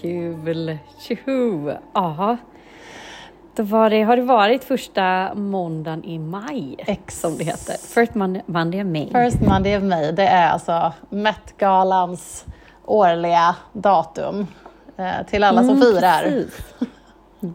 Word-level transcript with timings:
Kul! 0.00 0.78
Tjoho! 0.98 1.70
Ja. 1.94 2.36
Då 3.56 3.62
var 3.62 3.90
det, 3.90 4.02
har 4.02 4.16
det 4.16 4.22
varit 4.22 4.64
första 4.64 5.34
måndagen 5.34 6.04
i 6.04 6.18
maj, 6.18 6.74
Ex. 6.78 7.20
som 7.20 7.36
det 7.38 7.44
heter. 7.44 7.72
First 8.00 8.14
Monday, 8.14 8.42
Monday 8.46 8.80
of 8.80 8.86
May. 8.86 9.06
First 9.24 9.40
Monday 9.40 9.76
of 9.76 9.82
May, 9.82 10.12
det 10.12 10.22
är 10.26 10.48
alltså 10.48 10.92
Met-galans 11.10 12.44
årliga 12.84 13.56
datum 13.72 14.46
eh, 14.96 15.26
till 15.30 15.44
alla 15.44 15.60
som 15.60 15.70
Mm, 15.70 15.80
firar. 15.82 16.22
precis. 16.22 16.64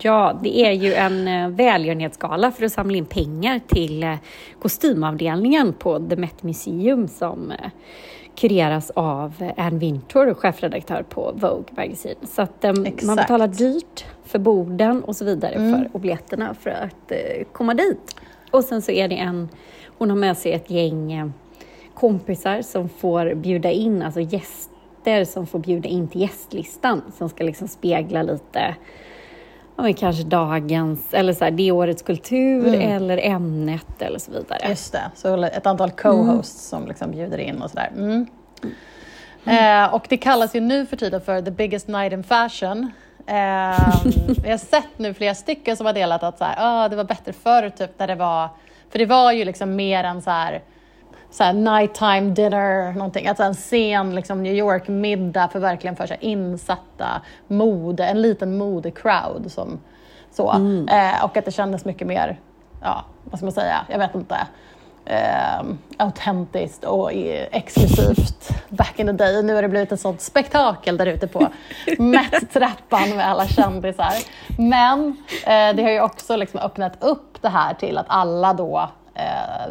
Ja, 0.02 0.40
det 0.44 0.60
är 0.60 0.72
ju 0.72 0.94
en 0.94 1.28
eh, 1.28 1.50
välgörenhetsgala 1.50 2.52
för 2.52 2.66
att 2.66 2.72
samla 2.72 2.98
in 2.98 3.06
pengar 3.06 3.60
till 3.68 4.04
eh, 4.04 4.16
kostymavdelningen 4.62 5.74
på 5.74 6.00
The 6.10 6.16
Met 6.16 6.44
Museum 6.44 7.08
som 7.08 7.52
eh, 7.52 7.58
kureras 8.40 8.92
av 8.96 9.52
Ann 9.58 9.80
Wintour, 9.80 10.34
chefredaktör 10.34 11.04
på 11.10 11.32
Vogue 11.36 11.66
Magazine. 11.76 12.16
Så 12.24 12.42
att 12.42 12.64
eh, 12.64 12.74
man 13.04 13.16
betalar 13.16 13.48
dyrt 13.48 14.06
för 14.26 14.40
borden 14.40 15.04
och 15.04 15.16
så 15.16 15.26
vidare 15.26 15.54
Mm. 15.56 15.72
för 15.80 15.90
och 15.94 16.00
biljetterna 16.00 16.54
för 16.54 16.70
att 16.70 17.12
eh, 17.12 17.44
komma 17.52 17.74
dit. 17.74 18.16
Och 18.52 18.64
sen 18.64 18.82
så 18.82 18.92
är 18.92 19.08
det 19.08 19.16
en, 19.16 19.50
hon 19.98 20.10
har 20.10 20.18
med 20.18 20.38
sig 20.38 20.52
ett 20.54 20.70
gäng 20.70 21.14
eh, 21.14 21.28
kompisar 21.94 22.62
som 22.62 22.90
får 22.90 23.34
bjuda 23.36 23.72
in, 23.72 24.02
alltså 24.02 24.20
gäster 24.22 25.26
som 25.26 25.48
får 25.48 25.60
bjuda 25.60 25.90
in 25.90 26.08
till 26.08 26.22
gästlistan 26.22 27.02
som 27.18 27.30
ska 27.30 27.44
liksom 27.44 27.68
spegla 27.68 28.24
lite 28.24 28.76
ja, 29.80 29.84
men 29.84 29.94
kanske 29.94 30.24
dagens, 30.24 31.14
eller 31.14 31.34
så 31.34 31.44
här, 31.44 31.52
det 31.52 31.72
årets 31.72 32.02
kultur 32.02 32.68
Mm. 32.68 32.82
eller 32.82 33.18
ämnet 33.18 34.02
eller 34.02 34.20
så 34.20 34.32
vidare. 34.32 34.70
Just 34.70 34.92
det, 34.92 35.12
så 35.16 35.44
ett 35.44 35.66
antal 35.66 35.92
co-hosts 35.92 36.70
som 36.70 36.88
liksom 36.88 37.12
bjuder 37.12 37.38
in 37.38 37.62
och 37.62 37.70
sådär. 37.70 37.92
Mm. 37.98 38.28
Eh, 39.46 39.94
och 39.94 40.06
det 40.10 40.18
kallas 40.18 40.56
ju 40.56 40.60
nu 40.60 40.86
för 40.86 40.98
tiden 40.98 41.22
för 41.22 41.42
the 41.42 41.52
biggest 41.52 41.88
night 41.88 42.14
in 42.14 42.24
fashion. 42.24 42.92
Eh, 43.28 44.06
vi 44.44 44.52
har 44.52 44.58
sett 44.58 44.98
nu 44.98 45.14
flera 45.14 45.36
stycken 45.36 45.78
som 45.78 45.86
har 45.86 45.94
delat 45.94 46.24
att 46.24 46.38
så 46.38 46.44
här, 46.44 46.56
ah, 46.58 46.90
det 46.90 46.96
var 46.96 47.04
bättre 47.04 47.34
förr, 47.34 47.70
typ 47.70 47.92
när 48.00 48.08
det 48.08 48.16
var, 48.16 48.50
för 48.90 49.00
det 49.00 49.06
var 49.06 49.32
ju 49.32 49.46
liksom 49.46 49.76
mer 49.76 50.04
en 50.04 50.22
så 50.22 50.30
här, 50.30 50.62
så 51.32 51.44
här 51.44 51.54
nighttime 51.54 52.34
dinner, 52.34 52.94
någonting. 52.94 53.28
Alltså 53.28 53.44
en 53.44 53.56
sen 53.56 54.16
liksom 54.16 54.44
New 54.44 54.54
York-middag 54.54 55.48
för 55.48 55.60
verkligen 55.60 55.96
för 55.96 56.08
så 56.08 56.14
insatta 56.20 57.22
mode, 57.48 58.06
en 58.06 58.22
liten 58.22 58.62
mode-crowd. 58.62 59.52
Som, 59.52 59.80
så. 60.32 60.52
Eh, 60.90 61.24
och 61.24 61.38
att 61.38 61.46
det 61.46 61.52
kändes 61.52 61.86
mycket 61.86 62.08
mer, 62.08 62.40
ja, 62.82 63.06
vad 63.24 63.40
ska 63.40 63.46
man 63.46 63.54
säga, 63.54 63.86
jag 63.90 64.00
vet 64.00 64.16
inte, 64.16 64.38
eh, 65.06 65.64
autentiskt 65.98 66.84
och 66.84 67.12
exklusivt 67.52 68.50
back 68.70 69.00
in 69.00 69.06
the 69.06 69.14
day. 69.14 69.44
Nu 69.44 69.56
har 69.56 69.62
det 69.62 69.70
blivit 69.70 69.92
ett 69.92 70.02
sånt 70.02 70.22
spektakel 70.22 70.98
där 70.98 71.06
ute 71.06 71.28
på 71.28 71.40
Met-trappan 71.98 73.16
med 73.16 73.28
alla 73.28 73.48
kändisar. 73.48 74.14
Men 74.58 75.18
eh, 75.44 75.76
det 75.76 75.84
har 75.84 75.90
ju 75.90 76.02
också 76.02 76.36
liksom 76.36 76.60
öppnat 76.60 77.04
upp 77.04 77.42
det 77.42 77.50
här 77.50 77.74
till 77.74 77.98
att 77.98 78.06
alla 78.10 78.54
då 78.54 78.90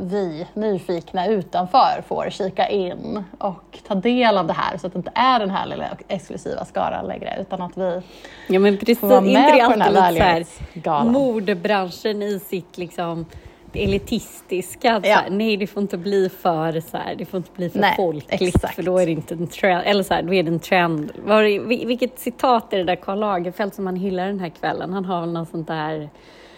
vi 0.01 0.47
nyfikna 0.55 1.27
utanför 1.27 2.03
får 2.09 2.31
kika 2.31 2.69
in 2.69 3.25
och 3.39 3.79
ta 3.89 3.95
del 3.95 4.39
av 4.39 4.47
det 4.47 4.53
här 4.53 4.79
så 4.79 4.87
att 4.87 4.93
det 4.93 4.97
inte 4.97 5.13
är 5.15 5.39
den 5.39 5.51
här 5.51 5.67
lilla 5.67 5.89
exklusiva 6.09 6.65
skaran 6.65 7.07
längre 7.07 7.37
utan 7.41 7.63
att 7.63 7.77
vi 7.77 8.03
Ja 8.49 8.61
men 8.61 8.79
precis, 8.79 8.99
får 8.99 9.09
vara 9.09 9.19
inte 9.19 9.33
med 9.33 9.55
det 9.55 9.65
på 9.65 9.71
den 9.71 9.81
här 9.81 9.93
välgörenhetsgalan. 9.93 11.13
modebranschen 11.13 12.23
i 12.23 12.41
sitt 12.41 12.79
liksom 12.79 13.27
elitistiska. 13.73 15.01
Ja. 15.05 15.17
Här, 15.17 15.31
nej, 15.31 15.57
det 15.57 15.67
får 15.67 15.83
inte 15.83 15.97
bli 15.97 16.29
för, 16.29 16.81
så 16.81 16.97
här, 16.97 17.15
det 17.15 17.25
får 17.25 17.39
inte 17.39 17.51
bli 17.57 17.71
för 17.71 17.79
Nej, 17.79 17.95
folkligt 17.97 18.43
exakt. 18.43 18.75
för 18.75 18.83
då 18.83 18.99
är 18.99 19.07
det 19.07 19.13
inte 19.13 19.35
en 19.35 19.47
trend. 19.47 19.83
Eller 19.87 20.03
så 20.03 20.15
här, 20.15 20.23
då 20.23 20.35
är 20.35 20.43
det 20.43 20.51
en 20.51 20.61
trend. 20.61 21.13
Var, 21.25 21.69
vilket 21.87 22.19
citat 22.19 22.73
är 22.73 22.79
det 22.79 22.85
där 22.85 22.97
Karl 22.97 23.19
Lagerfeld 23.19 23.75
som 23.75 23.87
han 23.87 23.97
hyllar 23.97 24.27
den 24.27 24.41
här 24.41 24.49
kvällen? 24.49 24.93
Han 24.93 25.05
har 25.05 25.21
väl 25.21 25.33
något 25.33 25.49
sånt 25.49 25.67
där... 25.67 26.09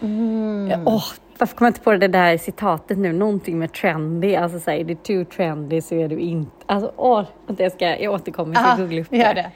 Mm. 0.01 0.87
Åh, 0.87 1.03
varför 1.41 1.55
kommer 1.55 1.67
jag 1.67 1.71
inte 1.71 1.81
på 1.81 1.91
det 1.91 2.07
där 2.07 2.37
citatet 2.37 2.97
nu? 2.97 3.13
Någonting 3.13 3.59
med 3.59 3.73
trendy. 3.73 4.35
Alltså 4.35 4.59
så 4.59 4.71
här, 4.71 4.77
är 4.77 4.83
det 4.83 5.03
too 5.03 5.25
trendy 5.25 5.81
så 5.81 5.95
är 5.95 6.07
du 6.07 6.19
inte... 6.19 6.51
Alltså, 6.65 6.91
åh, 6.97 7.23
jag, 7.57 7.71
ska, 7.71 7.97
jag 7.99 8.13
återkommer, 8.13 8.55
jag 8.55 8.65
ska 8.73 8.81
googla 8.83 9.01
upp 9.01 9.07
det. 9.09 9.17
gör 9.17 9.33
det. 9.33 9.51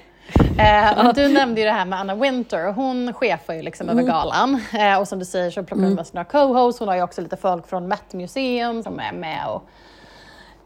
Eh, 0.60 1.14
du 1.14 1.28
nämnde 1.34 1.62
ju 1.62 1.66
det 1.66 1.72
här 1.74 1.86
med 1.86 2.00
Anna 2.00 2.16
Winter. 2.16 2.74
Hon 2.74 3.14
chefar 3.14 3.54
ju 3.54 3.62
liksom 3.62 3.90
Mm. 3.90 4.00
över 4.00 4.12
galan. 4.12 4.62
Eh, 4.74 5.00
och 5.00 5.08
som 5.08 5.20
du 5.20 5.26
säger 5.26 5.52
så 5.52 5.64
plockar 5.64 5.84
hon 5.84 5.94
med 5.94 6.08
sig 6.08 6.16
några 6.16 6.26
co-hosts. 6.26 6.80
Hon 6.80 6.88
har 6.88 6.96
ju 6.96 7.02
också 7.04 7.22
lite 7.22 7.38
folk 7.38 7.68
från 7.68 7.88
Met 7.88 8.14
Museum 8.14 8.84
som 8.84 9.00
är 9.00 9.14
med 9.14 9.48
och 9.50 9.64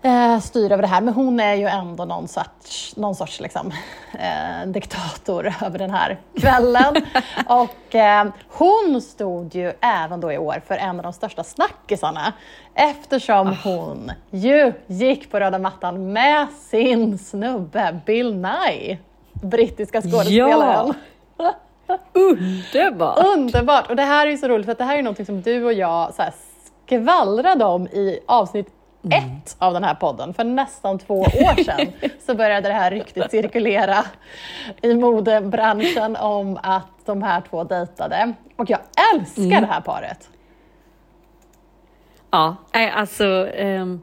eh, 0.01 0.39
styr 0.39 0.71
över 0.71 0.81
det 0.81 0.87
här. 0.87 1.01
Men 1.01 1.13
hon 1.13 1.39
är 1.39 1.53
ju 1.53 1.65
ändå 1.65 2.05
någon 2.05 2.27
sorts, 2.27 2.95
någon 2.95 3.15
sorts 3.15 3.39
liksom, 3.39 3.71
eh, 4.19 4.67
diktator 4.67 5.53
över 5.65 5.79
den 5.79 5.91
här 5.91 6.19
kvällen. 6.39 6.95
och 7.47 7.95
eh, 7.95 8.27
hon 8.47 9.01
stod 9.01 9.55
ju 9.55 9.73
även 9.81 10.21
då 10.21 10.31
i 10.31 10.37
år 10.37 10.61
för 10.67 10.75
en 10.75 10.97
av 10.97 11.03
de 11.03 11.13
största 11.13 11.43
snackisarna 11.43 12.33
eftersom 12.73 13.55
hon 13.63 14.11
ju 14.29 14.73
gick 14.87 15.31
på 15.31 15.39
röda 15.39 15.59
mattan 15.59 16.13
med 16.13 16.47
sin 16.51 17.17
snubbe 17.17 17.99
Bill 18.05 18.35
Nye, 18.35 18.97
brittiska 19.33 20.01
skådespelaren. 20.01 20.93
Underbart! 22.13 23.25
Underbart! 23.25 23.89
Och 23.89 23.95
det 23.95 24.03
här 24.03 24.27
är 24.27 24.31
ju 24.31 24.37
så 24.37 24.47
roligt 24.47 24.66
för 24.66 24.75
det 24.75 24.83
här 24.83 24.97
är 24.97 25.03
någonting 25.03 25.25
som 25.25 25.41
du 25.41 25.66
och 25.66 25.73
jag 25.73 26.13
så 26.13 26.21
här 26.21 26.33
skvallrade 26.85 27.66
om 27.66 27.87
i 27.87 28.19
avsnitt 28.25 28.78
ett 29.03 29.55
av 29.59 29.73
den 29.73 29.83
här 29.83 29.95
podden. 29.95 30.33
För 30.33 30.43
nästan 30.43 30.99
två 30.99 31.19
år 31.19 31.63
sedan 31.63 31.87
så 32.25 32.35
började 32.35 32.67
det 32.67 32.73
här 32.73 32.91
ryktet 32.91 33.31
cirkulera 33.31 34.05
i 34.81 34.93
modebranschen 34.95 36.15
om 36.15 36.59
att 36.63 37.05
de 37.05 37.23
här 37.23 37.41
två 37.49 37.63
dejtade. 37.63 38.33
Och 38.55 38.69
jag 38.69 38.79
älskar 39.15 39.61
det 39.61 39.67
här 39.67 39.81
paret. 39.81 40.29
Ja, 42.31 42.55
nej, 42.73 42.91
alltså... 42.91 43.47
ehm, 43.53 44.01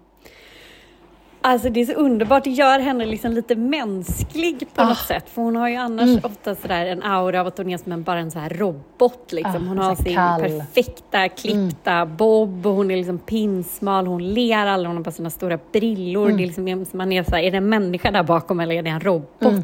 alltså 1.46 1.70
det 1.70 1.80
är 1.80 1.86
så 1.86 1.92
underbart. 1.92 2.44
Det 2.44 2.50
gör 2.50 2.78
henne 2.78 3.06
liksom 3.06 3.32
lite 3.32 3.54
mänsklig 3.56 4.66
på 4.74 4.82
Ah. 4.82 4.88
något 4.88 4.98
sätt. 4.98 5.24
För 5.30 5.42
hon 5.42 5.56
har 5.56 5.68
ju 5.68 5.76
annars 5.76 6.02
Mm. 6.08 6.20
ofta 6.24 6.54
sådär 6.54 6.86
en 6.86 7.02
aura 7.02 7.40
av 7.40 7.46
att 7.46 7.58
hon 7.58 7.70
är 7.70 7.78
som 7.78 7.92
en, 7.92 8.02
bara 8.02 8.18
en 8.18 8.30
så 8.30 8.38
här 8.38 8.48
robot. 8.50 9.32
Liksom. 9.32 9.64
Ah, 9.64 9.68
hon 9.68 9.78
har 9.78 9.94
sin 9.94 10.14
kall. 10.14 10.40
perfekta 10.40 11.28
klippta 11.28 12.06
bob 12.06 12.66
och 12.66 12.72
hon 12.72 12.90
är 12.90 12.96
liksom 12.96 13.18
pinsmal. 13.18 14.06
Hon 14.06 14.34
ler 14.34 14.66
aldrig, 14.66 14.88
hon 14.88 14.96
har 14.96 15.04
bara 15.04 15.10
sina 15.10 15.30
stora 15.30 15.58
brillor. 15.72 16.24
Mm. 16.24 16.36
Det 16.36 16.42
är, 16.42 16.46
liksom, 16.46 16.98
man 16.98 17.12
är, 17.12 17.22
så 17.22 17.30
här, 17.36 17.42
är 17.42 17.50
det 17.50 17.56
en 17.56 17.68
människa 17.68 18.10
där 18.10 18.22
bakom 18.22 18.60
eller 18.60 18.74
är 18.74 18.82
det 18.82 18.90
en 18.90 19.00
robot? 19.00 19.42
Mm. 19.42 19.62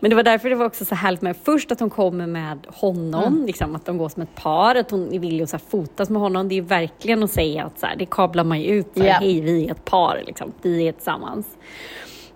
Men 0.00 0.10
det 0.10 0.16
var 0.16 0.22
därför 0.22 0.48
det 0.50 0.54
var 0.56 0.66
också 0.66 0.84
så 0.84 0.94
härligt 0.94 1.22
med 1.22 1.36
först 1.44 1.72
att 1.72 1.80
hon 1.80 1.90
kommer 1.90 2.26
med 2.26 2.58
honom, 2.68 3.24
Mm. 3.24 3.46
liksom, 3.46 3.76
att 3.76 3.86
de 3.86 3.98
går 3.98 4.08
som 4.08 4.22
ett 4.22 4.34
par, 4.34 4.74
att 4.74 4.90
hon 4.90 5.12
är 5.14 5.18
villig 5.18 5.44
att 5.44 5.50
så 5.50 5.58
fotas 5.58 6.10
med 6.10 6.22
honom. 6.22 6.48
Det 6.48 6.58
är 6.58 6.62
verkligen 6.62 7.22
att 7.22 7.30
säga 7.30 7.64
att 7.64 7.80
så 7.80 7.86
det 7.98 8.06
kablar 8.06 8.44
man 8.44 8.60
ju 8.60 8.66
ut, 8.66 8.86
så 8.96 9.04
Ja. 9.04 9.12
hej 9.12 9.40
vi 9.40 9.66
är 9.66 9.70
ett 9.70 9.84
par, 9.84 10.22
liksom, 10.26 10.52
vi 10.62 10.84
är 10.84 10.88
tillsammans. 11.18 11.46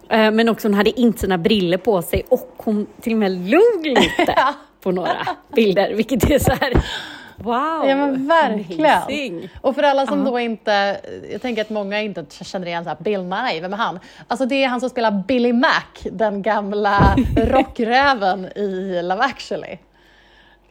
Eh, 0.09 0.31
Men 0.31 0.49
också 0.49 0.69
hon 0.69 0.75
hade 0.75 1.01
inte 1.01 1.19
sina 1.19 1.39
briller 1.39 1.79
på 1.79 2.03
sig 2.03 2.23
och 2.29 2.55
hon 2.57 2.87
till 3.01 3.13
och 3.13 3.19
med 3.19 3.33
log 3.51 3.87
lite 3.87 4.03
Ja. 4.37 4.55
på 4.81 4.91
några 4.93 5.27
bilder, 5.55 5.95
vilket 5.95 6.31
är 6.31 6.39
så 6.39 6.51
här, 6.53 6.73
wow, 7.37 7.89
Ja 7.89 7.97
men 7.97 8.29
verkligen. 8.29 8.87
amazing. 8.91 9.49
Och 9.61 9.75
för 9.75 9.83
alla 9.83 10.07
som 10.07 10.19
Ja. 10.19 10.31
då 10.31 10.39
inte, 10.41 11.01
jag 11.33 11.43
tänker 11.43 11.63
att 11.63 11.71
många 11.71 12.01
inte 12.01 12.25
känner 12.31 12.67
igen 12.67 12.85
så 12.85 12.91
här 12.91 12.97
Bill 13.01 13.23
Nye, 13.23 13.61
vem 13.61 13.73
är 13.73 13.77
han? 13.77 13.99
Alltså 14.29 14.47
det 14.47 14.65
är 14.65 14.69
han 14.69 14.81
som 14.81 14.91
spelar 14.91 15.23
Billy 15.29 15.53
Mac, 15.53 15.83
den 16.13 16.43
gamla 16.43 17.17
rockräven 17.37 18.45
i 18.59 19.01
Love 19.03 19.23
actually. 19.25 19.79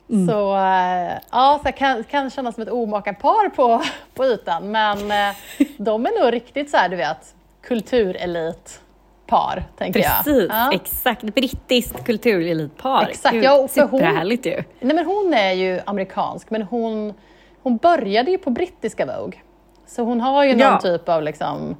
Mm. 0.10 0.28
Så 0.28 0.56
äh, 0.56 1.12
ja, 1.32 1.60
så 1.66 1.72
kan, 1.72 2.04
kan 2.04 2.30
kännas 2.30 2.56
som 2.56 2.62
ett 2.62 2.70
omaka 2.70 3.14
par 3.14 3.50
på, 3.50 3.82
på 4.14 4.26
ytan, 4.26 4.72
men 4.72 4.98
äh, 5.12 5.36
de 5.78 6.06
är 6.06 6.24
nog 6.24 6.34
riktigt 6.34 6.70
så 6.72 6.78
här, 6.78 6.90
du 6.90 6.96
vet, 6.96 7.36
kulturelit-par, 7.62 9.64
tänker 9.78 10.02
Precis, 10.02 10.48
jag. 10.50 10.50
Ja. 10.50 10.72
exakt. 10.74 11.24
Brittiskt 11.24 12.06
kulturelitpar. 12.06 13.08
Exakt, 13.10 13.34
Gud, 13.36 13.44
ja, 13.44 13.68
för 13.68 13.82
hon- 13.82 13.90
Superhärligt 14.00 14.46
ju. 14.46 14.64
Nej, 14.80 14.96
men 14.96 15.06
hon 15.06 15.34
är 15.34 15.52
ju 15.54 15.80
amerikansk, 15.86 16.50
men 16.50 16.62
hon, 16.62 17.14
hon 17.64 17.78
började 17.78 18.32
ju 18.32 18.38
på 18.38 18.50
brittiska 18.50 19.06
Vogue. 19.06 19.40
Så 19.88 20.04
hon 20.04 20.22
har 20.22 20.44
ju 20.44 20.52
någon 20.52 20.60
Ja. 20.60 20.80
typ 20.80 21.10
av 21.10 21.24
liksom 21.24 21.76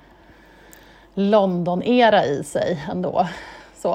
London-era 1.14 2.26
i 2.26 2.44
sig 2.44 2.86
ändå. 2.92 3.28
Så. 3.78 3.94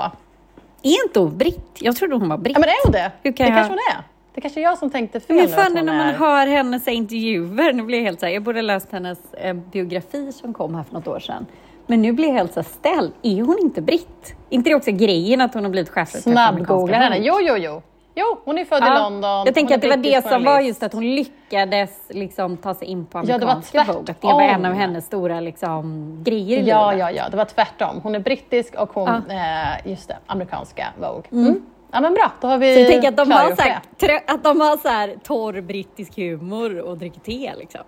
Är 0.83 1.05
inte 1.07 1.21
hon 1.21 1.39
britt? 1.39 1.71
Jag 1.81 1.97
trodde 1.97 2.15
hon 2.17 2.29
var 2.29 2.39
britt. 2.39 2.57
Ja, 2.57 2.61
men 2.61 2.69
är 2.69 2.85
hon 2.85 2.93
det? 2.93 3.13
Det 3.23 3.29
jag- 3.29 3.37
kanske 3.37 3.63
hon 3.73 3.79
är. 3.97 4.03
Det 4.35 4.41
kanske 4.41 4.61
är 4.61 4.63
jag 4.63 4.79
som 4.79 4.91
tänkte 4.91 5.21
fel. 5.21 5.37
Men 5.37 5.45
nu, 5.45 5.51
fan 5.53 5.77
hon 5.77 5.87
när 5.87 5.97
man 5.99 6.07
är- 6.09 6.13
hör 6.15 6.47
hennes 6.47 6.89
intervjuer, 6.89 7.73
nu 7.73 7.83
blir 7.83 7.99
jag 7.99 8.05
helt 8.05 8.21
så 8.21 8.27
här, 8.27 8.33
jag 8.33 8.43
borde 8.43 8.63
läst 8.63 8.93
hennes 8.93 9.35
eh, 9.35 9.53
biografi 9.55 10.33
som 10.33 10.55
kom 10.55 10.75
här 10.75 10.83
för 10.83 10.95
något 10.95 11.09
år 11.09 11.21
sedan. 11.21 11.47
Men 11.87 12.03
nu 12.03 12.13
blir 12.13 12.29
jag 12.29 12.35
helt 12.35 12.55
så 12.55 12.63
ställd, 12.63 13.13
är 13.23 13.43
hon 13.43 13.59
inte 13.59 13.83
britt? 13.83 14.35
inte 14.51 14.71
det 14.71 14.75
också 14.75 14.91
grejen 14.91 15.41
att 15.41 15.55
hon 15.55 15.65
har 15.65 15.71
blivit 15.71 15.91
chefredaktör 15.91 16.31
Snabbgoogla 16.33 16.97
henne. 16.97 17.17
Vogue? 17.17 17.29
Jo, 17.29 17.39
jo, 17.41 17.57
jo. 17.57 17.83
Jo, 18.19 18.41
hon 18.45 18.59
är 18.59 18.65
född 18.65 18.83
ja. 18.83 18.97
i 18.97 18.99
London. 18.99 19.47
Jag 19.47 19.55
tänker 19.55 19.75
att 19.75 19.81
det 19.81 19.89
var 19.89 19.97
det 19.97 20.29
som 20.29 20.45
var 20.45 20.61
just 20.61 20.83
att 20.83 20.93
hon 20.93 21.15
lyckades 21.15 21.91
liksom 22.09 22.57
ta 22.57 22.75
sig 22.75 22.89
in 22.89 23.07
på 23.07 23.19
amerikanska 23.19 23.79
ja, 23.87 23.93
Vogue. 23.93 24.11
Att 24.11 24.21
det 24.21 24.27
var 24.27 24.43
en 24.43 24.65
av 24.65 24.73
hennes 24.73 25.07
stora 25.07 25.41
liksom, 25.41 26.17
grejer 26.25 26.59
i 26.59 26.69
ja, 26.69 26.91
livet. 26.91 27.01
Ja, 27.01 27.11
ja, 27.11 27.29
det 27.29 27.37
var 27.37 27.45
tvärtom. 27.45 28.01
Hon 28.03 28.15
är 28.15 28.21
brittisk 28.21 28.75
och 28.75 28.93
hon, 28.93 29.23
ja. 29.29 29.35
eh, 29.35 29.91
just 29.91 30.09
det, 30.09 30.19
amerikanska 30.27 30.87
Vogue. 31.01 31.23
Mm. 31.33 31.47
Mm. 31.47 31.63
Ja 31.93 32.01
men 32.01 32.15
bra, 32.15 32.33
då 32.41 32.49
har 32.49 32.59
vi 32.59 32.75
Så 32.75 32.81
jag 32.81 32.89
tänker 32.89 33.09
att 33.09 33.17
de 33.17 33.31
har, 33.31 33.57
så 33.57 33.63
här, 33.63 33.81
att 34.27 34.45
de 34.45 34.61
har 34.61 34.77
så 34.77 34.89
här 34.89 35.17
torr 35.23 35.61
brittisk 35.61 36.17
humor 36.17 36.79
och 36.79 36.99
dricker 36.99 37.21
te 37.21 37.53
liksom. 37.59 37.81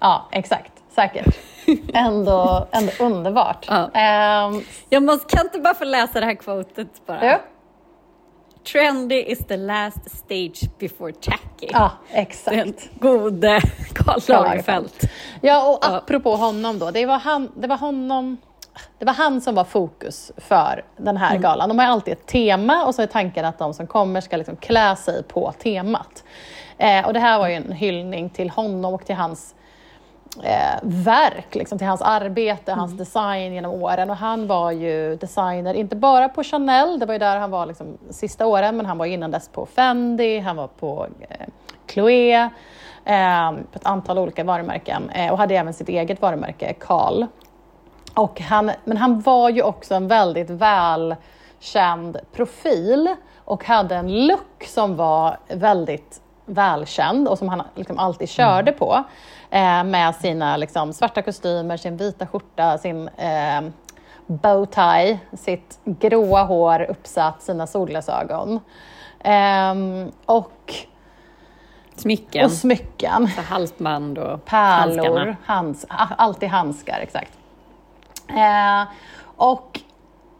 Ja, 0.00 0.28
exakt. 0.32 0.72
Säkert. 0.98 1.38
Ändå, 1.94 2.66
ändå 2.72 2.92
underbart. 3.00 3.66
Ja. 3.68 3.84
Um, 4.48 4.64
jag 4.88 5.02
måste, 5.02 5.36
kan 5.36 5.46
inte 5.46 5.58
bara 5.58 5.74
få 5.74 5.84
läsa 5.84 6.20
det 6.20 6.26
här 6.26 6.34
quotet 6.34 7.06
bara? 7.06 7.24
Ja. 7.24 7.40
Trendy 8.72 9.22
is 9.22 9.38
the 9.38 9.56
last 9.56 10.10
stage 10.18 10.78
before 10.78 11.12
tacky. 11.12 11.68
Ja, 11.72 11.90
exakt. 12.12 12.56
Den 12.56 12.74
gode 13.00 13.60
Karl 13.94 14.20
Lagerfeld. 14.28 14.90
Ja, 15.40 15.70
och 15.72 15.96
apropå 15.96 16.36
honom 16.36 16.78
då. 16.78 16.90
Det 16.90 17.06
var, 17.06 17.18
han, 17.18 17.52
det 17.56 17.68
var 17.68 17.76
honom 17.76 18.36
det 18.98 19.04
var 19.04 19.12
han 19.12 19.40
som 19.40 19.54
var 19.54 19.64
fokus 19.64 20.32
för 20.36 20.84
den 20.96 21.16
här 21.16 21.30
mm. 21.30 21.42
galan. 21.42 21.68
De 21.68 21.78
har 21.78 21.86
alltid 21.86 22.12
ett 22.12 22.26
tema 22.26 22.84
och 22.84 22.94
så 22.94 23.02
är 23.02 23.06
tanken 23.06 23.44
att 23.44 23.58
de 23.58 23.74
som 23.74 23.86
kommer 23.86 24.20
ska 24.20 24.36
liksom 24.36 24.56
klä 24.56 24.96
sig 24.96 25.22
på 25.22 25.52
temat. 25.52 26.24
Eh, 26.78 27.06
och 27.06 27.12
det 27.12 27.20
här 27.20 27.38
var 27.38 27.48
ju 27.48 27.54
en 27.54 27.72
hyllning 27.72 28.30
till 28.30 28.50
honom 28.50 28.94
och 28.94 29.06
till 29.06 29.14
hans 29.14 29.54
eh, 30.42 30.78
verk, 30.82 31.54
liksom, 31.54 31.78
till 31.78 31.86
hans 31.86 32.02
arbete, 32.02 32.72
mm. 32.72 32.78
hans 32.78 32.92
design 32.92 33.52
genom 33.52 33.72
åren. 33.72 34.10
Och 34.10 34.16
han 34.16 34.46
var 34.46 34.70
ju 34.70 35.16
designer, 35.16 35.74
inte 35.74 35.96
bara 35.96 36.28
på 36.28 36.42
Chanel, 36.42 36.98
det 36.98 37.06
var 37.06 37.12
ju 37.12 37.18
där 37.18 37.38
han 37.38 37.50
var 37.50 37.66
liksom, 37.66 37.98
sista 38.10 38.46
åren, 38.46 38.76
men 38.76 38.86
han 38.86 38.98
var 38.98 39.06
innan 39.06 39.30
dess 39.30 39.48
på 39.48 39.66
Fendi, 39.66 40.38
han 40.38 40.56
var 40.56 40.66
på 40.66 41.06
eh, 41.20 41.46
Chloé, 41.92 42.50
eh, 43.04 43.52
på 43.52 43.76
ett 43.76 43.86
antal 43.86 44.18
olika 44.18 44.44
varumärken 44.44 45.10
eh, 45.10 45.32
och 45.32 45.38
hade 45.38 45.56
även 45.56 45.74
sitt 45.74 45.88
eget 45.88 46.22
varumärke, 46.22 46.72
Karl. 46.72 47.26
Och 48.14 48.40
han, 48.40 48.70
men 48.84 48.96
han 48.96 49.20
var 49.20 49.50
ju 49.50 49.62
också 49.62 49.94
en 49.94 50.08
väldigt 50.08 50.50
välkänd 50.50 52.18
profil 52.32 53.14
och 53.44 53.64
hade 53.64 53.96
en 53.96 54.26
look 54.26 54.64
som 54.64 54.96
var 54.96 55.38
väldigt 55.48 56.20
välkänd 56.46 57.28
och 57.28 57.38
som 57.38 57.48
han 57.48 57.62
liksom 57.74 57.98
alltid 57.98 58.28
körde 58.28 58.70
mm. 58.70 58.78
på. 58.78 59.04
Eh, 59.50 59.84
med 59.84 60.14
sina 60.14 60.56
liksom, 60.56 60.92
svarta 60.92 61.22
kostymer, 61.22 61.76
sin 61.76 61.96
vita 61.96 62.26
skjorta, 62.26 62.78
sin 62.78 63.08
eh, 63.08 63.60
bowtie, 64.26 65.18
sitt 65.32 65.78
gråa 65.84 66.42
hår 66.42 66.86
uppsatt, 66.88 67.42
sina 67.42 67.66
solglasögon. 67.66 68.60
Eh, 69.20 69.74
och 70.26 70.74
Smycken. 71.96 72.44
Och 72.44 72.52
smycken. 72.52 73.28
Så 73.28 73.40
halsband 73.42 74.18
och 74.18 74.44
Pärlor, 74.44 75.36
hands, 75.44 75.86
alltid 75.88 76.48
handskar, 76.48 77.00
exakt. 77.00 77.32
Eh, 78.28 78.84
och 79.36 79.80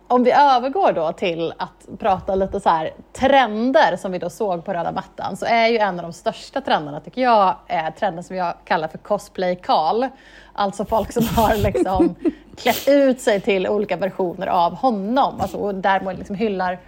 om 0.09 0.25
vi 0.25 0.33
övergår 0.33 0.93
då 0.93 1.13
till 1.13 1.55
att 1.57 1.99
prata 1.99 2.35
lite 2.35 2.61
så 2.61 2.69
här, 2.69 2.91
trender 3.13 3.97
som 3.97 4.13
vi 4.13 4.19
då 4.19 4.31
såg 4.31 4.65
på 4.65 4.73
röda 4.73 4.93
mattan 4.93 5.37
så 5.37 5.47
är 5.47 5.67
ju 5.67 5.79
en 5.79 5.99
av 5.99 6.03
de 6.03 6.13
största 6.13 6.61
trenderna 6.61 7.01
tycker 7.01 7.23
jag 7.23 7.57
är 7.67 7.91
trenden 7.91 8.25
som 8.25 8.37
jag 8.37 8.55
kallar 8.65 8.89
för 8.89 8.99
cosplay 8.99 9.57
Karl. 9.57 10.07
Alltså 10.53 10.85
folk 10.85 11.13
som 11.13 11.27
har 11.37 11.57
liksom 11.63 12.15
klätt 12.57 12.89
ut 12.89 13.21
sig 13.21 13.41
till 13.41 13.69
olika 13.69 13.97
versioner 13.97 14.47
av 14.47 14.75
honom 14.75 15.41
alltså, 15.41 15.57
och 15.57 15.75
därmed 15.75 16.19
liksom 16.19 16.37
hyllar 16.37 16.79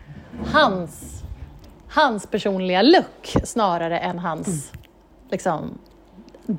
hans, 0.53 1.23
hans 1.89 2.27
personliga 2.27 2.83
look 2.83 3.37
snarare 3.45 3.99
än 3.99 4.19
hans 4.19 4.73
liksom, 5.31 5.79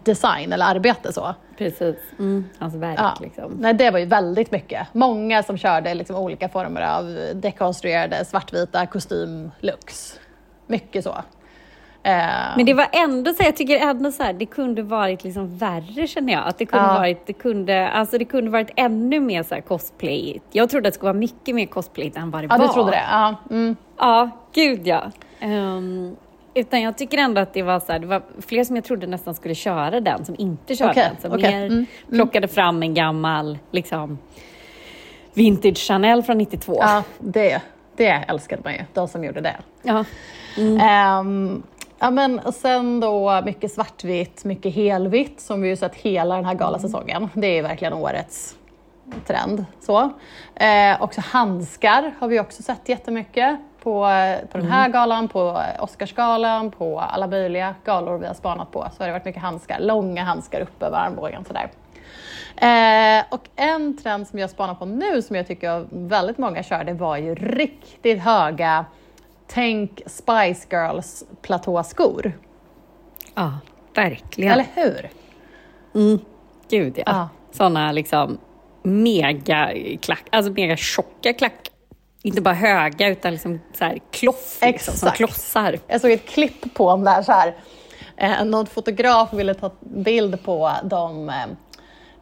design 0.03 0.53
eller 0.53 0.65
arbete. 0.65 1.13
Så. 1.13 1.35
Precis, 1.57 1.95
mm, 2.19 2.45
hans 2.59 2.75
verk. 2.75 2.99
Ja. 2.99 3.17
Liksom. 3.21 3.51
Nej, 3.59 3.73
det 3.73 3.91
var 3.91 3.99
ju 3.99 4.05
väldigt 4.05 4.51
mycket. 4.51 4.87
Många 4.93 5.43
som 5.43 5.57
körde 5.57 5.93
liksom 5.93 6.15
olika 6.15 6.49
former 6.49 6.81
av 6.81 7.17
dekonstruerade 7.35 8.25
svartvita 8.25 8.85
kostymlooks. 8.85 10.19
Mycket 10.67 11.03
så. 11.03 11.15
Eh. 12.03 12.57
Men 12.57 12.65
det 12.65 12.73
var 12.73 12.87
ändå 12.91 13.33
så, 13.33 13.43
jag 13.43 13.55
tycker 13.55 13.79
ändå 13.79 14.11
så 14.11 14.23
här, 14.23 14.33
det 14.33 14.45
kunde 14.45 14.81
varit 14.81 15.23
liksom 15.23 15.57
värre 15.57 16.07
känner 16.07 16.33
jag. 16.33 16.47
Att 16.47 16.57
det 16.57 16.65
kunde 16.65 16.85
ja. 16.85 16.93
varit, 16.93 17.25
det 17.25 17.33
kunde, 17.33 17.89
alltså 17.89 18.17
det 18.17 18.25
kunde 18.25 18.51
varit 18.51 18.71
ännu 18.75 19.19
mer 19.19 19.43
så 19.43 19.55
här 19.55 19.61
cosplay. 19.61 20.41
Jag 20.51 20.69
trodde 20.69 20.87
att 20.87 20.93
det 20.93 20.95
skulle 20.95 21.11
vara 21.11 21.19
mycket 21.19 21.55
mer 21.55 21.65
cosplay 21.65 22.11
än 22.15 22.31
vad 22.31 22.43
det 22.43 22.47
ja, 22.49 22.57
var. 22.57 22.63
Ja, 22.63 22.67
du 22.67 22.73
trodde 22.73 22.91
det? 22.91 23.03
Ja, 23.11 23.35
mm. 23.49 23.75
ja 23.97 24.29
gud 24.53 24.87
ja. 24.87 25.11
Um, 25.43 26.15
utan 26.53 26.81
jag 26.81 26.97
tycker 26.97 27.17
ändå 27.17 27.41
att 27.41 27.53
det 27.53 27.61
var 27.61 27.79
så 27.79 27.91
här, 27.91 27.99
det 27.99 28.07
var 28.07 28.21
fler 28.39 28.63
som 28.63 28.75
jag 28.75 28.85
trodde 28.85 29.07
nästan 29.07 29.35
skulle 29.35 29.55
köra 29.55 29.99
den, 29.99 30.25
som 30.25 30.35
inte 30.37 30.75
körde 30.75 30.91
okay, 30.91 31.03
den. 31.03 31.21
Som 31.21 31.31
okay. 31.31 31.51
mer 31.51 31.65
mm, 31.65 31.85
plockade 32.09 32.45
mm. 32.45 32.49
fram 32.49 32.83
en 32.83 32.93
gammal 32.93 33.57
liksom, 33.71 34.19
vintage 35.33 35.77
Chanel 35.77 36.23
från 36.23 36.37
92. 36.37 36.77
Ja, 36.79 37.03
det, 37.19 37.61
det 37.95 38.09
älskade 38.27 38.61
man 38.65 38.73
ju, 38.73 38.79
de 38.93 39.07
som 39.07 39.23
gjorde 39.23 39.41
det. 39.41 39.55
Ja. 39.83 40.05
Mm. 40.57 41.19
Um, 41.19 41.63
ja, 41.99 42.11
men, 42.11 42.41
sen 42.53 42.99
då 42.99 43.41
mycket 43.45 43.71
svartvitt, 43.71 44.45
mycket 44.45 44.73
helvitt 44.73 45.39
som 45.39 45.61
vi 45.61 45.69
ju 45.69 45.75
sett 45.75 45.95
hela 45.95 46.35
den 46.35 46.45
här 46.45 46.53
galasäsongen. 46.53 47.29
Det 47.33 47.47
är 47.47 47.63
verkligen 47.63 47.93
årets 47.93 48.55
trend. 49.27 49.65
Så. 49.79 49.99
Eh, 50.55 51.01
också 51.01 51.21
handskar 51.21 52.11
har 52.19 52.27
vi 52.27 52.39
också 52.39 52.63
sett 52.63 52.89
jättemycket 52.89 53.59
på, 53.83 54.07
på 54.51 54.57
den 54.57 54.71
här 54.71 54.85
mm. 54.85 54.91
galan, 54.91 55.27
på 55.27 55.63
Oscarsgalan, 55.79 56.71
på 56.71 56.99
alla 56.99 57.27
möjliga 57.27 57.75
galor 57.85 58.17
vi 58.17 58.27
har 58.27 58.33
spanat 58.33 58.71
på 58.71 58.87
så 58.97 59.03
har 59.03 59.07
det 59.07 59.13
varit 59.13 59.25
mycket 59.25 59.41
handskar, 59.41 59.79
långa 59.79 60.23
handskar 60.23 60.61
upp 60.61 60.83
över 60.83 60.97
armbågen 60.97 61.45
sådär. 61.45 61.69
Eh, 62.55 63.23
och 63.29 63.49
en 63.55 63.97
trend 63.97 64.27
som 64.27 64.39
jag 64.39 64.49
spanar 64.49 64.75
på 64.75 64.85
nu 64.85 65.21
som 65.21 65.35
jag 65.35 65.47
tycker 65.47 65.85
väldigt 65.89 66.37
många 66.37 66.63
kör, 66.63 66.83
det 66.83 66.93
var 66.93 67.17
ju 67.17 67.35
riktigt 67.35 68.19
höga 68.19 68.85
Tänk 69.47 70.01
Spice 70.05 70.67
Girls 70.71 71.23
platåskor. 71.41 72.33
Ja, 73.35 73.59
verkligen. 73.95 74.51
Eller 74.51 74.67
hur? 74.73 75.09
Mm. 75.95 76.19
Gud 76.69 76.93
ja. 76.97 77.03
ja. 77.05 77.29
Sådana 77.51 77.91
liksom 77.91 78.37
mega 78.83 79.71
klack, 80.01 80.23
alltså 80.29 80.51
mega 80.51 80.77
tjocka 80.77 81.33
klack 81.33 81.70
inte 82.23 82.41
bara 82.41 82.53
höga 82.53 83.07
utan 83.07 83.31
liksom 83.31 83.59
så 83.73 83.83
här 83.83 83.99
kloff, 84.11 84.59
liksom, 84.61 84.93
som 84.93 85.11
klossar. 85.11 85.79
Jag 85.87 86.01
såg 86.01 86.11
ett 86.11 86.25
klipp 86.25 86.73
på 86.73 86.87
om 86.87 87.03
där 87.03 87.21
så 87.21 87.31
här. 87.31 87.53
Eh, 88.17 88.45
någon 88.45 88.65
fotograf 88.65 89.33
ville 89.33 89.53
ta 89.53 89.71
bild 89.79 90.43
på 90.43 90.71
de 90.83 91.29
eh, 91.29 91.35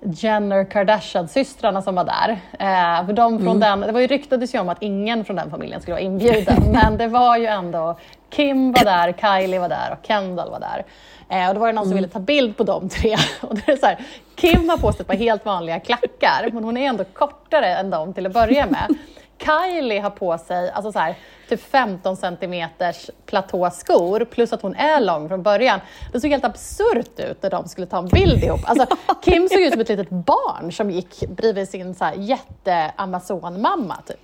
Jenner 0.02 0.64
Kardashian-systrarna 0.64 1.82
som 1.82 1.96
var 1.96 2.04
där. 2.04 2.30
Eh, 2.60 3.06
för 3.06 3.14
de 3.14 3.40
från 3.40 3.48
mm. 3.48 3.60
den, 3.60 3.82
det 3.82 3.92
var 3.92 4.00
ju 4.00 4.08
ryktades 4.08 4.56
ju 4.56 4.60
om 4.60 4.70
att 4.70 4.82
ingen 4.82 5.26
från 5.26 5.36
den 5.36 5.50
familjen 5.50 5.82
skulle 5.82 5.94
vara 5.94 6.02
inbjuden, 6.02 6.64
men 6.74 6.98
det 6.98 7.08
var 7.08 7.38
ju 7.38 7.46
ändå 7.46 8.00
Kim 8.30 8.72
var 8.72 8.86
där, 8.86 9.14
Kylie 9.14 9.60
var 9.60 9.70
där 9.70 9.98
och 10.00 10.08
Kendall 10.08 10.50
var 10.50 10.60
där. 10.60 10.86
Eh, 11.30 11.48
och 11.48 11.54
då 11.54 11.60
var 11.60 11.68
det 11.68 11.74
någon 11.74 11.86
som 11.86 11.92
mm. 11.92 12.04
ville 12.04 12.14
ta 12.14 12.20
bild 12.20 12.58
på 12.58 12.64
de 12.64 12.90
tre. 12.90 13.18
Och 13.42 13.56
det 13.56 13.72
är 13.72 13.78
så 13.78 13.86
här, 13.86 14.00
Kim 14.36 14.70
har 14.70 14.78
på 14.78 14.92
sig 14.92 15.02
ett 15.02 15.08
par 15.08 15.16
helt 15.16 15.46
vanliga 15.46 15.80
klackar, 15.80 16.50
men 16.54 16.64
hon 16.64 16.78
är 16.78 16.88
ändå 16.88 17.04
kortare 17.04 17.76
än 17.76 17.90
dem 17.90 18.14
till 18.14 18.26
att 18.26 18.34
börja 18.34 18.66
med. 18.66 18.96
Kylie 19.40 20.00
har 20.00 20.10
på 20.10 20.38
sig 20.38 20.72
alltså 20.72 20.92
så 20.92 21.00
här, 21.00 21.16
typ 21.50 21.62
15 21.62 22.18
centimeters 22.18 23.10
platåskor 23.26 24.26
plus 24.26 24.54
att 24.54 24.62
hon 24.62 24.76
är 24.76 25.02
lång 25.02 25.30
från 25.30 25.44
början. 25.44 25.80
Det 26.14 26.20
såg 26.20 26.32
helt 26.32 26.46
absurt 26.46 27.20
ut 27.20 27.44
när 27.44 27.50
de 27.50 27.68
skulle 27.68 27.88
ta 27.88 27.98
en 27.98 28.08
bild 28.08 28.44
ihop. 28.44 28.60
Alltså, 28.64 28.96
Kim 29.22 29.50
såg 29.50 29.62
ut 29.62 29.72
som 29.72 29.82
ett 29.82 29.90
litet 29.90 30.10
barn 30.10 30.72
som 30.72 30.92
gick 30.92 31.30
bredvid 31.30 31.70
sin 31.70 31.96
så 31.96 32.06
här, 32.06 32.14
jätte-Amazon-mamma. 32.14 33.96
Typ. 34.08 34.22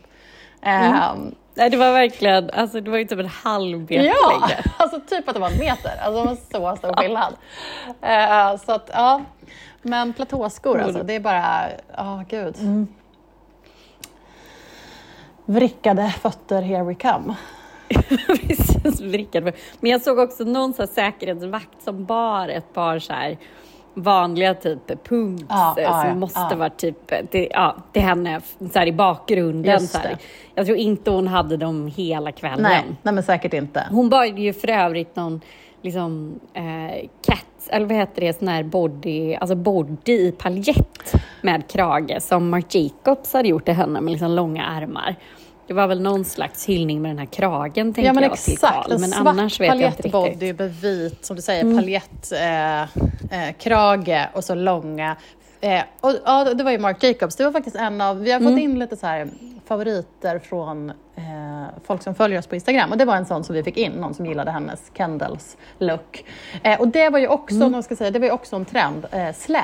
Mm. 0.62 0.94
Um, 0.94 1.36
Nej, 1.58 1.70
det 1.70 1.78
var 1.78 1.92
verkligen, 1.92 2.50
alltså 2.50 2.82
det 2.82 2.92
var 2.92 2.98
ju 2.98 3.06
typ 3.06 3.20
en 3.20 3.26
halv 3.26 3.80
meter 3.80 3.96
Ja, 3.96 4.40
längre. 4.40 4.64
alltså 4.78 5.00
typ 5.00 5.28
att 5.28 5.34
det 5.34 5.40
var 5.40 5.50
en 5.50 5.60
meter. 5.60 5.92
Alltså 6.02 6.24
det 6.52 6.60
var 6.60 6.76
så 6.76 6.78
stor 6.78 6.94
skillnad. 6.94 7.34
Uh, 7.88 8.60
så 8.66 8.72
att, 8.72 8.90
ja. 8.94 9.22
Men 9.82 10.14
platåskor 10.14 10.80
alltså, 10.80 11.04
det 11.04 11.14
är 11.14 11.20
bara, 11.20 11.68
ja 11.98 12.14
oh, 12.14 12.24
gud. 12.28 12.56
Mm 12.60 12.88
vrickade 15.46 16.14
fötter, 16.22 16.62
here 16.62 16.84
we 16.84 16.96
come. 16.96 17.36
Precis, 18.28 19.02
vrickade 19.02 19.52
Men 19.80 19.92
jag 19.92 20.02
såg 20.02 20.20
också 20.20 20.44
någon 20.44 20.74
så 20.74 20.88
säkerhetsvakt 20.88 21.84
som 21.84 22.06
bar 22.06 22.48
ett 22.48 22.74
par 22.74 23.00
så 23.00 23.14
här 23.14 23.38
vanliga 23.94 24.54
typ 24.54 25.04
pumps 25.04 25.46
ja, 25.50 25.74
som 25.76 26.10
ja, 26.10 26.16
måste 26.16 26.48
ja. 26.52 26.56
vara 26.56 26.70
typ 26.70 27.32
till, 27.32 27.48
ja, 27.52 27.76
till 27.92 28.02
henne 28.02 28.42
så 28.74 28.80
här, 28.80 28.88
i 28.88 28.92
bakgrunden. 28.92 29.88
Så. 29.88 30.00
Jag 30.56 30.66
tror 30.66 30.78
inte 30.78 31.12
hon 31.12 31.28
hade 31.28 31.58
dem 31.58 31.88
hela 31.96 32.32
kvällen. 32.32 32.62
Nej, 32.62 32.84
nej 33.02 33.14
men 33.14 33.24
säkert 33.24 33.54
inte. 33.54 33.88
Hon 33.92 34.10
bar 34.10 34.26
ju 34.26 34.54
för 34.54 34.68
övrigt 34.68 35.16
någon 35.16 35.42
liksom 35.82 36.40
eh, 36.54 37.08
cat, 37.26 37.46
eller 37.70 37.86
vad 37.86 37.98
heter 37.98 38.22
det, 38.22 38.40
sån 38.40 38.48
här 38.48 38.64
body, 38.64 39.36
alltså 39.36 39.56
body 39.56 40.14
i 40.14 40.32
paljett 40.32 41.14
med 41.42 41.68
krage 41.68 42.22
som 42.22 42.50
Marc 42.50 42.76
Jacobs 42.76 43.34
hade 43.34 43.48
gjort 43.48 43.66
till 43.66 43.74
henne 43.74 44.02
med 44.02 44.12
liksom 44.12 44.32
långa 44.32 44.66
ärmar. 44.66 45.16
Det 45.68 45.74
var 45.74 45.88
väl 45.88 46.02
någon 46.02 46.26
slags 46.26 46.70
hyllning 46.70 47.02
med 47.02 47.12
den 47.12 47.18
här 47.18 47.26
kragen, 47.26 47.94
tänker 47.94 48.10
Ja 48.10 48.14
men 48.14 48.24
jag, 48.24 48.38
till 48.38 48.54
exakt, 48.54 48.92
en 48.92 49.02
Men 49.02 49.10
svart 49.10 49.28
annars 49.28 49.60
vet 49.60 49.68
jag 49.68 49.78
inte 49.78 49.88
riktigt. 49.88 50.12
paljettbody 50.12 50.54
med 50.54 50.76
vit, 50.76 51.26
som 51.26 51.36
du 51.36 51.42
säger, 51.42 51.76
paljettkrage 51.76 54.10
eh, 54.10 54.24
eh, 54.24 54.28
och 54.34 54.44
så 54.44 54.56
långa. 54.56 55.16
Eh, 55.66 55.84
och, 56.02 56.12
ja, 56.26 56.54
det 56.54 56.64
var 56.64 56.72
ju 56.72 56.78
Marc 56.78 57.04
Jacobs. 57.04 57.36
Det 57.36 57.44
var 57.44 57.52
faktiskt 57.52 57.76
en 57.76 58.02
av, 58.02 58.20
vi 58.20 58.32
har 58.32 58.40
fått 58.40 58.60
in 58.60 58.80
lite 58.80 58.96
så 58.96 59.08
här 59.08 59.28
favoriter 59.66 60.40
från 60.40 60.90
eh, 61.16 61.66
folk 61.84 62.04
som 62.04 62.16
följer 62.16 62.40
oss 62.40 62.48
på 62.48 62.56
Instagram 62.56 62.92
och 62.92 62.98
det 62.98 63.06
var 63.06 63.16
en 63.16 63.26
sån 63.26 63.44
som 63.44 63.56
vi 63.56 63.64
fick 63.64 63.78
in, 63.78 63.92
någon 63.92 64.14
som 64.14 64.26
gillade 64.26 64.52
hennes 64.52 64.92
Kendalls 64.94 65.58
look. 65.80 66.26
Eh, 66.64 66.80
och 66.80 66.88
det 66.88 67.10
var 67.10 67.20
ju 67.20 67.28
också, 67.28 67.56
mm. 67.64 67.84
ska 67.84 67.96
säga, 67.96 68.12
det 68.12 68.20
var 68.20 68.26
ju 68.26 68.32
också 68.32 68.56
en 68.56 68.66
trend, 68.66 69.06
eh, 69.12 69.34
släp. 69.34 69.64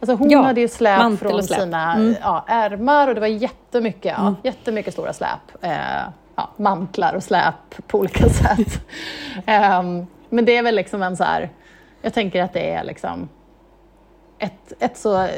Alltså 0.00 0.14
hon 0.14 0.30
Ja, 0.30 0.42
hade 0.42 0.60
ju 0.60 0.68
släp 0.68 1.18
från 1.18 1.42
släp. 1.42 1.60
sina 1.60 1.94
Mm. 1.94 2.14
ja, 2.22 2.44
ärmar 2.48 3.08
och 3.08 3.14
det 3.14 3.20
var 3.20 3.26
jättemycket, 3.26 4.14
ja, 4.18 4.34
jättemycket 4.42 4.92
stora 4.92 5.12
släp. 5.12 5.62
Eh, 5.64 5.72
ja, 6.36 6.50
mantlar 6.56 7.14
och 7.14 7.22
släp 7.22 7.86
på 7.86 7.98
olika 7.98 8.28
sätt. 8.28 8.80
Ehm, 9.46 10.06
men 10.28 10.44
det 10.44 10.56
är 10.56 10.62
väl 10.62 10.74
liksom 10.74 11.02
en 11.02 11.16
så 11.16 11.24
här, 11.24 11.50
jag 12.02 12.14
tänker 12.14 12.42
att 12.42 12.52
det 12.52 12.70
är 12.70 12.84
liksom 12.84 13.28
ett, 14.42 14.72
ett 14.78 14.96
så 14.96 15.22
eh, 15.22 15.30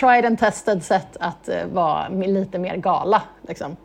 tried 0.00 0.24
and 0.24 0.38
tested 0.38 0.84
sätt 0.84 1.16
att 1.20 1.48
eh, 1.48 1.64
vara 1.72 2.08
lite 2.08 2.58
mer 2.58 2.76
gala. 2.76 3.22
Liksom. 3.48 3.76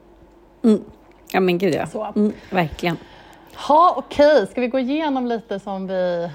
Ja, 1.32 1.40
men 1.40 1.58
gud 1.58 1.74
ja. 1.76 1.88
Så. 1.88 2.04
Mm, 2.16 2.34
verkligen. 2.50 2.98
Ha, 3.56 3.94
okej, 3.98 4.48
ska 4.48 4.62
vi 4.62 4.68
gå 4.68 4.80
igenom 4.80 5.28
lite 5.28 5.60
som 5.60 5.88
vi 5.88 6.30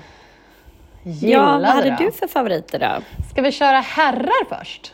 gillade? 1.03 1.45
Ja, 1.45 1.59
vad 1.59 1.77
hade 1.77 1.91
då? 1.91 1.97
du 1.99 2.13
för 2.13 2.27
favoriter 2.27 2.79
då? 2.79 3.23
Ska 3.31 3.43
vi 3.43 3.53
köra 3.53 3.81
herrar 3.81 4.59
först? 4.59 4.93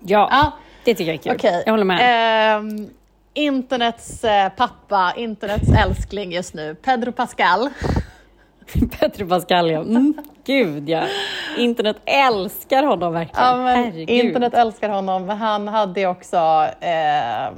Ja, 0.00 0.28
Ja, 0.30 0.52
det 0.84 0.94
tycker 0.94 1.12
jag 1.12 1.18
är 1.18 1.22
kul. 1.22 1.32
okej. 1.36 1.62
Jag 1.66 1.72
håller 1.72 1.84
med. 1.84 1.98
Ehm, 2.56 2.88
internets 3.34 4.24
eh, 4.24 4.48
pappa, 4.48 5.12
internets 5.16 5.68
älskling 5.84 6.32
just 6.32 6.54
nu, 6.54 6.74
Pedro 6.74 7.12
Pascal. 7.12 7.70
Petro 9.00 9.26
Pascal, 9.28 9.70
ja. 9.70 9.80
Mm, 9.80 10.14
gud 10.44 10.88
ja. 10.88 11.02
Internet 11.56 11.96
älskar 12.04 12.82
honom 12.82 13.12
verkligen. 13.12 13.46
Ja, 13.46 13.56
men 13.56 14.08
internet 14.08 14.54
älskar 14.54 14.88
honom. 14.88 15.28
Han 15.28 15.68
hade 15.68 16.00
ju 16.00 16.06
också... 16.06 16.36
Eh, 16.80 17.50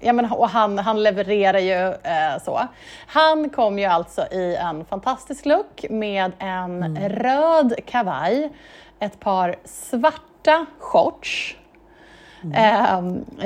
ja, 0.00 0.12
men, 0.12 0.24
och 0.32 0.48
han, 0.48 0.78
han 0.78 1.02
levererar 1.02 1.58
ju 1.58 1.88
eh, 1.88 2.42
så. 2.44 2.60
Han 3.06 3.50
kom 3.50 3.78
ju 3.78 3.84
alltså 3.84 4.26
i 4.32 4.56
en 4.60 4.84
fantastisk 4.84 5.46
look 5.46 5.84
med 5.90 6.32
en 6.38 6.82
Mm. 6.82 7.08
röd 7.08 7.74
kavaj, 7.86 8.50
ett 9.00 9.20
par 9.20 9.56
svarta 9.64 10.66
shorts, 10.78 11.56
eh, 12.54 13.00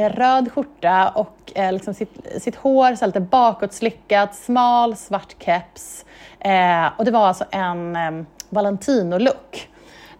röd 0.09 0.53
skjorta 0.53 1.09
och 1.09 1.53
eh, 1.55 1.73
liksom 1.73 1.95
sitt, 1.95 2.43
sitt 2.43 2.57
hår 2.57 2.95
så 2.95 3.07
lite 3.07 3.21
bakåtslickat, 3.21 4.35
smal 4.35 4.97
svart 4.97 5.35
keps. 5.45 6.05
Eh, 6.41 6.87
och 6.97 7.05
det 7.05 7.11
var 7.11 7.27
alltså 7.27 7.45
en 7.51 7.97
eh, 7.97 8.11
Valentino-look. 8.51 9.69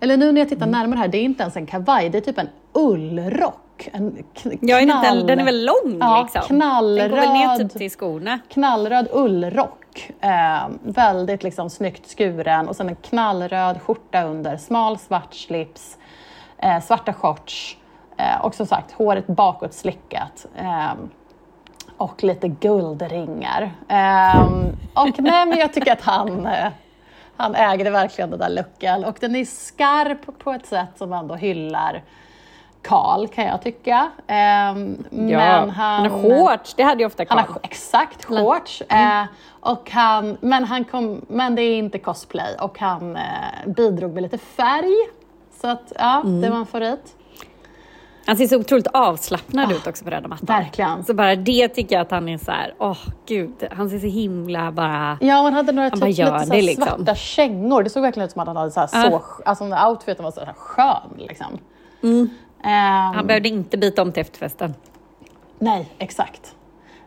Eller 0.01 0.17
nu 0.17 0.33
när 0.33 0.41
jag 0.41 0.49
tittar 0.49 0.67
närmare 0.67 0.99
här, 0.99 1.09
det 1.09 1.19
är 1.19 1.23
inte 1.23 1.43
ens 1.43 1.57
en 1.57 1.67
kavaj, 1.67 2.09
det 2.11 2.19
är 2.19 2.23
typ 2.23 2.39
en 2.39 2.49
ullrock. 2.73 3.89
En 3.93 4.11
k- 4.43 4.51
Ja, 4.61 4.77
är 4.77 4.81
inte, 4.81 4.95
knall- 4.95 5.27
den 5.27 5.41
är 5.41 5.45
väl 5.45 5.65
lång 5.65 5.99
Ja, 6.01 6.23
liksom? 6.23 6.59
Den 6.59 7.11
går 7.11 7.17
väl 7.17 7.29
ner 7.33 7.45
knallröd. 7.45 7.71
typ 7.71 7.79
till 7.79 7.91
skorna. 7.91 8.39
knallröd 8.49 9.09
ullrock. 9.13 10.11
Eh, 10.21 10.69
väldigt 10.83 11.43
liksom 11.43 11.71
snyggt 11.71 12.09
skuren 12.19 12.69
och 12.69 12.77
sen 12.77 12.89
en 12.89 12.97
knallröd 12.97 13.83
skjorta 13.83 14.23
under, 14.23 14.57
smal 14.57 14.99
svart 14.99 15.35
slips, 15.35 15.99
eh, 16.59 16.81
svarta 16.81 17.13
shorts 17.13 17.77
eh, 18.17 18.41
och 18.45 18.55
som 18.55 18.67
sagt 18.67 18.93
håret 18.93 19.27
bakåt 19.27 19.75
slickat. 19.75 20.47
Och 21.99 22.23
lite 22.25 22.49
guldringar. 22.49 23.71
Eh, 23.89 24.43
och 24.95 25.21
nej, 25.21 25.47
men 25.47 25.59
jag 25.59 25.73
tycker 25.73 25.93
att 25.93 26.01
han, 26.03 26.47
eh, 26.47 26.69
han 27.37 27.55
ägde 27.55 27.91
verkligen 27.91 28.31
den 28.31 28.39
där 28.39 28.49
luckan 28.51 29.05
och 29.05 29.17
den 29.21 29.37
är 29.37 29.45
skarp 29.45 30.39
på 30.39 30.53
ett 30.53 30.67
sätt 30.67 30.89
som 30.99 31.13
ändå 31.13 31.35
hyllar 31.35 32.03
Karl 32.83 33.27
kan 33.29 33.45
jag 33.45 33.63
tycka. 33.63 34.11
Ja, 34.27 34.75
men 35.39 35.71
han 35.71 36.11
har 36.11 36.23
shorts, 36.23 36.75
det 36.75 36.83
hade 36.83 37.01
ju 37.03 37.07
ofta 37.07 37.25
han 37.29 37.45
Karl. 37.45 37.57
exakt 37.63 38.25
shorts. 38.25 38.83
Och 39.61 39.91
han, 39.91 40.37
men, 40.41 40.65
han 40.65 40.85
kom, 40.85 41.21
men 41.29 41.55
det 41.55 41.63
är 41.63 41.79
inte 41.79 41.99
cosplay 41.99 42.57
och 42.61 42.79
han 42.79 43.17
eh, 43.17 43.23
bidrog 43.67 44.13
med 44.15 44.23
lite 44.23 44.39
färg. 44.39 44.95
Så 45.61 45.69
att, 45.69 45.93
ja, 45.99 46.21
Mm. 46.21 46.41
det 46.41 46.51
var 46.51 46.57
en 46.57 46.67
favorit. 46.67 47.17
Han 48.29 48.37
ser 48.37 48.47
så 48.47 48.57
otroligt 48.59 48.87
avslappnad 48.87 49.73
ut 49.73 49.87
också 49.87 50.05
på 50.05 50.11
röda 50.11 50.29
mattan. 50.29 50.47
Verkligen. 50.47 51.05
Så 51.05 51.15
bara 51.15 51.37
det 51.37 51.69
tycker 51.69 51.97
jag 51.97 52.03
att 52.03 52.11
han 52.11 52.29
är 52.29 52.39
så 52.39 52.51
här, 52.51 52.75
åh 52.79 52.99
gud, 53.27 53.69
han 53.71 53.91
ser 53.91 53.99
så 53.99 54.07
himla 54.07 54.73
bara... 54.73 55.19
Ja, 55.21 55.35
han 55.35 55.53
hade 55.53 55.73
några 55.73 55.89
Han 55.89 56.01
typ, 56.01 56.09
lite 56.09 56.47
så 56.47 56.53
liksom. 56.55 56.85
svarta 56.85 57.15
kängor. 57.15 57.83
Det 57.83 57.91
såg 57.91 58.03
verkligen 58.03 58.27
ut 58.27 58.33
som 58.33 58.41
att 58.41 58.47
han 58.47 58.57
hade 58.57 58.71
så, 58.71 58.81
här, 58.81 58.89
Ja. 58.93 59.11
så 59.11 59.23
alltså 59.45 59.65
outfiten 59.89 60.25
var 60.25 60.31
så 60.31 60.41
här 60.41 60.53
skön. 60.53 61.19
Liksom. 61.19 61.59
Mm. 62.03 62.31
Ehm, 62.65 63.15
Han 63.15 63.27
behövde 63.27 63.49
inte 63.49 63.79
byta 63.79 64.03
om 64.03 64.13
till 64.13 64.21
efterfesten. 64.21 64.75
Nej, 65.59 65.89
exakt. 65.99 66.55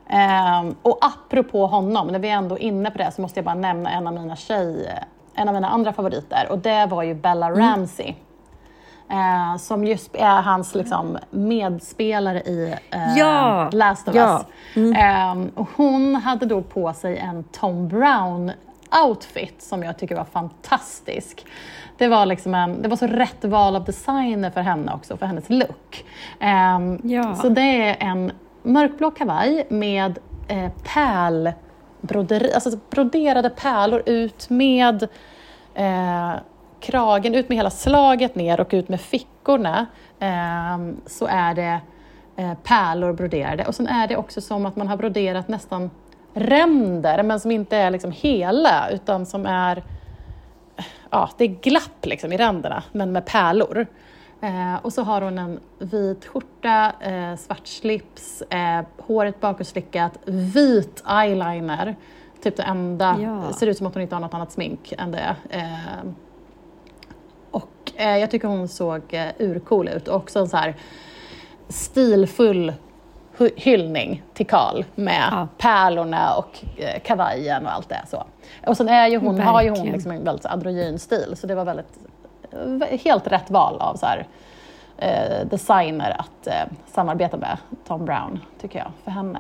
Ehm, 0.09 0.75
och 0.81 0.97
apropå 1.01 1.67
honom, 1.67 2.07
när 2.07 2.19
vi 2.19 2.29
är 2.29 2.33
ändå 2.35 2.57
inne 2.57 2.91
på 2.91 2.97
det 2.97 3.11
så 3.11 3.21
måste 3.21 3.37
jag 3.39 3.45
bara 3.45 3.55
nämna 3.55 3.91
en 3.91 4.07
av 4.07 4.13
mina 4.13 4.35
tjej, 4.35 4.99
en 5.35 5.47
av 5.47 5.53
mina 5.53 5.69
andra 5.69 5.93
favoriter 5.93 6.47
och 6.49 6.59
det 6.59 6.85
var 6.85 7.03
ju 7.03 7.13
Bella 7.13 7.47
Mm. 7.47 7.59
Eh, 9.11 9.57
som 9.57 9.85
just 9.85 10.15
är 10.15 10.41
hans 10.41 10.75
liksom, 10.75 11.17
medspelare 11.29 12.41
i 12.41 12.75
eh, 12.91 13.17
Ja, 13.17 13.69
Last 13.71 14.07
of 14.07 14.15
ja. 14.15 14.45
Us. 14.75 14.95
Ehm, 14.97 15.51
och 15.55 15.69
hon 15.75 16.15
hade 16.15 16.45
då 16.45 16.61
på 16.61 16.93
sig 16.93 17.17
en 17.17 17.43
Tom 17.43 17.87
Brown 17.87 18.51
outfit 19.05 19.61
som 19.61 19.83
jag 19.83 19.97
tycker 19.97 20.15
var 20.15 20.25
fantastisk. 20.25 21.45
Det 21.97 22.07
var, 22.07 22.25
liksom 22.25 22.55
en, 22.55 22.81
det 22.81 22.87
var 22.87 22.97
så 22.97 23.07
rätt 23.07 23.45
val 23.45 23.75
av 23.75 23.83
designer 23.85 24.49
för 24.49 24.61
henne 24.61 24.93
också, 24.93 25.17
för 25.17 25.25
hennes 25.25 25.49
look. 25.49 26.05
Ehm, 26.39 26.99
Ja. 27.03 27.35
Så 27.35 27.49
det 27.49 27.61
är 27.61 27.95
en 27.99 28.31
mörkblå 28.63 29.11
kavaj 29.11 29.67
med 29.69 30.19
eh, 30.47 30.71
pärlbroderi, 30.93 32.53
alltså 32.53 32.79
broderade 32.89 33.49
pärlor 33.49 34.03
ut 34.05 34.49
med 34.49 35.07
eh, 35.73 36.31
kragen, 36.81 37.35
ut 37.35 37.49
med 37.49 37.57
hela 37.57 37.69
slaget 37.69 38.35
ner 38.35 38.59
och 38.61 38.69
ut 38.71 38.89
med 38.89 39.01
fickorna. 39.01 39.85
Eh, 40.19 40.77
så 41.05 41.25
är 41.25 41.53
det 41.55 41.79
eh, 42.35 42.53
pärlor 42.63 43.13
broderade 43.13 43.65
och 43.65 43.75
sen 43.75 43.87
är 43.87 44.07
det 44.07 44.17
också 44.17 44.41
som 44.41 44.65
att 44.65 44.75
man 44.75 44.87
har 44.87 44.97
broderat 44.97 45.47
nästan 45.47 45.89
ränder 46.33 47.23
men 47.23 47.39
som 47.39 47.51
inte 47.51 47.77
är 47.77 47.89
liksom 47.91 48.11
hela 48.11 48.89
utan 48.89 49.25
som 49.25 49.45
är 49.45 49.83
ja, 51.09 51.29
det 51.37 51.43
är 51.43 51.47
glapp 51.47 52.05
liksom 52.05 52.31
i 52.33 52.37
ränderna, 52.37 52.83
men 52.91 53.11
med 53.11 53.25
pärlor. 53.25 53.87
Eh, 54.41 54.75
och 54.81 54.93
så 54.93 55.03
har 55.03 55.21
hon 55.21 55.37
en 55.37 55.59
vit 55.79 56.25
skjorta, 56.25 56.91
eh, 56.99 57.35
svart 57.35 57.67
slips, 57.67 58.41
eh, 58.41 58.85
håret 58.97 59.39
bakåtslickat, 59.41 60.17
vit 60.25 61.03
eyeliner. 61.21 61.95
Typ 62.43 62.57
det 62.57 62.63
enda, 62.63 63.17
Ja. 63.21 63.53
ser 63.53 63.67
ut 63.67 63.77
som 63.77 63.87
att 63.87 63.93
hon 63.93 64.01
inte 64.01 64.15
har 64.15 64.19
något 64.19 64.33
annat 64.33 64.51
smink 64.51 64.93
än 64.97 65.11
det. 65.11 65.35
Och 67.51 67.91
eh, 67.95 68.17
jag 68.17 68.31
tycker 68.31 68.47
hon 68.47 68.67
såg 68.67 69.01
eh, 69.09 69.25
urcool 69.39 69.87
ut 69.87 70.07
och 70.07 70.15
också 70.15 70.39
en 70.39 70.47
så 70.49 70.57
här 70.57 70.75
stilfull 71.69 72.73
hyllning 73.55 74.23
till 74.33 74.47
Karl 74.47 74.83
med 74.95 75.23
Ja. 75.31 75.47
pärlorna 75.57 76.35
och 76.35 76.59
eh, 76.77 77.01
kavajen 77.03 77.65
och 77.65 77.71
allt 77.73 77.89
det. 77.89 78.01
Så. 78.07 78.23
Och 78.67 78.77
sen 78.77 78.89
är 78.89 79.07
ju 79.07 79.17
hon, 79.17 79.39
har 79.39 79.61
ju 79.61 79.69
hon 79.69 79.87
liksom 79.87 80.11
en 80.11 80.23
väldigt 80.23 80.45
androgyn 80.45 80.99
stil 80.99 81.33
så 81.37 81.47
det 81.47 81.55
var 81.55 81.65
väldigt, 81.65 81.99
helt 83.03 83.27
rätt 83.27 83.49
val 83.51 83.77
av 83.79 83.95
så 83.95 84.05
här, 84.05 84.27
eh, 84.97 85.47
designer 85.47 86.15
att 86.19 86.47
eh, 86.47 86.53
samarbeta 86.93 87.37
med 87.37 87.57
Tom 87.87 88.05
Brown, 88.05 88.39
tycker 88.61 88.79
jag, 88.79 88.91
för 89.03 89.11
henne. 89.11 89.39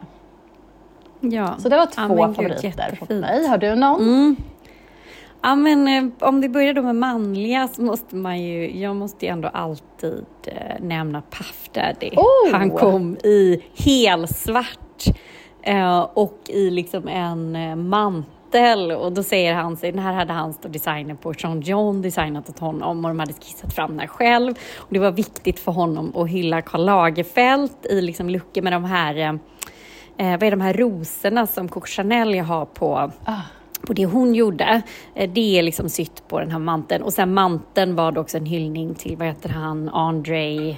Ja. 1.19 1.55
Så 1.57 1.69
det 1.69 1.77
var 1.77 1.85
två 1.85 2.01
Ja, 2.17 2.25
gud, 2.27 2.35
favoriter 2.35 2.95
från 3.05 3.19
mig. 3.19 3.47
Har 3.47 3.57
du 3.57 3.75
någon? 3.75 4.01
Mm. 4.01 4.35
Ja, 5.43 5.55
men 5.55 5.87
eh, 5.87 6.27
om 6.27 6.41
vi 6.41 6.49
börjar 6.49 6.73
då 6.73 6.81
med 6.81 6.95
manliga 6.95 7.67
så 7.67 7.81
måste 7.81 8.15
man 8.15 8.41
ju, 8.41 8.79
jag 8.79 8.95
måste 8.95 9.25
ju 9.25 9.31
ändå 9.31 9.47
alltid 9.47 10.25
eh, 10.45 10.55
nämna 10.79 11.21
Puff 11.21 11.69
Daddy. 11.73 12.09
Oh! 12.15 12.51
Han 12.51 12.69
kom 12.69 13.15
i 13.15 13.63
helsvart 13.75 15.05
eh, 15.63 15.99
och 15.99 16.39
i 16.47 16.69
liksom 16.69 17.07
en 17.07 17.89
mantel 17.89 18.91
och 18.91 19.11
då 19.11 19.23
säger 19.23 19.53
han 19.53 19.77
sig, 19.77 19.91
den 19.91 20.01
här 20.01 20.13
hade 20.13 20.33
hans 20.33 20.59
då 20.61 20.69
designer 20.69 21.15
på 21.15 21.33
Sean 21.33 21.61
John 21.61 22.01
designat 22.01 22.49
åt 22.49 22.59
honom 22.59 23.05
och 23.05 23.11
de 23.11 23.19
hade 23.19 23.33
skissat 23.33 23.73
fram 23.73 23.89
den 23.89 23.99
här 23.99 24.07
själv. 24.07 24.53
Och 24.77 24.93
det 24.93 24.99
var 24.99 25.11
viktigt 25.11 25.59
för 25.59 25.71
honom 25.71 26.15
att 26.15 26.29
hylla 26.29 26.61
Karl 26.61 26.85
Lagerfeld 26.85 27.71
i 27.89 28.01
liksom 28.01 28.29
lucken 28.29 28.63
med 28.63 28.73
de 28.73 28.83
här 28.83 29.15
eh, 30.17 30.31
vad 30.31 30.43
är 30.43 30.51
de 30.51 30.61
här 30.61 30.73
rosorna 30.73 31.47
som 31.47 31.67
Coco 31.67 31.87
Chanel 31.87 32.39
har 32.39 32.65
på 32.65 33.11
Ah. 33.25 33.41
På 33.87 33.93
det 33.93 34.05
hon 34.05 34.35
gjorde. 34.35 34.81
Eh, 35.15 35.29
Det 35.33 35.59
är 35.59 35.63
liksom 35.63 35.89
sytt 35.89 36.27
på 36.27 36.39
den 36.39 36.51
här 36.51 36.59
manteln. 36.59 37.03
Och 37.03 37.13
sen 37.13 37.33
manteln 37.33 37.95
var 37.95 38.11
det 38.11 38.19
också 38.19 38.37
en 38.37 38.45
hyllning 38.45 38.95
till, 38.95 39.17
vad 39.17 39.27
heter 39.27 39.49
han, 39.49 39.89
Andre... 39.89 40.75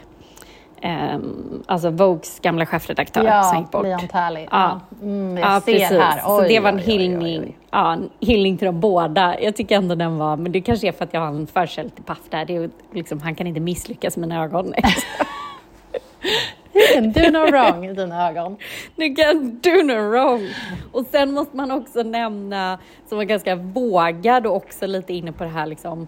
um, 0.83 1.63
alltså 1.65 1.89
Vogues 1.89 2.39
gamla 2.39 2.65
chefredaktör 2.65 3.23
ja, 3.25 3.43
som 3.43 3.59
gick 3.59 3.71
bort. 3.71 3.83
Leon 3.83 4.07
Talley. 4.07 4.47
Ja. 4.51 4.79
Mm, 5.01 5.37
jag 5.37 5.49
Ja, 5.55 5.61
ser 5.61 5.71
precis. 5.73 5.89
här. 5.97 6.19
så 6.21 6.41
Oj, 6.41 6.47
det 6.47 6.59
var 6.59 6.69
en 6.69 6.75
oj, 6.75 6.81
hyllning, 6.81 7.39
oj. 7.41 7.57
Ja, 7.71 7.93
en 7.93 8.09
hyllning 8.19 8.57
till 8.57 8.65
dem 8.65 8.79
båda. 8.79 9.39
Jag 9.41 9.55
tycker 9.55 9.75
ändå 9.75 9.95
den 9.95 10.17
var, 10.17 10.37
men 10.37 10.51
det 10.51 10.61
kanske 10.61 10.87
är 10.87 10.91
för 10.91 11.03
att 11.05 11.13
jag 11.13 11.21
har 11.21 11.27
en 11.27 11.47
förkärlek 11.47 11.95
till 11.95 12.03
Puff 12.03 12.29
Daddy 12.29 12.57
och 12.59 12.71
liksom, 12.93 13.19
han 13.21 13.35
kan 13.35 13.47
inte 13.47 13.59
misslyckas 13.59 14.17
med 14.17 14.29
mina 14.29 14.43
ögon. 14.43 14.73
You 16.73 16.93
can 16.93 17.11
do 17.11 17.31
no 17.31 17.51
wrong 17.51 17.85
i 17.85 17.93
dina 17.93 18.29
ögon. 18.29 18.57
You 18.97 19.15
can 19.15 19.59
do 19.63 19.83
no 19.83 20.09
wrong. 20.09 20.49
Och 20.91 21.05
sen 21.11 21.33
måste 21.33 21.57
man 21.57 21.71
också 21.71 22.03
nämna, 22.03 22.79
som 23.09 23.17
var 23.17 23.25
ganska 23.25 23.55
vågad 23.55 24.47
och 24.47 24.55
också 24.55 24.87
lite 24.87 25.13
inne 25.13 25.31
på 25.31 25.43
det 25.43 25.49
här 25.49 25.65
liksom, 25.65 26.07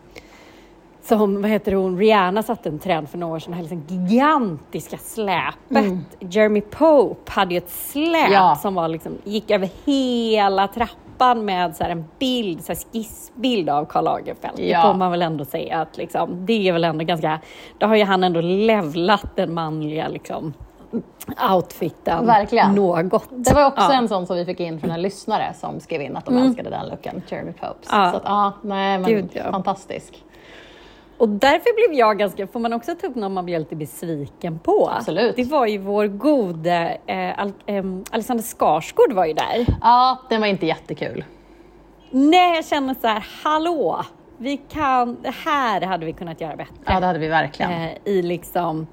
som, 1.03 1.41
vad 1.41 1.51
heter 1.51 1.71
hon, 1.71 1.97
Rihanna 1.97 2.43
satte 2.43 2.69
en 2.69 2.79
trend 2.79 3.09
för 3.09 3.17
några 3.17 3.35
år 3.35 3.39
sedan, 3.39 3.51
det 3.51 3.55
här 3.55 3.63
liksom 3.63 3.83
gigantiska 3.87 4.97
släpet. 4.97 5.93
Jeremy 6.19 6.61
Pope 6.61 7.31
hade 7.31 7.53
ju 7.53 7.57
ett 7.57 7.69
släp 7.69 8.31
Ja. 8.31 8.55
som 8.61 8.75
var 8.75 8.87
liksom, 8.87 9.17
gick 9.23 9.51
över 9.51 9.69
hela 9.85 10.67
trappan 10.67 10.97
med 11.45 11.75
så 11.75 11.83
en 11.83 12.05
bild, 12.19 12.63
så 12.63 12.73
skissbild 12.75 13.69
av 13.69 13.85
Karl 13.85 14.03
Lagerfeld. 14.03 14.59
Ja. 14.59 14.77
Det 14.77 14.87
får 14.87 14.93
man 14.97 15.11
väl 15.11 15.21
ändå 15.21 15.45
säga 15.45 15.81
att 15.81 15.97
liksom, 15.97 16.45
det 16.45 16.67
är 16.67 16.73
väl 16.73 16.83
ändå 16.83 17.05
ganska, 17.05 17.39
då 17.77 17.87
har 17.87 17.95
ju 17.95 18.03
han 18.03 18.23
ändå 18.23 18.41
levlat 18.41 19.25
den 19.35 19.53
manliga 19.53 20.07
liksom, 20.07 20.53
outfiten 21.53 22.25
Verkligen. 22.25 22.75
något. 22.75 23.27
Det 23.31 23.53
var 23.53 23.65
också 23.65 23.81
Ja. 23.81 23.93
en 23.93 24.07
sån 24.07 24.27
som 24.27 24.35
vi 24.35 24.45
fick 24.45 24.59
in 24.59 24.79
från 24.79 24.91
en 24.91 25.01
lyssnare 25.01 25.53
som 25.59 25.79
skrev 25.79 26.01
in 26.01 26.17
att 26.17 26.25
de 26.25 26.37
älskade 26.37 26.69
den 26.69 26.87
looken, 26.87 27.21
Jeremy 27.27 27.51
Popes. 27.51 27.89
Ja. 27.91 28.11
Så 28.11 28.17
att, 28.17 28.23
ja, 28.25 28.53
nej 28.61 28.97
men 28.99 29.09
Gud, 29.09 29.29
ja. 29.33 29.51
fantastisk. 29.51 30.23
Och 31.17 31.29
därför 31.29 31.87
blev 31.87 31.99
jag 31.99 32.17
ganska, 32.19 32.47
får 32.47 32.59
man 32.59 32.73
också 32.73 32.95
ta 32.95 33.07
upp 33.07 33.15
någon 33.15 33.33
man 33.33 33.45
blir 33.45 33.59
lite 33.59 33.75
besviken 33.75 34.59
på? 34.59 34.89
Absolut. 34.97 35.35
Det 35.35 35.43
var 35.43 35.65
ju 35.65 35.77
vår 35.77 36.07
gode 36.07 36.97
eh, 37.07 37.39
Al, 37.39 37.51
ehm, 37.65 38.03
Alexander 38.11 38.43
Skarsgård 38.43 39.13
var 39.13 39.25
ju 39.25 39.33
där. 39.33 39.65
Ja, 39.81 40.17
den 40.29 40.41
var 40.41 40.47
inte 40.47 40.65
jättekul. 40.65 41.23
Nej, 42.11 42.55
jag 42.55 42.65
känner 42.65 42.95
så 43.01 43.07
här, 43.07 43.25
hallå! 43.43 44.03
Vi 44.37 44.57
kan, 44.57 45.17
det 45.21 45.33
här 45.45 45.81
hade 45.81 46.05
vi 46.05 46.13
kunnat 46.13 46.41
göra 46.41 46.55
bättre. 46.55 46.73
Ja, 46.85 46.99
det 46.99 47.05
hade 47.05 47.19
vi 47.19 47.27
verkligen. 47.27 47.71
eh, 47.71 47.89
I 48.05 48.21
liksom 48.21 48.87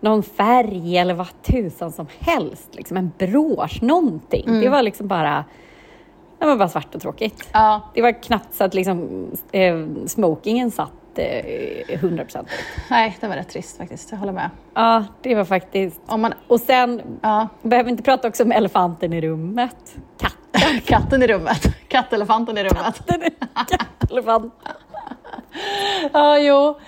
någon 0.00 0.22
färg 0.22 0.96
eller 0.98 1.14
vad 1.14 1.42
tusan 1.42 1.92
som 1.92 2.06
helst. 2.18 2.68
Liksom 2.74 2.96
en 2.96 3.12
brosch, 3.18 3.82
någonting. 3.82 4.44
Mm. 4.48 4.60
Det 4.60 4.68
var 4.68 4.82
liksom 4.82 5.08
bara, 5.08 5.44
det 6.38 6.46
var 6.46 6.56
bara 6.56 6.68
svart 6.68 6.94
och 6.94 7.00
tråkigt. 7.00 7.48
Ja, 7.52 7.80
Det 7.94 8.02
var 8.02 8.22
knappt 8.22 8.54
så 8.54 8.64
att 8.64 8.74
liksom, 8.74 9.26
eh, 9.52 9.76
smokingen 10.06 10.70
satt 10.70 10.92
eh, 11.18 11.98
100% 11.98 12.40
ut. 12.42 12.46
nej, 12.90 13.16
det 13.20 13.28
var 13.28 13.36
rätt 13.36 13.48
trist 13.48 13.76
faktiskt. 13.76 14.10
Jag 14.10 14.18
håller 14.18 14.32
med. 14.32 14.50
Ja, 14.74 15.04
det 15.22 15.34
var 15.34 15.44
faktiskt... 15.44 16.00
Om 16.06 16.20
man, 16.20 16.34
Och 16.48 16.60
sen, 16.60 17.02
ja, 17.22 17.48
behöver 17.62 17.84
vi 17.84 17.90
inte 17.90 18.02
prata 18.02 18.28
också 18.28 18.42
om 18.42 18.52
elefanten 18.52 19.12
i 19.12 19.20
rummet. 19.20 19.96
Katten. 20.18 20.80
katten 20.84 21.22
i 21.22 21.26
rummet. 21.26 21.62
Kattelefanten 21.88 22.58
i 22.58 22.64
rummet. 22.64 23.08
Är 23.08 23.30
kattelefant. 23.76 24.54
Ja, 26.12 26.38
jo. 26.38 26.78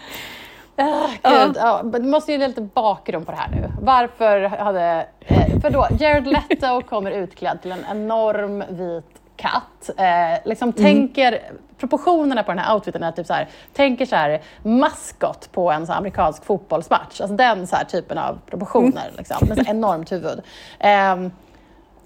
Ah, 0.76 1.08
Gud, 1.22 1.56
ja. 1.56 1.82
du 1.82 2.02
måste 2.02 2.32
ju 2.32 2.38
ge 2.38 2.48
lite 2.48 2.60
bakgrund 2.60 3.26
på 3.26 3.32
det 3.32 3.38
här 3.38 3.50
nu. 3.50 3.72
Varför 3.80 4.40
hade... 4.40 5.06
Eh, 5.20 5.60
för 5.60 5.70
då, 5.70 5.86
Jared 5.98 6.26
Leto 6.26 6.80
kommer 6.82 7.10
utklädd 7.10 7.62
till 7.62 7.72
en 7.72 7.84
enorm 7.90 8.64
vit 8.68 9.21
katt. 9.42 9.90
Eh, 9.96 10.48
liksom 10.48 10.72
tänker, 10.72 11.40
proportionerna 11.78 12.42
på 12.42 12.52
den 12.52 12.58
här 12.58 12.74
outfiten 12.74 13.02
är 13.02 13.12
typ 13.12 13.26
så 13.26 13.32
här, 13.32 13.48
tänker 13.72 14.06
så 14.06 14.16
här 14.16 14.42
maskot 14.62 15.52
på 15.52 15.70
en 15.70 15.86
så 15.86 15.92
amerikansk 15.92 16.44
fotbollsmatch. 16.44 17.20
Alltså 17.20 17.36
den 17.36 17.66
så 17.66 17.76
här 17.76 17.84
typen 17.84 18.18
av 18.18 18.38
proportioner, 18.46 19.10
liksom, 19.18 19.48
med 19.48 19.56
så 19.56 19.70
enormt 19.70 20.12
huvud. 20.12 20.40
Ehm, 20.78 21.30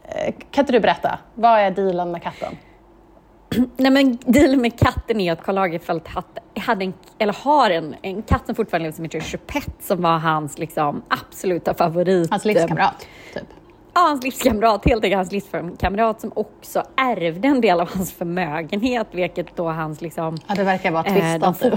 eh, 0.04 0.34
kan 0.50 0.62
inte 0.62 0.72
du 0.72 0.80
berätta, 0.80 1.18
vad 1.34 1.60
är 1.60 1.70
dealen 1.70 2.10
med 2.10 2.22
katten? 2.22 2.56
Nej 3.76 3.90
men 3.90 4.18
dealen 4.24 4.60
med 4.60 4.78
katten 4.78 5.20
är 5.20 5.32
att 5.32 5.42
Karl 5.42 5.54
Lagerfeld 5.54 6.08
hade, 6.08 6.60
hade 6.60 6.84
en, 6.84 6.94
eller 7.18 7.32
har 7.32 7.70
en, 7.70 7.94
en 8.02 8.22
katt 8.22 8.46
som 8.46 8.54
fortfarande 8.54 8.82
lever 8.82 8.96
som 8.96 9.04
heter 9.04 9.20
Choupette 9.20 9.84
som 9.84 10.02
var 10.02 10.18
hans 10.18 10.58
liksom, 10.58 11.02
absoluta 11.08 11.74
favorit. 11.74 12.30
Hans 12.30 12.44
livskamrat, 12.44 13.06
typ. 13.34 13.46
Ja, 13.96 14.00
hans 14.00 14.24
livskamrat, 14.24 14.84
helt 14.84 15.04
enkelt 15.04 15.16
hans 15.16 15.32
livskamrat 15.32 16.20
som 16.20 16.32
också 16.34 16.82
ärvde 16.96 17.48
en 17.48 17.60
del 17.60 17.80
av 17.80 17.88
hans 17.94 18.12
förmögenhet, 18.12 19.06
vilket 19.12 19.56
då 19.56 19.68
hans 19.68 20.00
liksom 20.00 20.36
Ja, 20.46 20.54
det 20.54 20.64
verkar 20.64 20.90
vara 20.90 21.04
Eh, 21.04 21.12
tvistat 21.12 21.60
nu. 21.62 21.72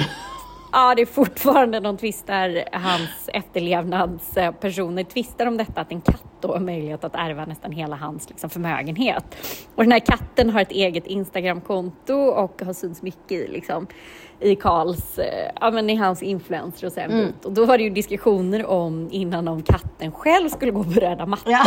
Ja, 0.71 0.95
det 0.95 1.01
är 1.01 1.05
fortfarande 1.05 1.79
de 1.79 1.97
tvistar, 1.97 2.63
hans 2.71 3.29
efterlevnadspersoner 3.33 5.03
tvistar 5.03 5.45
om 5.45 5.57
detta, 5.57 5.81
att 5.81 5.91
en 5.91 6.01
katt 6.01 6.23
då 6.41 6.53
har 6.53 6.59
möjlighet 6.59 7.03
att 7.03 7.15
ärva 7.15 7.45
nästan 7.45 7.71
hela 7.71 7.95
hans 7.95 8.29
liksom, 8.29 8.49
förmögenhet. 8.49 9.35
Och 9.75 9.83
den 9.83 9.91
här 9.91 9.99
katten 9.99 10.49
har 10.49 10.61
ett 10.61 10.71
eget 10.71 11.07
Instagramkonto 11.07 12.13
och 12.13 12.61
har 12.65 12.73
synts 12.73 13.01
mycket 13.01 13.31
i, 13.31 13.47
liksom, 13.47 13.87
i 14.41 14.55
Karls, 14.55 15.19
eh, 15.19 15.51
ja 15.61 15.71
men 15.71 15.89
i 15.89 15.95
hans 15.95 16.23
influencer 16.23 16.87
och 16.87 16.93
här 17.01 17.07
bit. 17.09 17.45
Och 17.45 17.51
då 17.51 17.65
var 17.65 17.77
det 17.77 17.83
ju 17.83 17.89
diskussioner 17.89 18.65
om 18.65 19.07
innan 19.11 19.47
om 19.47 19.61
katten 19.63 20.11
själv 20.11 20.49
skulle 20.49 20.71
gå 20.71 20.83
på 20.83 20.91
röda 20.91 21.25
mattan. 21.25 21.53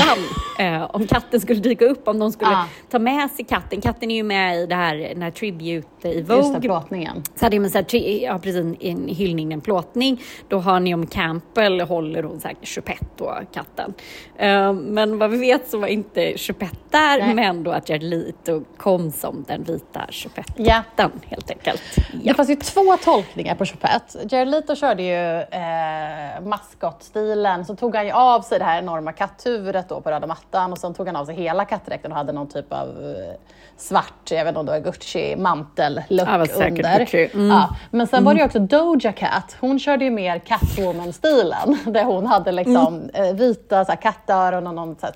Eh, 0.58 0.90
om 0.94 1.06
katten 1.06 1.40
skulle 1.40 1.60
dyka 1.60 1.84
upp, 1.84 2.08
om 2.08 2.18
de 2.18 2.32
skulle 2.32 2.50
Ja. 2.50 2.64
ta 2.90 2.98
med 2.98 3.30
sig 3.30 3.44
katten. 3.44 3.80
Katten 3.80 4.10
är 4.10 4.14
ju 4.14 4.22
med 4.22 4.58
i 4.58 4.66
det 4.66 4.74
här, 4.74 4.96
den 4.96 5.22
här 5.22 5.30
tribute 5.30 6.08
i 6.08 6.22
Vogue. 6.22 6.36
Just 6.36 6.54
det, 6.54 6.60
plåtningen. 6.60 7.22
Så 7.34 7.46
hade 7.46 7.56
jag 7.56 7.70
så 7.70 7.78
här, 7.78 8.22
ja, 8.22 8.38
precis 8.38 8.76
en 8.80 9.08
hyllning, 9.08 9.52
en 9.52 9.60
plåtning. 9.60 10.20
Då 10.48 10.58
har 10.58 10.80
Naomi 10.80 11.06
Campbell 11.06 11.80
håller 11.80 12.22
hon 12.22 12.40
här 12.44 12.54
Choupette 12.62 13.04
då, 13.16 13.34
katten. 13.54 13.94
Eh, 14.36 14.72
men 14.72 15.18
vad 15.18 15.30
vi 15.30 15.38
vet 15.38 15.70
så 15.70 15.78
var 15.78 15.86
inte 15.88 16.38
Choupette 16.38 16.76
där, 16.90 17.18
Nej. 17.18 17.34
men 17.34 17.62
då 17.62 17.70
att 17.70 17.88
Jared 17.88 18.02
Leto 18.02 18.62
kom 18.76 19.10
som 19.12 19.44
den 19.48 19.62
vita 19.64 20.06
Choupette-katten 20.10 21.10
Ja. 21.14 21.28
helt 21.28 21.50
enkelt. 21.50 21.82
Det 21.96 22.02
Ja. 22.22 22.34
fanns 22.34 22.50
ju 22.50 22.56
två 22.62 22.96
tolkningar 23.04 23.54
på 23.54 23.66
Choupette. 23.66 24.18
Jared 24.30 24.48
Leto 24.48 24.74
körde 24.74 25.02
ju 25.02 25.40
eh, 25.40 26.40
maskotstilen, 26.40 27.64
så 27.64 27.76
tog 27.76 27.96
han 27.96 28.06
ju 28.06 28.12
av 28.12 28.40
sig 28.40 28.58
det 28.58 28.64
här 28.64 28.78
enorma 28.78 29.12
katthuvudet 29.12 29.88
då 29.88 30.00
på 30.00 30.10
röda 30.10 30.26
mattan 30.26 30.72
och 30.72 30.78
sen 30.78 30.94
tog 30.94 31.06
han 31.06 31.16
av 31.16 31.26
sig 31.26 31.34
hela 31.34 31.64
kattdräkten 31.64 32.12
och 32.12 32.18
hade 32.18 32.32
någon 32.32 32.48
typ 32.48 32.72
av 32.72 32.88
eh, 32.88 33.34
svart, 33.76 34.30
jag 34.30 34.44
vet 34.44 34.48
inte 34.48 34.60
om 34.60 34.66
det 34.66 34.72
var 34.72 34.78
Gucci 34.78 35.36
säkert 36.46 36.86
under. 36.86 36.98
Gucci. 36.98 37.30
Mm. 37.34 37.48
Ja. 37.48 37.76
Men 37.90 38.06
sen 38.06 38.24
var 38.24 38.34
det 38.34 38.40
ju 38.40 38.46
också 38.46 38.58
Doja 38.58 39.12
Cat, 39.12 39.56
hon 39.60 39.78
körde 39.78 40.04
ju 40.04 40.10
mer 40.10 40.38
Catwoman-stilen 40.38 41.78
där 41.92 42.04
hon 42.04 42.26
hade 42.26 42.52
liksom 42.52 43.10
eh, 43.14 43.34
vita 43.34 43.84
så 43.84 43.92
här, 43.92 44.00
kattöron 44.02 44.66
och 44.66 44.74
någon 44.74 44.96
så 44.96 45.06
här, 45.06 45.14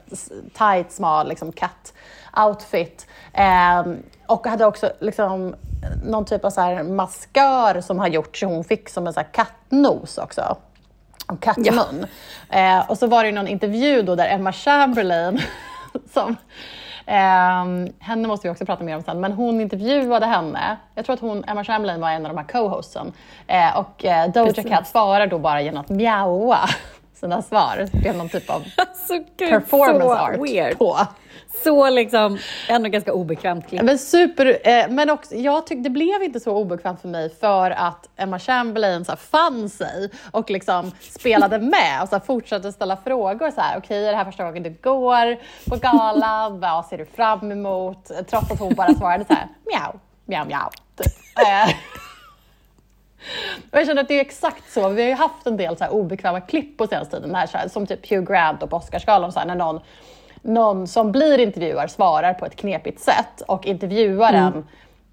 tight, 0.55 0.93
smal 0.93 1.29
liksom, 1.29 1.53
katt-outfit. 1.53 3.07
Ehm, 3.33 4.03
och 4.27 4.47
hade 4.47 4.65
också 4.65 4.93
liksom 5.01 5.55
någon 6.05 6.25
typ 6.25 6.45
av 6.45 6.51
så 6.51 6.61
här 6.61 6.83
maskör 6.83 7.81
som 7.81 7.99
har 7.99 8.09
gjort 8.09 8.37
så 8.37 8.47
hon 8.47 8.65
fick 8.65 8.89
som 8.89 9.07
en 9.07 9.13
så 9.13 9.23
kattnos 9.33 10.19
också. 10.19 10.57
Och 11.27 11.41
kattmun. 11.43 12.07
Eh, 12.51 12.91
och 12.91 12.99
så 12.99 13.07
var 13.07 13.25
det 13.25 13.33
någon 13.33 13.49
intervju 13.49 14.03
då 14.03 14.15
där 14.15 14.29
Emma 14.29 14.53
Chamberlain, 14.53 15.41
som, 16.13 16.37
ehm, 17.07 17.89
henne 17.99 18.29
måste 18.29 18.49
vi 18.49 18.53
också 18.55 18.67
prata 18.67 18.85
mer 18.85 18.97
om 18.97 19.03
sen, 19.03 19.21
men 19.21 19.33
hon 19.33 19.61
intervjuade 19.61 20.27
henne. 20.27 20.77
Jag 20.95 21.05
tror 21.05 21.15
att 21.15 21.21
hon, 21.21 21.45
Emma 21.45 21.65
Chamberlain 21.65 22.01
var 22.01 22.11
en 22.11 22.27
av 22.27 22.33
de 22.35 22.39
här 22.39 22.47
co-hosten. 22.49 23.13
Eh, 23.47 23.79
och 23.79 24.05
eh, 24.05 24.31
Doja 24.31 24.47
Precis. 24.53 24.71
Cat 24.71 24.89
svarar 24.89 25.27
då 25.27 25.39
bara 25.39 25.61
genom 25.63 25.81
att 25.81 25.89
mjaua 25.89 26.59
sina 27.15 27.43
svar. 27.43 27.89
Det 28.03 28.09
är 28.09 28.15
någon 28.15 28.29
typ 28.29 28.51
av 28.51 28.63
Alltså, 28.77 29.15
performance 29.39 30.21
art 30.23 30.37
weird. 30.39 30.79
på. 30.79 30.99
Så 31.65 31.91
liksom, 31.91 32.39
ändå 32.69 32.89
ganska 32.89 33.13
obekvämt 33.13 33.69
klipp. 33.69 33.83
Men 33.83 33.99
super, 33.99 34.59
eh, 34.69 34.89
men 34.89 35.11
också, 35.11 35.35
jag 35.35 35.67
tyckte 35.67 35.83
det 35.83 35.91
blev 35.91 36.23
inte 36.23 36.41
så 36.41 36.57
obekvämt 36.57 37.01
för 37.01 37.09
mig 37.09 37.31
för 37.41 37.71
att 37.71 38.09
Emma 38.17 38.39
Chamberlain 38.39 39.05
så 39.05 39.13
här, 39.13 39.17
fann 39.17 39.69
sig 39.69 40.11
och 40.31 40.51
liksom 40.51 40.93
spelade 41.01 41.59
med 41.59 42.03
och 42.03 42.09
så 42.09 42.15
här, 42.17 42.23
fortsatte 42.25 42.73
ställa 42.73 42.97
frågor. 42.97 43.51
så 43.51 43.61
här, 43.61 43.79
Okej, 43.79 44.07
är 44.07 44.11
det 44.11 44.17
här 44.17 44.25
första 44.25 44.45
gången 44.45 44.63
du 44.63 44.71
går 44.83 45.37
på 45.71 45.77
galan? 45.77 46.61
Vad 46.61 46.87
ser 46.87 46.99
du 46.99 47.05
fram 47.05 47.53
emot? 47.53 48.11
Trots 48.31 48.51
att 48.51 48.59
hon 48.59 48.75
bara 48.75 48.95
svarade 48.95 49.25
så 49.25 49.33
här, 49.35 49.49
mjau, 49.67 49.99
mjau, 50.25 50.45
mjau. 50.47 50.71
typ. 50.97 51.13
Eh, 51.39 51.75
Och 53.73 53.79
jag 53.79 53.87
känner 53.87 54.03
att 54.03 54.09
det 54.09 54.15
är 54.15 54.21
exakt 54.21 54.73
så. 54.73 54.89
Vi 54.89 55.03
har 55.03 55.09
ju 55.09 55.15
haft 55.15 55.47
en 55.47 55.57
del 55.57 55.77
så 55.77 55.87
obekväma 55.89 56.41
klipp 56.41 56.79
på 56.79 56.87
senaste 56.87 57.17
tiden, 57.17 57.35
här, 57.35 57.47
så 57.47 57.59
här, 57.59 57.69
som 57.69 57.87
typ 57.87 58.11
Hugh 58.11 58.33
Grant 58.33 58.63
och 58.63 58.71
på 58.71 58.77
Oscarsgalan, 58.77 59.33
så 59.33 59.39
här, 59.39 59.47
när 59.47 59.55
någon, 59.55 59.81
någon 60.47 60.87
som 60.87 61.13
blir 61.13 61.39
intervjuad 61.39 61.91
svarar 61.91 62.35
på 62.35 62.47
ett 62.47 62.57
knepigt 62.57 63.01
sätt 63.01 63.41
och 63.49 63.67
intervjuaren 63.67 64.65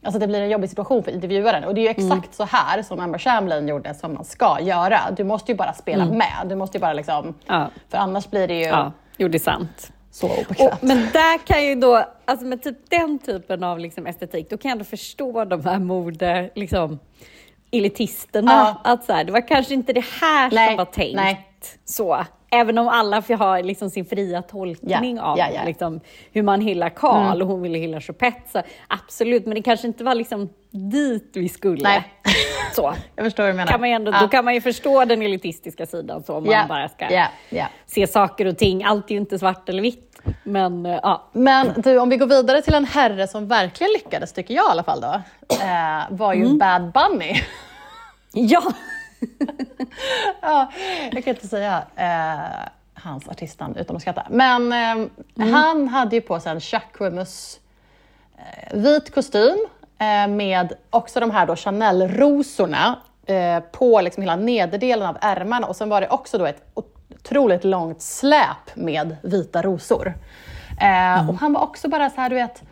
Alltså 0.06 0.20
det 0.20 0.28
blir 0.28 0.42
en 0.42 0.50
jobbig 0.50 0.70
situation 0.70 1.04
för 1.04 1.12
intervjuaren 1.12 1.64
och 1.64 1.74
det 1.76 1.82
är 1.82 1.84
ju 1.84 1.90
exakt 1.90 2.36
så 2.36 2.44
här 2.44 2.82
som 2.84 3.00
Emma 3.00 3.20
Chamberlain 3.20 3.68
gjorde 3.68 3.94
som 3.94 4.14
man 4.14 4.26
ska 4.26 4.58
göra. 4.62 5.00
Du 5.18 5.24
måste 5.24 5.52
ju 5.52 5.58
bara 5.58 5.74
spela 5.74 6.06
med. 6.06 6.46
Du 6.46 6.56
måste 6.56 6.78
ju 6.78 6.82
bara 6.82 6.94
liksom, 6.94 7.34
Ja. 7.46 7.70
för 7.90 7.98
annars 7.98 8.30
blir 8.30 8.48
det 8.48 8.54
ju 8.56 8.66
Ja, 8.66 8.92
jo 9.18 9.28
det 9.28 9.38
är 9.38 9.40
sant. 9.40 9.92
så 10.12 10.28
obekvämt. 10.28 10.82
Men 10.82 10.98
där 10.98 11.38
kan 11.46 11.64
ju 11.66 11.76
då, 11.76 12.06
alltså 12.26 12.46
med 12.46 12.64
typ 12.64 12.90
den 12.90 13.20
typen 13.20 13.64
av 13.64 13.80
liksom 13.80 14.08
estetik, 14.08 14.50
då 14.50 14.58
kan 14.58 14.70
jag 14.70 14.76
ändå 14.76 14.86
förstå 14.86 15.46
de 15.46 15.66
här 15.66 15.80
mode, 15.80 16.50
liksom, 16.56 17.00
elitisterna. 17.72 18.52
Ja. 18.84 18.92
Att 18.92 19.04
så 19.04 19.14
här, 19.14 19.24
det 19.24 19.32
var 19.32 19.48
kanske 19.48 19.74
inte 19.74 19.94
det 19.94 20.06
här 20.22 20.52
Nej, 20.52 20.68
som 20.68 20.78
var 20.78 20.86
tänkt 20.86 21.16
nej. 21.16 21.48
så 21.86 22.26
Även 22.54 22.78
om 22.78 22.88
alla 22.88 23.22
får 23.22 23.34
ha 23.34 23.60
liksom 23.62 23.90
sin 23.90 24.06
fria 24.06 24.42
tolkning 24.42 25.16
Ja, 25.18 25.24
av 25.24 25.38
ja, 25.38 25.48
ja. 25.54 25.62
Liksom, 25.66 26.00
hur 26.32 26.44
man 26.44 26.62
hyllar 26.62 26.90
Karl 26.90 27.42
och 27.42 27.48
hon 27.48 27.62
ville 27.62 27.78
hylla 27.78 28.02
Chopin. 28.02 28.34
Så 28.52 28.62
absolut, 28.88 29.46
men 29.46 29.56
det 29.56 29.62
kanske 29.62 29.88
inte 29.88 30.04
var 30.04 30.16
liksom 30.16 30.50
dit 30.72 31.32
vi 31.34 31.50
skulle. 31.50 31.84
Nej. 31.84 32.04
Så. 32.76 32.94
Jag 33.16 33.26
förstår 33.26 33.44
vad 33.44 33.54
du 33.54 33.58
menar. 33.58 33.72
Kan 33.72 33.80
man 33.82 33.90
ändå, 33.90 34.12
Ja. 34.12 34.20
Då 34.22 34.28
kan 34.28 34.46
man 34.46 34.54
ju 34.54 34.62
förstå 34.62 35.06
den 35.06 35.22
elitistiska 35.22 35.86
sidan 35.86 36.24
så, 36.24 36.36
om 36.36 36.46
man 36.46 36.68
bara 36.68 36.90
ska 36.90 37.28
se 37.86 38.08
saker 38.08 38.46
och 38.46 38.58
ting. 38.58 38.84
Allt 38.84 39.10
är 39.10 39.12
ju 39.16 39.20
inte 39.20 39.40
svart 39.40 39.70
eller 39.70 39.82
vitt. 39.82 40.10
Men 40.44 40.86
eh, 40.86 41.00
ja, 41.04 41.30
Men 41.32 41.74
du, 41.78 42.00
om 42.00 42.10
vi 42.10 42.18
går 42.18 42.28
vidare 42.28 42.62
till 42.62 42.74
en 42.74 42.86
herre 42.86 43.28
som 43.28 43.48
verkligen 43.48 43.94
lyckades, 43.94 44.34
tycker 44.34 44.54
jag 44.54 44.66
i 44.66 44.72
alla 44.72 44.84
fall 44.84 45.02
då, 45.02 45.22
eh, 45.56 46.02
var 46.10 46.34
ju 46.34 46.58
Bad 46.58 46.92
Bunny. 46.92 47.34
ja. 48.34 48.62
ja, 50.42 50.72
jag 51.12 51.24
kan 51.24 51.34
inte 51.36 51.48
säga 51.48 51.84
eh, 51.96 52.70
hans 52.94 53.28
artistnamn 53.28 53.76
utan 53.76 53.96
att 53.96 54.02
skratta. 54.02 54.26
Men 54.30 54.72
eh, 54.74 55.08
han 55.54 55.88
hade 55.88 56.16
ju 56.16 56.22
på 56.22 56.40
sig 56.40 56.52
en 56.52 56.60
Jacquemus 56.64 57.60
eh, 58.38 58.78
vit 58.78 59.14
kostym 59.16 59.58
eh, 60.00 60.28
med 60.28 60.74
också 60.90 61.20
de 61.20 61.32
här 61.32 61.46
då 61.46 61.56
Chanel-rosorna 61.56 62.96
eh, 63.26 63.60
på 63.60 64.02
liksom 64.02 64.24
hela 64.24 64.36
nederdelen 64.36 65.08
av 65.08 65.18
ärmarna 65.22 65.68
och 65.68 65.76
sen 65.76 65.90
var 65.90 66.02
det 66.02 66.08
också 66.10 66.38
då 66.38 66.46
ett 66.46 66.72
otroligt 66.74 67.64
långt 67.64 68.02
släp 68.02 68.76
med 68.76 69.16
vita 69.24 69.62
rosor. 69.62 70.14
Eh, 70.82 71.30
Och 71.30 71.36
han 71.36 71.54
var 71.54 71.62
också 71.62 71.88
bara 71.90 72.10
så 72.10 72.22
här, 72.22 72.30
du 72.30 72.36
vet, 72.36 72.64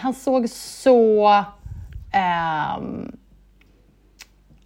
han 0.00 0.14
såg 0.14 0.50
så 0.50 1.28
ehm, 2.12 3.16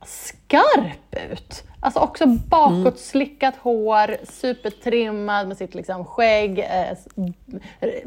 skarp 0.09 1.31
ut. 1.33 1.65
Alltså 1.81 2.01
också 2.01 2.27
bakåtslickat 2.27 3.55
hår, 3.57 4.17
supertrimmad 4.25 5.49
med 5.49 5.57
sitt 5.57 5.75
liksom 5.75 6.05
skägg, 6.05 6.59
eh, 6.59 6.97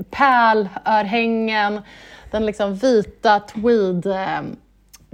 pärlörhängen, 0.10 1.82
den 2.32 2.46
liksom 2.46 2.76
vita 2.76 3.40
tweed 3.40 4.06
eh, 4.06 4.42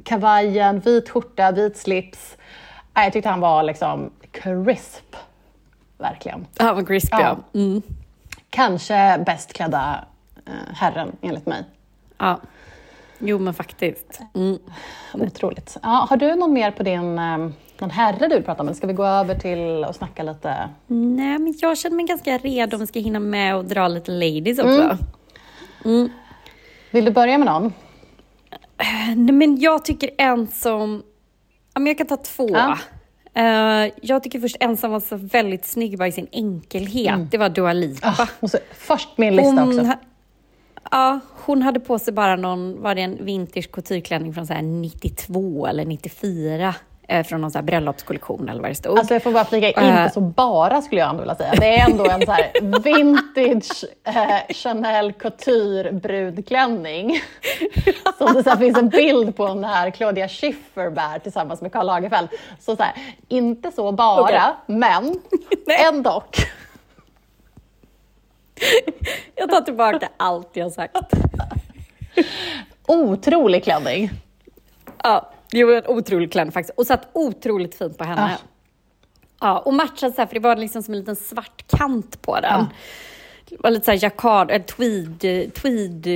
kavajen, 0.04 0.80
vit 0.80 1.10
skjorta, 1.10 1.52
vit 1.52 1.78
slips. 1.78 2.38
Nej, 2.93 3.06
Jag 3.06 3.13
tyckte 3.13 3.30
han 3.30 3.39
var 3.39 3.63
liksom 3.63 4.12
crisp, 4.32 5.15
verkligen. 5.97 6.45
Han 6.60 6.76
var 6.76 6.84
crispy, 6.84 7.17
ja. 7.17 7.38
Ja. 7.54 7.60
Mm. 7.60 7.82
Kanske 8.50 9.23
bäst 9.26 9.54
klädda 9.54 10.06
eh, 10.45 10.73
herren, 10.76 11.15
enligt 11.21 11.45
mig. 11.45 11.63
ja. 12.17 12.39
Jo, 13.19 13.39
men 13.39 13.53
faktiskt. 13.53 14.21
Mm. 14.36 14.58
Otroligt. 15.13 15.77
Ja, 15.84 16.08
har 16.10 16.17
du 16.17 16.36
någon 16.36 16.53
mer 16.53 16.71
på 16.71 16.84
din 16.84 17.19
eh, 17.19 17.38
någon 17.80 17.89
herre 17.89 18.27
du 18.27 18.36
vill 18.36 18.43
prata? 18.43 18.63
Eller 18.63 18.73
ska 18.73 18.88
vi 18.88 18.93
gå 18.93 19.06
över 19.06 19.36
till 19.36 19.86
och 19.89 19.95
snacka 19.95 20.23
lite? 20.23 20.69
Nej, 20.88 21.39
men 21.39 21.53
jag 21.62 21.77
känner 21.77 21.95
mig 21.95 22.06
ganska 22.06 22.38
redo 22.38 22.75
om 22.75 22.80
vi 22.80 22.88
ska 22.88 22.99
hinna 22.99 23.19
med 23.19 23.56
och 23.56 23.65
dra 23.65 23.88
lite 23.88 24.12
ladies 24.12 24.60
också. 24.60 24.97
Mm. 25.86 26.10
Vill 26.91 27.06
du 27.06 27.12
börja 27.12 27.38
med 27.38 27.45
någon? 27.47 27.73
Nej, 29.15 29.36
men 29.36 29.60
jag 29.60 29.86
tycker 29.86 30.10
en 30.17 30.47
som... 30.47 31.03
Ja, 31.73 31.80
men 31.80 31.88
jag 31.88 31.97
kan 31.97 32.08
ta 32.08 32.17
två. 32.17 32.49
Ja. 32.49 32.77
Eh, 33.34 33.91
jag 34.01 34.23
tycker 34.23 34.39
först 34.39 34.58
en 34.60 34.77
som 34.77 34.91
var 34.91 34.99
så 34.99 35.15
väldigt 35.15 35.65
snygg 35.65 35.97
bara 35.97 36.08
i 36.08 36.12
sin 36.12 36.27
enkelhet. 36.32 37.32
Det 37.32 37.38
var 37.38 37.49
Dua 37.49 37.73
Lipa. 37.73 38.15
Ah, 38.19 38.27
och 38.39 38.51
så, 38.51 38.58
först 38.73 39.17
min 39.17 39.36
lista 39.36 39.67
också. 39.67 39.93
Ja, 40.91 41.19
hon 41.45 41.62
hade 41.62 41.80
på 41.80 42.00
sig 42.00 42.13
bara 42.13 42.36
någon, 42.36 42.82
var 42.82 42.95
det 42.95 43.02
en 43.02 43.26
vintage 43.26 43.71
coutureklänning 43.71 44.34
från 44.34 44.47
så 44.47 44.54
här 44.54 44.62
92 44.62 45.67
eller 45.67 45.86
94? 45.86 46.76
eh, 47.08 47.23
Från 47.23 47.41
någon 47.41 47.52
så 47.52 47.62
bröllopskollektion 47.62 48.50
eller 48.50 48.62
vad 48.62 48.71
det 48.71 48.76
stod. 48.76 49.00
Alltså 49.00 49.13
jag 49.13 49.23
får 49.23 49.32
bara 49.32 49.45
flika 49.45 49.67
in, 49.82 49.89
inte 49.89 50.10
så 50.13 50.21
bara 50.21 50.82
skulle 50.82 51.02
jag 51.02 51.10
ändå 51.10 51.21
vilja 51.21 51.36
säga. 51.36 51.54
Det 51.60 51.78
är 51.80 51.89
ändå 51.89 52.06
en 52.10 52.21
så 52.26 52.36
vintage 52.80 53.84
eh, 54.04 54.54
Chanel 54.56 55.13
couture 55.13 55.91
brudklänning. 55.91 57.19
Som 58.17 58.34
det 58.34 58.43
så 58.43 58.58
finns 58.58 58.78
en 58.78 58.89
bild 58.89 59.36
på 59.36 59.54
när 59.54 59.91
Claudia 59.91 60.28
Schiffer 60.28 60.89
bär 60.89 61.19
tillsammans 61.19 61.62
med 61.62 61.71
Karl 61.71 61.86
Lagerfeld. 61.86 62.30
Så, 62.60 62.76
så 62.76 62.84
här, 62.84 62.93
inte 63.28 63.71
så 63.71 63.91
bara, 63.91 64.21
Okej. 64.21 64.41
men 64.65 65.19
ändå. 65.93 66.23
Jag 69.35 69.49
tar 69.49 69.61
tillbaka 69.61 70.09
allt 70.17 70.49
jag 70.53 70.71
sagt. 70.71 70.97
Otrolig 72.87 73.63
klänning. 73.63 74.09
Ja, 75.03 75.31
det 75.51 75.63
var 75.63 75.73
en 75.73 75.87
otrolig 75.87 76.31
klänning 76.31 76.51
faktiskt. 76.51 76.79
Och 76.79 76.87
satt 76.87 77.07
otroligt 77.13 77.75
fint 77.75 77.97
på 77.97 78.03
henne. 78.03 78.21
Ah. 78.21 78.37
Ja, 79.39 79.59
och 79.59 79.73
matchade 79.73 80.13
så 80.13 80.21
här, 80.21 80.27
för 80.27 80.33
det 80.33 80.39
var 80.39 80.55
liksom 80.55 80.83
som 80.83 80.93
en 80.93 80.99
liten 80.99 81.15
svart 81.15 81.67
kant 81.67 82.21
på 82.21 82.39
den. 82.39 82.59
Ja. 82.59 82.67
Det 83.49 83.55
var 83.59 83.71
lite 83.71 83.85
så 83.85 83.91
här 83.91 84.03
jacquard, 84.03 84.51
eller 84.51 84.65
tweed, 84.65 85.53
tweed 85.53 86.07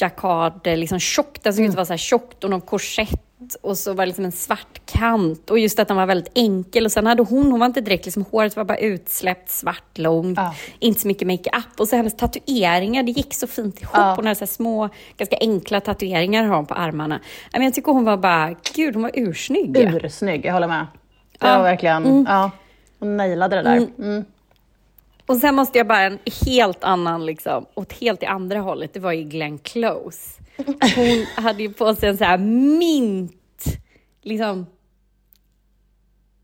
jacquard, 0.00 0.66
liksom 0.66 0.98
tjockt. 0.98 1.42
Den 1.42 1.54
såg 1.54 1.64
ut 1.64 1.70
att 1.70 1.76
vara 1.76 1.86
så 1.86 1.92
här 1.92 1.98
tjockt 1.98 2.44
och 2.44 2.50
någon 2.50 2.60
korsett. 2.60 3.20
Och 3.62 3.78
så 3.78 3.94
var 3.94 4.02
det 4.04 4.06
liksom 4.06 4.24
en 4.24 4.32
svart 4.32 4.80
kant. 4.86 5.50
Och 5.50 5.58
just 5.58 5.78
att 5.78 5.88
den 5.88 5.96
var 5.96 6.06
väldigt 6.06 6.32
enkel. 6.34 6.84
Och 6.84 6.92
sen 6.92 7.06
hade 7.06 7.22
hon, 7.22 7.50
hon 7.50 7.60
var 7.60 7.66
inte 7.66 7.80
direkt 7.80 8.04
liksom, 8.04 8.24
håret 8.30 8.56
var 8.56 8.64
bara 8.64 8.78
utsläppt, 8.78 9.50
svart, 9.50 9.98
långt. 9.98 10.38
Ja. 10.38 10.54
Inte 10.78 11.00
så 11.00 11.08
mycket 11.08 11.28
makeup. 11.28 11.80
Och 11.80 11.88
så 11.88 11.96
hennes 11.96 12.16
tatueringar, 12.16 13.02
det 13.02 13.12
gick 13.12 13.34
så 13.34 13.46
fint 13.46 13.82
ihop. 13.82 13.94
Ja. 13.94 14.14
Hon 14.16 14.26
hade 14.26 14.38
så 14.38 14.46
små, 14.46 14.88
ganska 15.16 15.36
enkla 15.40 15.80
tatueringar 15.80 16.44
har 16.44 16.56
hon 16.56 16.66
på 16.66 16.74
armarna. 16.74 17.20
Men 17.52 17.62
jag 17.62 17.74
tycker 17.74 17.92
hon 17.92 18.04
var 18.04 18.16
bara, 18.16 18.54
gud 18.74 18.94
hon 18.94 19.02
var 19.02 19.10
ursnygg. 19.14 19.76
Ursnygg, 19.76 20.44
jag 20.44 20.52
håller 20.52 20.68
med. 20.68 20.86
Det 21.38 21.46
Ja. 21.46 21.56
var 21.56 21.62
verkligen, 21.62 22.26
ja, 22.28 22.50
hon 22.98 23.16
nailade 23.16 23.56
det 23.56 23.62
där. 23.62 23.76
Mm. 23.98 24.24
Och 25.26 25.36
sen 25.36 25.54
måste 25.54 25.78
jag 25.78 25.86
bara 25.86 26.00
en 26.00 26.18
helt 26.46 26.84
annan, 26.84 27.26
liksom, 27.26 27.66
åt 27.74 27.92
helt 27.92 28.22
i 28.22 28.26
andra 28.26 28.60
hållet, 28.60 28.94
det 28.94 29.00
var 29.00 29.12
ju 29.12 29.22
Glenn 29.24 29.58
Close. 29.58 30.42
Hon 30.96 31.44
hade 31.44 31.62
ju 31.62 31.72
på 31.72 31.94
sig 31.94 32.08
en 32.08 32.18
så 32.18 32.24
här 32.24 32.38
mint, 32.78 33.32
liksom, 34.22 34.66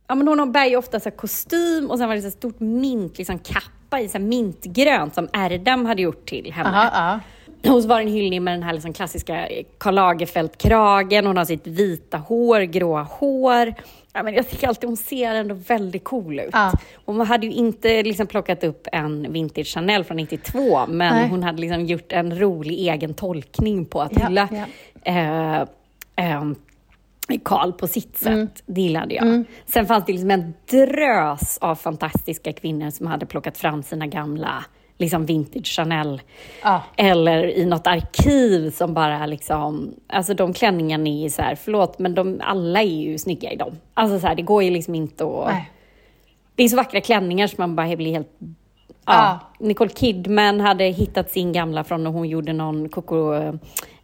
ja 0.09 0.15
men 0.15 0.29
hon 0.29 0.53
bär 0.53 0.67
ju 0.67 0.77
ofta 0.77 1.01
så 1.01 1.11
kostym 1.11 1.91
och 1.91 1.99
sen 1.99 2.09
var 2.09 2.15
det 2.17 2.23
så 2.23 2.31
stort 2.31 2.61
mint, 2.61 3.19
liksom 3.19 3.39
kappa 3.39 4.01
i 4.01 4.09
så 4.09 4.19
mintgrönt 4.19 5.15
som 5.15 5.29
Erdem 5.33 5.87
hade 5.87 6.03
gjort 6.03 6.29
till 6.29 6.53
henne. 6.53 6.91
Aha. 6.93 7.21
Och 7.69 7.83
så 7.83 7.89
var 7.89 8.01
en 8.01 8.09
hyllning 8.09 8.45
med 8.45 8.55
den 8.55 8.63
här 8.63 8.73
liksom 8.73 8.93
klassiska 8.93 9.49
Karl 9.79 9.95
Lagerfeld-kragen. 9.95 11.27
Hon 11.27 11.37
har 11.37 11.45
sitt 11.45 11.67
vita 11.67 12.19
hår, 12.19 12.61
gråa 12.61 13.03
hår. 13.03 13.75
Ja, 14.13 14.23
men 14.23 14.35
jag 14.35 14.49
tycker 14.51 14.69
alltid 14.69 14.89
hon 14.89 14.97
ser 14.97 15.35
ändå 15.35 15.55
väldigt 15.55 16.05
cool 16.05 16.41
ut. 16.41 16.51
Ja. 16.53 16.73
Hon 17.05 17.21
hade 17.21 17.47
ju 17.47 17.53
inte 17.53 18.03
liksom 18.03 18.27
plockat 18.27 18.65
upp 18.65 18.87
en 18.93 19.33
vintage 19.33 19.67
Chanel 19.67 20.05
från 20.05 20.17
92, 20.17 20.87
men 20.87 21.15
Nej. 21.15 21.29
hon 21.29 21.43
hade 21.43 21.61
liksom 21.61 21.87
gjort 21.87 22.13
en 22.13 22.39
rolig 22.39 22.79
egen 22.79 23.15
tolkning 23.15 23.85
på 23.85 24.03
att 24.03 24.13
Ja, 24.13 24.49
ja. 24.51 24.65
eh, 25.03 25.65
ehm, 26.17 26.55
Karl 27.37 27.73
på 27.73 27.87
sitt 27.87 28.17
sätt. 28.17 28.63
Det 28.67 28.81
gillade 28.81 29.15
jag. 29.15 29.45
Sen 29.67 29.87
fanns 29.87 30.05
det 30.07 30.13
liksom 30.13 30.31
en 30.31 30.55
drös 30.71 31.59
av 31.59 31.75
fantastiska 31.75 32.53
kvinnor 32.53 32.91
som 32.91 33.07
hade 33.07 33.27
plockat 33.27 33.59
fram 33.59 33.83
sina 33.83 34.07
gamla 34.07 34.65
liksom 34.99 35.27
vintage 35.27 35.67
Chanel 35.67 36.23
Ja. 36.63 36.83
eller 36.97 37.45
i 37.45 37.67
något 37.67 37.87
arkiv 37.87 38.71
som 38.71 38.95
bara 38.95 39.27
liksom, 39.27 39.95
alltså 40.07 40.35
de 40.35 40.53
klänningarna 40.53 41.09
är 41.09 41.23
ju 41.23 41.31
så 41.31 41.43
här, 41.43 41.55
förlåt, 41.55 41.99
men 41.99 42.15
de, 42.15 42.41
alla 42.45 42.83
är 42.83 42.87
ju 42.87 43.19
snygga 43.19 43.53
i 43.53 43.57
dem. 43.57 43.77
Alltså 43.95 44.21
så 44.21 44.27
här, 44.27 44.35
det 44.35 44.43
går 44.43 44.63
ju 44.63 44.71
liksom 44.71 44.95
inte 44.95 45.25
att... 45.25 45.47
Nej. 45.47 45.71
Det 46.55 46.65
är 46.65 46.69
så 46.69 46.77
vackra 46.77 47.01
klänningar 47.01 47.47
som 47.47 47.57
man 47.59 47.77
bara 47.77 47.97
blir 47.97 48.13
helt... 48.13 48.39
Ja. 49.15 49.39
Nicole 49.59 49.91
Kidman 49.91 50.61
hade 50.61 50.85
hittat 50.85 51.31
sin 51.31 51.53
gamla 51.53 51.85
från 51.85 52.05
när 52.05 52.11
hon 52.11 52.29
gjorde 52.29 52.53
någon 52.53 52.89
Coco, 52.89 53.33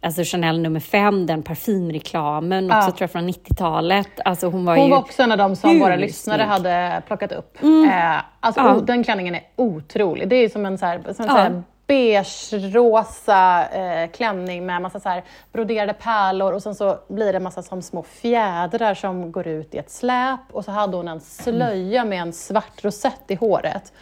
alltså 0.01 0.23
Chanel 0.23 0.59
nummer 0.61 0.79
fem, 0.79 1.25
den 1.25 1.43
parfymreklamen, 1.43 2.67
Ja. 2.67 2.77
också 2.77 2.91
tror 2.91 3.01
jag 3.03 3.11
från 3.11 3.29
90-talet. 3.29 4.07
Alltså 4.25 4.47
hon 4.47 4.65
var 4.65 4.75
Hon 4.75 4.85
ju... 4.85 4.91
var 4.91 4.97
också 4.97 5.23
en 5.23 5.31
av 5.31 5.37
de 5.37 5.55
som 5.55 5.79
våra 5.79 5.95
lyssnare 5.95 6.37
snygg. 6.37 6.47
hade 6.49 7.01
plockat 7.07 7.31
upp. 7.31 7.57
Eh, 7.63 8.15
alltså, 8.39 8.61
Ja. 8.61 8.75
o- 8.75 8.81
Den 8.81 9.03
klänningen 9.03 9.35
är 9.35 9.41
otrolig. 9.55 10.27
Det 10.29 10.35
är 10.35 10.49
som 10.49 10.65
en, 10.65 10.77
så 10.77 10.85
här, 10.85 11.13
som 11.13 11.25
en 11.29 11.35
Ja. 11.35 11.45
så 11.49 11.61
beige-rosa 11.87 13.65
eh, 13.71 14.09
klänning 14.11 14.65
med 14.65 14.81
massa 14.81 14.99
så 14.99 15.09
här 15.09 15.23
broderade 15.53 15.93
pärlor 15.93 16.53
och 16.53 16.63
sen 16.63 16.75
så 16.75 16.97
blir 17.09 17.33
det 17.33 17.39
massa 17.39 17.61
som 17.63 17.81
små 17.81 18.03
fjädrar 18.03 18.93
som 18.93 19.31
går 19.31 19.47
ut 19.47 19.73
i 19.75 19.77
ett 19.77 19.91
släp 19.91 20.39
och 20.51 20.65
så 20.65 20.71
hade 20.71 20.97
hon 20.97 21.07
en 21.07 21.21
slöja 21.21 22.05
med 22.05 22.21
en 22.21 22.33
svart 22.33 22.83
rosett 22.83 23.21
i 23.27 23.35
håret. 23.35 23.93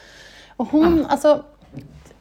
Och 0.56 0.68
hon, 0.68 1.06
alltså, 1.06 1.44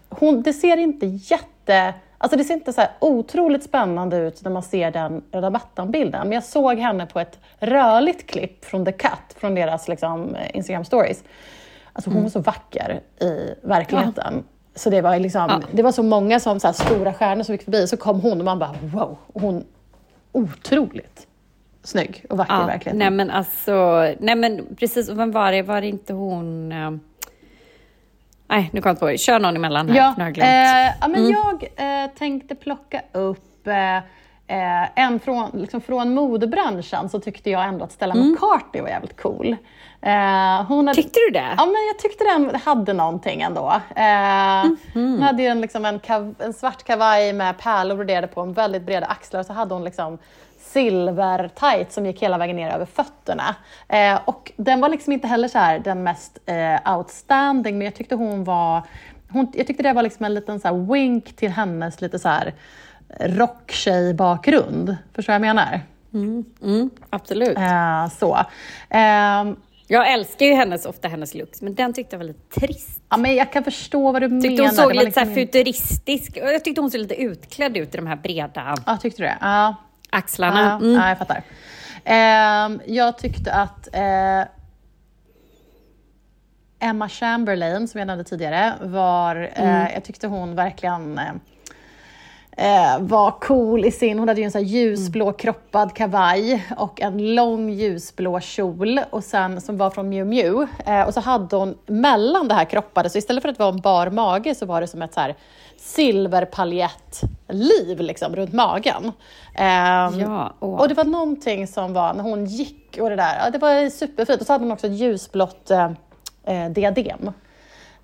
hon, 0.08 0.42
det 0.42 0.52
ser 0.52 0.76
inte 0.76 1.06
jätte... 1.06 1.94
Alltså 2.18 2.36
det 2.36 2.44
ser 2.44 2.54
inte 2.54 2.72
så 2.72 2.80
här 2.80 2.90
otroligt 3.00 3.62
spännande 3.64 4.16
ut 4.16 4.44
när 4.44 4.50
man 4.50 4.62
ser 4.62 4.90
den 4.90 5.22
röda 5.32 5.50
mattan-bilden. 5.50 6.20
Men 6.28 6.32
jag 6.32 6.44
såg 6.44 6.78
henne 6.78 7.06
på 7.06 7.20
ett 7.20 7.38
rörligt 7.58 8.26
klipp 8.30 8.64
från 8.64 8.84
The 8.84 8.92
Cut, 8.92 9.36
från 9.36 9.54
deras 9.54 9.88
liksom, 9.88 10.34
eh, 10.34 10.56
Instagram 10.56 10.84
stories. 10.84 11.24
Alltså 11.92 12.10
hon 12.10 12.22
var 12.22 12.30
så 12.30 12.40
vacker 12.40 13.00
i 13.20 13.54
verkligheten. 13.62 14.44
Så 14.74 14.90
det 14.90 15.00
var, 15.00 15.18
liksom, 15.18 15.46
Ja. 15.48 15.60
det 15.72 15.82
var 15.82 15.92
så 15.92 16.02
många 16.02 16.40
som, 16.40 16.60
så 16.60 16.72
stora 16.72 17.12
stjärnor 17.14 17.42
som 17.42 17.54
gick 17.54 17.62
förbi, 17.64 17.86
så 17.86 17.96
kom 17.96 18.20
hon 18.20 18.38
och 18.38 18.44
man 18.44 18.58
bara 18.58 18.74
wow. 18.82 19.16
Hon 19.34 19.64
otroligt 20.32 21.26
snygg 21.82 22.24
och 22.30 22.38
vacker 22.38 22.54
i 22.54 22.56
Ja, 22.58 22.66
verkligheten. 22.66 22.98
nej 22.98 23.10
men 23.10 23.30
alltså, 23.30 23.74
nej 24.20 24.34
men 24.34 24.66
precis, 24.76 25.08
och 25.08 25.18
vem 25.18 25.32
var 25.32 25.52
det? 25.52 25.62
Var 25.62 25.80
det 25.80 25.86
inte 25.88 26.12
hon, 26.12 26.72
eh, 26.72 26.90
Nej, 28.52 28.70
nu 28.72 28.80
kom 28.80 28.90
jag 28.90 29.00
på 29.00 29.06
det. 29.06 29.18
Kör 29.18 29.38
någon 29.38 29.56
emellan 29.56 29.88
här. 29.88 29.96
Ja, 29.96 30.14
har 30.18 30.32
jag 30.36 30.38
eh, 30.38 30.92
ja, 31.00 31.08
men 31.08 31.30
jag 31.30 31.62
eh, 31.76 32.10
tänkte 32.18 32.54
plocka 32.54 33.02
upp 33.12 33.66
eh, 33.66 33.96
eh, 33.96 34.88
en 34.94 35.20
från, 35.20 35.50
liksom 35.52 35.80
från 35.80 36.14
modebranschen 36.14 37.08
så 37.08 37.20
tyckte 37.20 37.50
jag 37.50 37.64
ändå 37.64 37.84
att 37.84 37.92
Stella 37.92 38.14
McCartney 38.14 38.82
var 38.82 38.88
jävligt 38.88 39.22
cool. 39.22 39.56
Eh, 40.02 40.64
hon 40.68 40.86
hade, 40.86 41.02
Tyckte 41.02 41.20
du 41.28 41.32
det? 41.32 41.54
Ja, 41.56 41.66
men 41.66 41.86
jag 41.86 41.98
tyckte 41.98 42.24
den 42.24 42.60
hade 42.64 42.92
någonting 42.92 43.42
ändå. 43.42 43.72
Eh, 43.96 44.72
Hon 44.94 45.22
hade 45.22 45.42
ju 45.42 45.48
en, 45.48 45.60
liksom 45.60 45.84
en, 45.84 45.98
kav, 46.00 46.34
en 46.38 46.52
svart 46.52 46.82
kavaj 46.82 47.32
med 47.32 47.58
pärlor 47.58 47.96
broderade 47.96 48.26
på, 48.26 48.40
en 48.40 48.52
väldigt 48.52 48.82
breda 48.82 49.06
axlar 49.06 49.40
och 49.40 49.46
så 49.46 49.52
hade 49.52 49.74
hon 49.74 49.84
liksom 49.84 50.18
silver-tight 50.72 51.92
som 51.92 52.06
gick 52.06 52.22
hela 52.22 52.38
vägen 52.38 52.56
ner 52.56 52.70
över 52.70 52.84
fötterna. 52.86 53.54
Eh, 53.88 54.20
och 54.24 54.52
den 54.56 54.80
var 54.80 54.88
liksom 54.88 55.12
inte 55.12 55.26
heller 55.28 55.48
så 55.48 55.58
här 55.58 55.78
den 55.78 56.02
mest 56.02 56.38
eh, 56.46 56.96
outstanding, 56.96 57.78
men 57.78 57.84
jag 57.84 57.94
tyckte 57.94 58.14
hon 58.14 58.44
var 58.44 58.82
hon, 59.30 59.52
jag 59.54 59.66
tyckte 59.66 59.82
det 59.82 59.92
var 59.92 60.02
liksom 60.02 60.24
en 60.24 60.34
liten 60.34 60.60
så 60.60 60.74
wink 60.92 61.36
till 61.36 61.50
hennes 61.50 62.00
lite 62.00 62.18
så 62.18 62.28
här 62.28 62.54
rocktjej-bakgrund. 63.20 64.96
Förstår 65.14 65.32
du 65.32 65.38
vad 65.38 65.48
jag 65.48 65.54
menar? 65.56 65.80
Mm, 66.14 66.90
absolut. 67.10 67.58
Eh, 67.58 68.08
så. 68.18 68.38
Ehm, 68.90 69.56
Jag 69.86 70.12
älskar 70.12 70.46
ju 70.46 70.54
hennes, 70.54 70.86
ofta 70.86 71.08
hennes 71.08 71.34
looks, 71.34 71.62
men 71.62 71.74
den 71.74 71.92
tyckte 71.92 72.14
jag 72.16 72.18
var 72.18 72.26
lite 72.26 72.60
trist. 72.60 73.00
ja, 73.08 73.16
men 73.16 73.34
jag 73.36 73.52
kan 73.52 73.64
förstå 73.64 74.12
vad 74.12 74.22
du 74.22 74.28
Tyckte 74.28 74.48
menar. 74.48 74.64
hon 74.64 74.74
såg 74.76 74.94
lite 74.94 75.00
så 75.00 75.04
liksom 75.04 75.22
inte- 75.40 75.52
futuristisk 75.52 76.36
jag 76.36 76.64
tyckte 76.64 76.80
hon 76.80 76.90
såg 76.90 77.00
lite 77.00 77.14
utklädd 77.22 77.76
ut 77.76 77.94
i 77.94 77.96
de 77.96 78.06
här 78.06 78.16
breda 78.16 78.74
Ja, 78.86 78.96
tyckte 78.96 79.22
du 79.22 79.26
det? 79.26 79.36
Ja. 79.40 79.74
Axlarna. 80.12 80.74
Mm. 80.74 80.94
ja, 80.94 81.08
jag 81.08 81.18
fattar. 81.18 81.42
Ehm, 82.04 82.80
jag 82.86 83.18
tyckte 83.18 83.52
att 83.52 83.88
eh, 83.92 84.44
Emma 86.80 87.08
Chamberlain, 87.08 87.88
som 87.88 87.98
jag 87.98 88.06
nämnde 88.06 88.24
tidigare, 88.24 88.72
var, 88.80 89.50
eh, 89.54 89.94
jag 89.94 90.04
tyckte 90.04 90.26
hon 90.26 90.54
verkligen 90.54 91.18
eh, 91.18 91.24
eh, 91.28 91.32
var 93.00 93.30
cool 93.40 93.84
i 93.84 93.90
sin, 93.90 94.18
hon 94.18 94.28
hade 94.28 94.40
ju 94.40 94.44
en 94.44 94.50
så 94.52 94.58
här 94.58 94.64
ljusblå 94.64 95.32
kroppad 95.32 95.94
kavaj 95.94 96.66
och 96.76 97.00
en 97.00 97.34
lång 97.34 97.70
ljusblå 97.70 98.40
kjol 98.40 99.00
och 99.10 99.24
sen, 99.24 99.60
som 99.60 99.78
var 99.78 99.90
från 99.90 100.08
Miu 100.08 100.24
Miu. 100.24 100.66
Eh, 100.86 101.02
och 101.02 101.14
så 101.14 101.20
hade 101.20 101.56
hon 101.56 101.78
mellan 101.86 102.48
det 102.48 102.54
här 102.54 102.64
kroppade, 102.64 103.10
så 103.10 103.18
istället 103.18 103.42
för 103.42 103.48
att 103.48 103.58
det 103.58 103.64
var 103.64 103.72
en 103.72 103.80
bar 103.80 104.10
mage 104.10 104.54
så 104.54 104.66
var 104.66 104.80
det 104.80 104.86
som 104.86 105.02
ett 105.02 105.14
så 105.14 105.20
här 105.20 105.34
silverpaljettliv 105.76 108.00
liksom, 108.00 108.36
runt 108.36 108.52
magen. 108.52 109.12
Ehm, 109.54 110.20
Ja, 110.20 110.52
åh. 110.60 110.80
och 110.80 110.88
det 110.88 110.94
var 110.94 111.04
någonting 111.04 111.66
som 111.66 111.92
var, 111.92 112.14
när 112.14 112.22
hon 112.22 112.44
gick 112.46 112.98
och 113.00 113.10
det 113.10 113.16
där, 113.16 113.50
det 113.50 113.58
var 113.58 113.90
superfint. 113.90 114.40
Och 114.40 114.46
så 114.46 114.52
hade 114.52 114.64
hon 114.64 114.72
också 114.72 114.86
ett 114.86 114.92
ljusblått 114.92 115.70
eh, 115.70 115.90
eh, 116.44 116.70
diadem. 116.70 117.30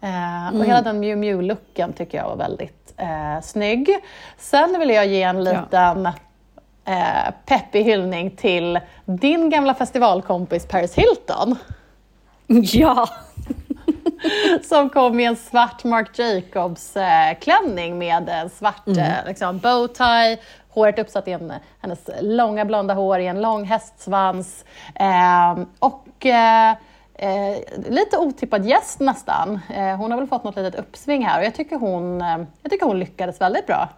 Eh, 0.00 0.48
Och 0.58 0.64
hela 0.64 0.82
den 0.82 1.00
Miu 1.00 1.16
Miu-looken 1.16 1.92
tycker 1.92 2.18
jag 2.18 2.24
var 2.28 2.36
väldigt 2.36 2.77
eh, 2.98 3.40
snygg. 3.42 3.98
Sen 4.38 4.76
vill 4.78 4.90
jag 4.90 5.06
ge 5.06 5.22
en 5.22 5.44
liten 5.44 6.06
eh, 6.84 7.34
peppig 7.46 7.84
hyllning 7.84 8.30
till 8.30 8.80
din 9.04 9.50
gamla 9.50 9.74
festivalkompis 9.74 10.66
Paris 10.66 10.94
Hilton. 10.94 11.56
Ja, 12.46 13.08
som 14.64 14.90
kom 14.90 15.20
i 15.20 15.24
en 15.24 15.36
svart 15.36 15.84
Marc 15.84 16.18
Jacobs-klänning 16.18 17.98
med 17.98 18.28
en 18.28 18.50
svart 18.50 18.88
eh, 18.88 19.26
liksom, 19.26 19.58
bowtie, 19.58 20.38
håret 20.68 20.98
uppsatt 20.98 21.28
i 21.28 21.32
en, 21.32 21.52
hennes 21.80 22.10
långa 22.20 22.64
blonda 22.64 22.94
hår 22.94 23.18
i 23.18 23.26
en 23.26 23.42
lång 23.42 23.64
hästsvans. 23.64 24.64
Eh, 24.94 25.58
och 25.78 26.26
eh, 27.18 27.56
lite 27.90 28.18
otippad 28.18 28.64
gäst 28.66 29.00
nästan. 29.00 29.60
Eh, 29.74 29.96
hon 29.96 30.10
har 30.10 30.18
väl 30.18 30.28
fått 30.28 30.44
något 30.44 30.56
litet 30.56 30.74
uppsving 30.80 31.24
här 31.26 31.38
och 31.40 31.44
jag 31.46 31.54
tycker 31.54 31.76
hon, 31.76 32.20
eh, 32.20 32.38
jag 32.62 32.70
tycker 32.72 32.86
hon 32.86 32.98
lyckades 32.98 33.40
väldigt 33.40 33.66
bra. 33.66 33.88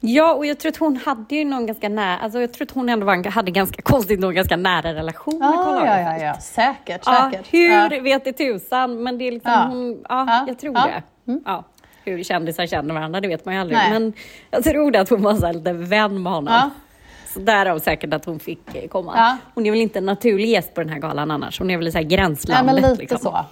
Ja, 0.00 0.34
och 0.34 0.46
jag 0.46 0.58
tror 0.58 0.70
att 0.72 0.76
hon 0.76 0.96
hade 0.96 1.36
ju 1.36 1.44
någon 1.44 1.66
ganska 1.66 1.88
nära, 1.88 2.18
alltså 2.18 2.40
jag 2.40 2.52
tror 2.52 2.64
att 2.66 2.70
hon 2.70 2.88
ändå 2.88 3.06
var, 3.06 3.30
hade 3.30 3.50
ganska 3.50 3.82
konstigt 3.82 4.20
nog 4.20 4.34
ganska 4.34 4.56
nära 4.56 4.94
relation 4.94 5.38
med 5.38 5.54
Karl 5.54 5.86
ja, 5.86 6.00
ja, 6.00 6.18
ja, 6.18 6.34
säkert. 6.40 7.02
Ja, 7.06 7.30
säkert. 7.32 7.52
hur 7.54 7.94
Ja. 7.94 8.02
vet 8.02 8.24
det 8.24 8.32
tusan, 8.32 9.02
men 9.02 9.18
det 9.18 9.24
är 9.28 9.32
liksom 9.32 9.52
Ja. 9.52 9.66
hon, 9.68 10.04
ja, 10.08 10.24
Ja, 10.28 10.44
jag 10.48 10.58
tror 10.58 10.74
ja. 10.74 10.84
Mm. 10.88 11.02
det. 11.24 11.50
Ja. 11.50 11.64
Hur 12.04 12.22
kändisar 12.22 12.66
känner 12.66 12.94
varandra, 12.94 13.20
det 13.20 13.28
vet 13.28 13.44
man 13.44 13.54
ju 13.54 13.60
aldrig. 13.60 13.78
Nej. 13.78 13.90
Men 13.90 14.12
jag 14.50 14.64
tror 14.64 14.90
det 14.90 15.00
att 15.00 15.08
hon 15.08 15.22
var 15.22 15.34
så 15.34 15.52
lite 15.52 15.72
vän 15.72 16.22
med 16.22 16.32
honom. 16.32 16.70
Därav 17.38 17.78
säkert 17.78 18.14
att 18.14 18.24
hon 18.24 18.40
fick 18.40 18.74
eh, 18.74 18.88
komma. 18.88 19.12
Ja. 19.16 19.36
Hon 19.54 19.66
är 19.66 19.70
väl 19.70 19.80
inte 19.80 19.98
en 19.98 20.06
naturlig 20.06 20.48
gäst 20.48 20.74
på 20.74 20.80
den 20.80 20.90
här 20.90 20.98
galan 20.98 21.30
annars. 21.30 21.58
Hon 21.58 21.70
är 21.70 21.76
väl 21.76 21.88
i 21.88 21.92
så 21.92 21.98
här 21.98 22.04
Nej, 22.04 22.16
gränslandet. 22.16 22.74
men 22.74 22.90
lite 22.90 23.02
liksom. 23.02 23.18
så. 23.18 23.44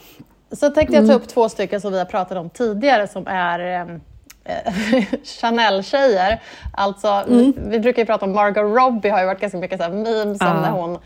Så 0.56 0.70
tänkte 0.70 0.96
jag 0.96 1.06
ta 1.06 1.12
upp 1.12 1.28
två 1.28 1.48
stycken 1.48 1.80
som 1.80 1.92
vi 1.92 1.98
har 1.98 2.04
pratat 2.04 2.38
om 2.38 2.50
tidigare 2.50 3.08
som 3.08 3.26
är 3.26 3.58
ehm, 3.58 4.00
eh, 4.44 5.04
Chanel-tjejer. 5.40 6.42
Alltså, 6.72 7.24
vi, 7.28 7.54
vi 7.56 7.80
brukar 7.80 8.02
ju 8.02 8.06
prata 8.06 8.24
om 8.24 8.32
Margot 8.32 8.76
Robbie 8.76 9.08
har 9.08 9.20
ju 9.20 9.26
varit 9.26 9.40
ganska 9.40 9.58
mycket 9.58 9.82
så 9.82 9.88
memes 9.88 10.40
om 10.40 10.62
när 10.62 10.70
hon 10.70 10.98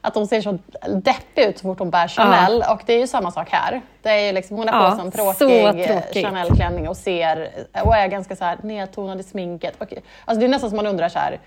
att 0.00 0.14
hon 0.14 0.26
ser 0.26 0.40
så 0.40 0.58
deppig 0.88 1.42
ut 1.42 1.58
så 1.58 1.62
fort 1.62 1.78
hon 1.78 1.90
bär 1.90 2.08
Chanel 2.08 2.64
och 2.70 2.80
det 2.86 2.92
är 2.92 2.98
ju 2.98 3.06
samma 3.06 3.30
sak 3.30 3.48
här. 3.50 3.80
Det 4.02 4.08
är 4.08 4.26
ju 4.26 4.32
liksom, 4.32 4.56
hon 4.56 4.68
har 4.68 4.90
på 4.90 4.96
sig 4.96 5.04
en 5.04 5.12
tråkig 5.12 5.90
eh. 5.90 6.22
Chanel-klänning 6.22 6.88
och 6.88 6.96
ser 6.96 7.50
och 7.84 7.96
är 7.96 8.08
ganska 8.08 8.36
så 8.36 8.44
här 8.44 8.58
nedtonad 8.62 9.20
i 9.20 9.22
sminket. 9.22 9.74
Och, 9.78 9.92
alltså 10.24 10.40
det 10.40 10.46
är 10.46 10.48
nästan 10.48 10.70
som 10.70 10.76
man 10.76 10.86
undrar 10.86 11.08
så 11.08 11.18
här, 11.18 11.38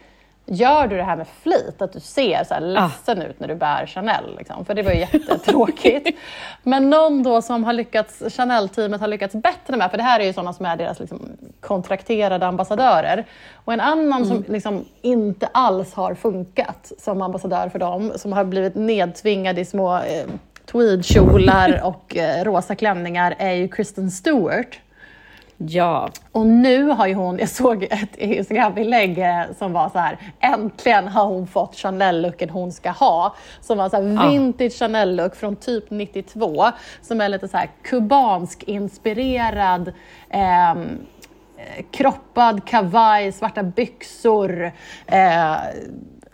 Gör 0.53 0.87
du 0.87 0.97
det 0.97 1.03
här 1.03 1.15
med 1.15 1.27
flit? 1.41 1.81
Att 1.81 1.93
du 1.93 1.99
ser 1.99 2.43
så 2.43 2.53
här 2.53 2.61
ledsen 2.61 3.21
ut 3.21 3.39
när 3.39 3.47
du 3.47 3.55
bär 3.55 3.85
Chanel? 3.85 4.35
Liksom? 4.37 4.65
För 4.65 4.73
det 4.73 4.83
var 4.83 4.91
ju 4.91 4.99
jättetråkigt. 4.99 6.17
Men 6.63 6.89
någon 6.89 7.23
då 7.23 7.41
som 7.41 7.63
har 7.63 7.73
lyckats, 7.73 8.23
Chanel-teamet 8.29 9.01
har 9.01 9.07
lyckats 9.07 9.35
bättre 9.35 9.77
med, 9.77 9.91
för 9.91 9.97
det 9.97 10.03
här 10.03 10.19
är 10.19 10.23
ju 10.23 10.33
sådana 10.33 10.53
som 10.53 10.65
är 10.65 10.75
deras 10.75 10.99
liksom, 10.99 11.19
kontrakterade 11.59 12.47
ambassadörer. 12.47 13.25
Och 13.55 13.73
en 13.73 13.81
annan 13.81 14.25
som 14.25 14.43
liksom 14.47 14.85
inte 15.01 15.47
alls 15.47 15.93
har 15.93 16.15
funkat 16.15 16.91
som 16.99 17.21
ambassadör 17.21 17.69
för 17.69 17.79
dem, 17.79 18.11
som 18.15 18.33
har 18.33 18.43
blivit 18.43 18.75
nedtvingad 18.75 19.59
i 19.59 19.65
små 19.65 19.95
eh, 19.95 20.25
tweedkjolar 20.71 21.81
och 21.83 22.17
eh, 22.17 22.43
rosa 22.43 22.75
klänningar, 22.75 23.35
är 23.37 23.53
ju 23.53 23.67
Kristen 23.67 24.11
Stewart. 24.11 24.79
Ja, 25.67 26.09
Och 26.31 26.45
nu 26.45 26.83
har 26.83 27.07
ju 27.07 27.13
hon, 27.13 27.37
jag 27.39 27.49
såg 27.49 27.83
ett 27.83 28.15
Instagram-inlägg 28.15 29.17
eh, 29.17 29.41
som 29.57 29.73
var 29.73 29.89
så 29.89 29.99
här, 29.99 30.17
äntligen 30.39 31.07
har 31.07 31.25
hon 31.25 31.47
fått 31.47 31.75
Chanel-looken 31.75 32.49
hon 32.49 32.71
ska 32.71 32.89
ha. 32.91 33.35
Som 33.61 33.77
var 33.77 33.89
så 33.89 33.95
här 33.95 34.29
vintage 34.29 34.73
Chanel-look 34.73 35.35
från 35.35 35.55
typ 35.55 35.89
92, 35.89 36.65
som 37.01 37.21
är 37.21 37.29
lite 37.29 37.47
så 37.47 37.57
här 37.57 37.69
kubansk 37.83 38.63
inspirerad, 38.63 39.93
ehm, 40.29 40.99
eh, 41.57 41.85
kroppad 41.91 42.65
kavaj, 42.65 43.31
svarta 43.31 43.63
byxor, 43.63 44.71
eh, 45.05 45.55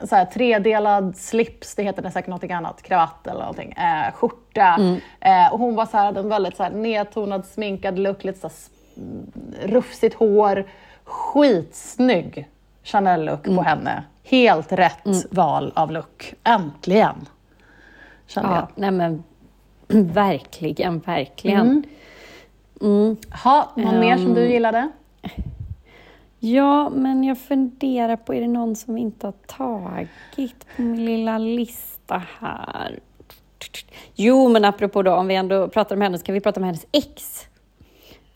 så 0.04 0.16
här, 0.16 0.26
tredelad 0.26 1.18
slips, 1.18 1.76
det 1.76 1.84
heter 1.84 2.02
det 2.02 2.12
säkert 2.12 2.30
något 2.30 2.52
annat, 2.52 2.82
kravatt 2.82 3.28
eller 3.28 3.40
någonting, 3.40 3.72
eh, 3.72 4.14
skjorta. 4.14 4.78
Eh, 5.20 5.54
och 5.54 5.60
hon 5.60 5.76
var 5.76 5.86
så 5.86 5.98
här, 5.98 6.06
hade 6.06 6.20
en 6.20 6.30
väldigt 6.30 6.58
så 6.58 6.64
här, 6.64 6.72
nedtonad, 6.72 7.46
sminkad 7.46 8.00
look, 8.00 8.24
lite 8.24 8.40
så 8.40 8.48
här, 8.48 8.54
rufsigt 9.66 10.16
hår, 10.16 10.66
skitsnygg 11.04 12.48
Chanel-look 12.84 13.44
på 13.44 13.62
henne. 13.62 14.04
Helt 14.24 14.72
rätt 14.72 15.26
val 15.32 15.72
av 15.76 15.92
look. 15.92 16.34
Äntligen! 16.44 17.16
Kände 18.28 18.50
ja 18.50 18.56
jag. 18.56 18.68
nej 18.76 18.92
men 18.92 19.24
verkligen, 20.14 21.00
verkligen. 21.00 21.84
Ha, 23.44 23.72
någon 23.76 24.00
mer 24.00 24.18
som 24.18 24.34
du 24.34 24.46
Ehm. 24.46 24.52
gillade? 24.52 24.90
Ja, 26.40 26.90
men 26.90 27.24
jag 27.24 27.38
funderar 27.40 28.16
på, 28.16 28.34
är 28.34 28.42
det 28.42 28.48
någon 28.48 28.76
som 28.76 28.98
inte 28.98 29.28
har 29.28 29.34
tagit 29.48 30.66
på 30.76 30.82
min 30.82 31.06
lilla 31.06 31.38
lista 31.38 32.24
här? 32.40 33.00
Jo, 34.16 34.50
men 34.50 34.66
apropå 34.66 35.02
då, 35.04 35.14
om 35.14 35.28
vi 35.28 35.36
ändå 35.36 35.68
pratar 35.68 35.96
om 35.96 36.02
henne, 36.02 36.18
så 36.18 36.26
kan 36.26 36.34
vi 36.34 36.42
prata 36.42 36.60
om 36.60 36.64
hennes 36.64 36.86
ex. 36.92 37.48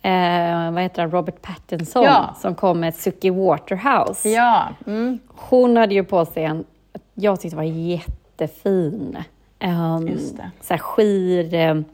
Eh, 0.01 0.71
vad 0.71 0.83
heter 0.83 1.01
han? 1.01 1.11
Robert 1.11 1.41
Pattinson, 1.41 2.03
Ja. 2.03 2.35
som 2.41 2.55
kom 2.55 2.79
med 2.79 2.95
Suki 2.95 3.29
Waterhouse. 3.29 4.29
Ja. 4.29 4.67
Mm. 4.87 5.19
Hon 5.27 5.77
hade 5.77 5.93
ju 5.93 6.03
på 6.03 6.25
sig 6.25 6.43
en, 6.43 6.65
jag 7.13 7.39
tyckte 7.41 7.57
var 7.57 7.63
jättefin, 7.63 9.17
um, 9.63 10.17
så 10.61 10.73
här 10.73 10.77
skir, 10.77 11.69
um, 11.69 11.85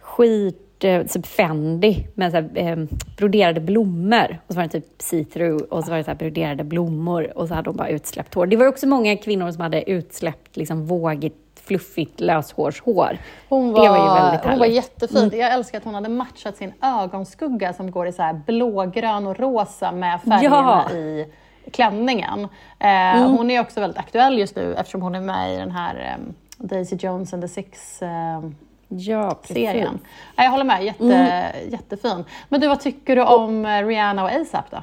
skit, 0.00 0.84
uh, 0.84 1.02
typ 1.06 1.26
Fendi 1.26 2.06
med 2.14 2.30
så 2.32 2.36
här, 2.36 2.72
um, 2.72 2.88
broderade 3.16 3.60
blommor. 3.60 4.38
Och 4.46 4.52
så 4.54 4.56
var 4.60 4.62
det 4.62 4.68
typ 4.80 4.98
see-through 4.98 5.62
och 5.62 5.84
så 5.84 5.90
var 5.90 5.98
det 5.98 6.04
så 6.04 6.10
här 6.10 6.18
broderade 6.18 6.64
blommor 6.64 7.38
och 7.38 7.48
så 7.48 7.54
hade 7.54 7.70
hon 7.70 7.76
bara 7.76 7.88
utsläppt 7.88 8.34
hår. 8.34 8.46
Det 8.46 8.56
var 8.56 8.66
också 8.66 8.86
många 8.86 9.16
kvinnor 9.16 9.50
som 9.50 9.60
hade 9.60 9.90
utsläppt 9.90 10.56
liksom 10.56 10.86
vågigt, 10.86 11.36
fluffigt 11.66 12.20
löshårshår. 12.20 13.18
Hon 13.48 13.72
Det 13.72 13.80
var, 13.80 13.88
var 13.88 13.96
ju 13.96 14.22
väldigt 14.22 14.40
hon 14.44 14.58
var 14.58 14.66
härligt. 14.66 15.02
Mm. 15.10 15.20
jättefin. 15.20 15.40
Jag 15.40 15.52
älskar 15.52 15.78
att 15.78 15.84
hon 15.84 15.94
hade 15.94 16.08
matchat 16.08 16.56
sin 16.56 16.72
ögonskugga 16.82 17.72
som 17.72 17.90
går 17.90 18.06
i 18.06 18.12
så 18.12 18.22
här 18.22 18.32
blågrön 18.46 19.26
och 19.26 19.38
rosa 19.38 19.92
med 19.92 20.20
färgerna 20.22 20.84
Ja. 20.88 20.90
Mm. 20.90 21.02
i 21.08 21.26
klänningen. 21.72 22.48
Eh, 22.78 23.28
Hon 23.30 23.50
är 23.50 23.60
också 23.60 23.80
väldigt 23.80 23.98
aktuell 23.98 24.38
just 24.38 24.56
nu 24.56 24.74
eftersom 24.74 25.02
hon 25.02 25.14
är 25.14 25.20
med 25.20 25.54
i 25.54 25.56
den 25.56 25.70
här 25.70 25.94
eh, 26.18 26.24
Daisy 26.58 26.96
Jones 26.96 27.32
and 27.34 27.42
the 27.42 27.48
Six 27.48 28.02
eh, 28.02 28.40
Ja, 28.88 29.38
serien. 29.44 29.98
Ja, 30.36 30.44
jag 30.44 30.50
håller 30.50 30.64
med, 30.64 30.84
Jätte, 30.84 31.04
Mm. 31.14 31.70
jättefin. 31.70 32.24
Men 32.48 32.60
du, 32.60 32.68
vad 32.68 32.80
tycker 32.80 33.16
du 33.16 33.22
om 33.22 33.66
eh, 33.66 33.86
Rihanna 33.86 34.24
och 34.24 34.30
ASAP 34.30 34.70
då? 34.70 34.78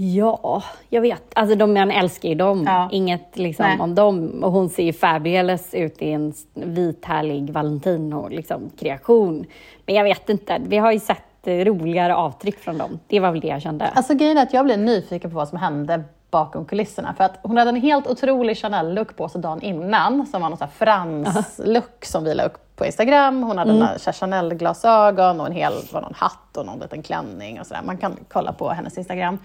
Ja, 0.00 0.62
jag 0.88 1.00
vet. 1.00 1.22
Alltså 1.34 1.56
de, 1.56 1.74
man 1.74 1.90
älskar 1.90 2.28
ju 2.28 2.34
dem. 2.34 2.64
Ja. 2.66 2.88
Inget 2.92 3.38
liksom 3.38 3.66
Nej. 3.66 3.78
om 3.80 3.94
dem. 3.94 4.44
Och 4.44 4.52
hon 4.52 4.68
ser 4.68 4.82
ju 4.82 4.92
fabulous 4.92 5.74
ut 5.74 6.02
i 6.02 6.10
en 6.10 6.34
vit 6.54 7.04
härlig 7.04 7.50
Valentino 7.50 8.28
liksom, 8.28 8.70
kreation. 8.78 9.46
Men 9.86 9.94
jag 9.94 10.04
vet 10.04 10.28
inte, 10.28 10.60
vi 10.66 10.76
har 10.76 10.92
ju 10.92 11.00
sett 11.00 11.46
eh, 11.46 11.52
roligare 11.52 12.14
avtryck 12.14 12.58
från 12.58 12.78
dem. 12.78 12.98
Det 13.06 13.20
var 13.20 13.30
väl 13.30 13.40
det 13.40 13.48
jag 13.48 13.62
kände. 13.62 13.86
Alltså 13.86 14.14
grejen 14.14 14.38
är 14.38 14.42
att 14.42 14.52
jag 14.52 14.64
blev 14.64 14.78
nyfiken 14.78 15.30
på 15.30 15.36
vad 15.36 15.48
som 15.48 15.58
hände 15.58 16.04
bakom 16.30 16.64
kulisserna. 16.64 17.14
För 17.14 17.24
att 17.24 17.38
hon 17.42 17.56
hade 17.56 17.68
en 17.68 17.80
helt 17.80 18.06
otrolig 18.06 18.56
Chanel-look 18.56 19.16
på 19.16 19.28
sig 19.28 19.40
dagen 19.40 19.62
innan, 19.62 20.26
som 20.26 20.42
var 20.42 20.48
någon 20.48 20.58
sån 20.58 20.68
här 20.68 20.86
frans-look 20.86 22.04
som 22.04 22.24
vi 22.24 22.34
la 22.34 22.42
upp 22.42 22.76
på 22.76 22.86
Instagram. 22.86 23.42
Hon 23.42 23.58
hade 23.58 23.84
här 23.84 24.12
Chanel-glasögon 24.12 25.40
och 25.40 25.46
en 25.46 25.52
hel 25.52 25.72
var 25.92 26.00
någon 26.00 26.14
hatt 26.16 26.56
och 26.56 26.66
någon 26.66 26.78
liten 26.78 27.02
klänning 27.02 27.60
och 27.60 27.66
sådär. 27.66 27.82
Man 27.84 27.98
kan 27.98 28.16
kolla 28.28 28.52
på 28.52 28.68
hennes 28.68 28.98
Instagram. 28.98 29.38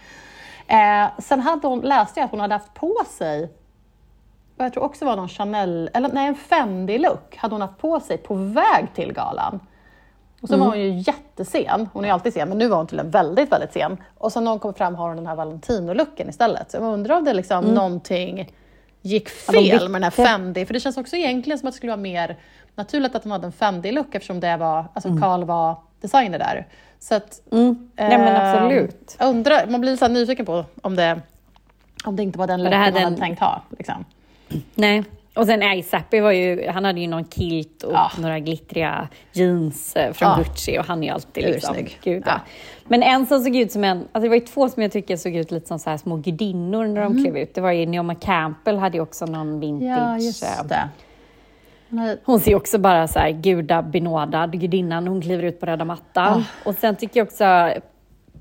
Eh, 0.68 1.20
sen 1.20 1.40
hade 1.40 1.68
hon, 1.68 1.80
läste 1.80 2.20
jag 2.20 2.26
att 2.26 2.32
hon 2.32 2.40
hade 2.40 2.54
haft 2.54 2.74
på 2.74 2.96
sig 3.08 3.52
vad 4.56 4.66
jag 4.66 4.74
tror 4.74 4.84
också 4.84 5.06
var 5.06 5.16
någon 5.16 5.30
Chanel, 5.30 5.90
eller 5.94 6.10
nej 6.10 6.28
en 6.28 6.36
Fendi-look 6.36 7.36
hade 7.38 7.56
hon 7.56 7.62
haft 7.62 7.78
på 7.78 8.00
sig 8.00 8.18
på 8.18 8.34
väg 8.34 8.88
till 8.96 9.14
galan. 9.14 9.60
Och 10.42 10.50
så 10.50 10.58
var 10.58 10.66
hon 10.66 10.80
ju 10.80 10.90
jättesen, 10.90 11.90
hon 11.94 12.04
är 12.04 12.08
ju 12.08 12.14
alltid 12.14 12.34
sen, 12.34 12.50
men 12.50 12.58
nu 12.58 12.68
var 12.68 12.78
hon 12.78 12.88
tydligen 12.88 13.12
väldigt, 13.12 13.52
väldigt 13.52 13.74
sen. 13.74 13.98
Och 14.18 14.32
sen 14.32 14.44
när 14.44 14.52
hon 14.52 14.60
kom 14.60 14.74
fram 14.74 14.96
har 14.96 15.08
hon 15.08 15.18
den 15.18 15.28
här 15.28 15.36
Valentino-looken 15.36 16.30
istället. 16.30 16.72
Så 16.72 16.78
jag 16.78 16.84
undrar 16.84 17.18
om 17.18 17.24
det 17.24 17.34
liksom 17.34 17.66
någonting 17.66 18.54
gick 19.02 19.30
de 19.48 19.54
fel 19.54 19.90
med 19.90 20.02
den 20.02 20.04
här. 20.04 20.26
Fendi, 20.26 20.66
för 20.66 20.74
det 20.74 20.80
känns 20.80 20.98
också 20.98 21.16
egentligen 21.16 21.60
som 21.60 21.68
att 21.68 21.74
det 21.74 21.78
skulle 21.78 21.92
vara 21.92 22.02
mer 22.02 22.38
naturligt 22.76 23.16
att 23.16 23.24
hon 23.24 23.32
hade 23.32 23.46
en 23.48 23.52
Fendi-look 23.54 24.16
eftersom 24.16 24.40
det 24.40 24.58
var, 24.58 24.86
alltså 24.94 25.10
Carl 25.22 25.44
var 25.44 25.78
designer 26.02 26.40
där. 26.40 26.68
Så 27.00 27.16
att, 27.16 27.42
Mm. 27.52 27.90
Nej 27.96 28.18
men 28.18 28.36
eh, 28.36 28.54
absolut. 28.54 29.16
Jag 29.20 29.30
undrar, 29.30 29.68
man 29.68 29.82
blir 29.82 29.96
så 29.96 30.08
nyfiken 30.08 30.46
på 30.46 30.66
om 30.82 30.96
det, 30.96 31.22
om 32.06 32.16
det 32.16 32.24
inte 32.24 32.40
var 32.40 32.48
den 32.48 32.64
looken 32.64 32.80
hon 32.80 32.86
hade 32.86 33.00
den- 33.00 33.16
tänkt 33.16 33.40
ha. 33.40 33.62
Liksom. 33.78 34.06
Nej. 34.76 35.04
Och 35.36 35.46
sen 35.46 35.64
ASAP 35.64 36.14
var 36.22 36.32
ju, 36.32 36.68
han 36.70 36.86
hade 36.86 37.00
ju 37.00 37.08
någon 37.08 37.26
kilt 37.26 37.84
och 37.84 37.94
Ja. 37.94 38.12
några 38.20 38.40
glittriga 38.40 39.08
jeans 39.32 39.96
eh, 39.96 40.14
från 40.14 40.30
Ja. 40.30 40.36
Gucci 40.38 40.80
och 40.80 40.86
han 40.86 41.04
är 41.04 41.08
ju 41.08 41.14
alltid 41.14 41.44
liksom, 41.46 41.76
Ursnygg. 41.76 42.00
gud 42.04 42.24
Ja. 42.26 42.32
ja. 42.32 42.40
Men 42.88 43.04
en 43.04 43.26
som 43.26 43.44
såg 43.44 43.56
ut 43.56 43.72
som 43.72 43.84
en, 43.84 43.98
alltså 43.98 44.20
det 44.22 44.30
var 44.30 44.36
ju 44.36 44.42
två 44.42 44.70
som 44.70 44.84
jag 44.84 44.92
tycker 44.92 45.18
såg 45.18 45.36
ut 45.36 45.52
lite 45.52 45.68
som 45.68 45.80
så 45.80 45.90
här 45.90 45.98
små 45.98 46.16
gudinnor 46.16 46.86
när 46.88 47.02
de 47.04 47.24
klev 47.24 47.38
ut. 47.38 47.56
Det 47.56 47.62
var 47.62 47.72
ju 47.72 47.86
Naomi 47.86 48.16
Campbell 48.22 48.78
hade 48.78 48.98
ju 48.98 49.02
också 49.04 49.26
någon 49.26 49.60
vintage. 49.60 49.88
Mm. 49.88 50.00
Ja, 50.10 50.18
eh, 50.18 50.26
just 50.26 50.70
det. 50.70 50.90
Nej, 51.94 52.18
Hon 52.26 52.40
ser 52.40 52.56
också 52.56 52.78
bara 52.78 53.08
så 53.08 53.20
här 53.20 53.32
gudabenådad, 53.32 54.60
gudinnan, 54.60 55.08
hon 55.08 55.22
kliver 55.22 55.44
ut 55.44 55.60
på 55.60 55.66
röda 55.66 55.86
mattan. 55.86 56.44
Och 56.66 56.76
sen 56.76 56.96
tycker 56.96 57.20
jag 57.20 57.26
också 57.28 57.74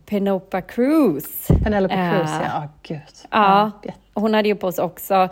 Penopa 0.06 0.60
Cruz. 0.60 1.48
Penelope 1.64 1.94
Eh, 1.94 2.10
Cruz, 2.18 2.30
ja. 2.44 2.58
Oh, 2.58 2.64
gud. 2.82 2.98
Ja, 3.30 3.70
jätte- 3.84 3.98
hon 4.14 4.34
hade 4.34 4.48
ju 4.48 4.54
på 4.54 4.72
sig 4.72 4.84
också, 4.84 5.28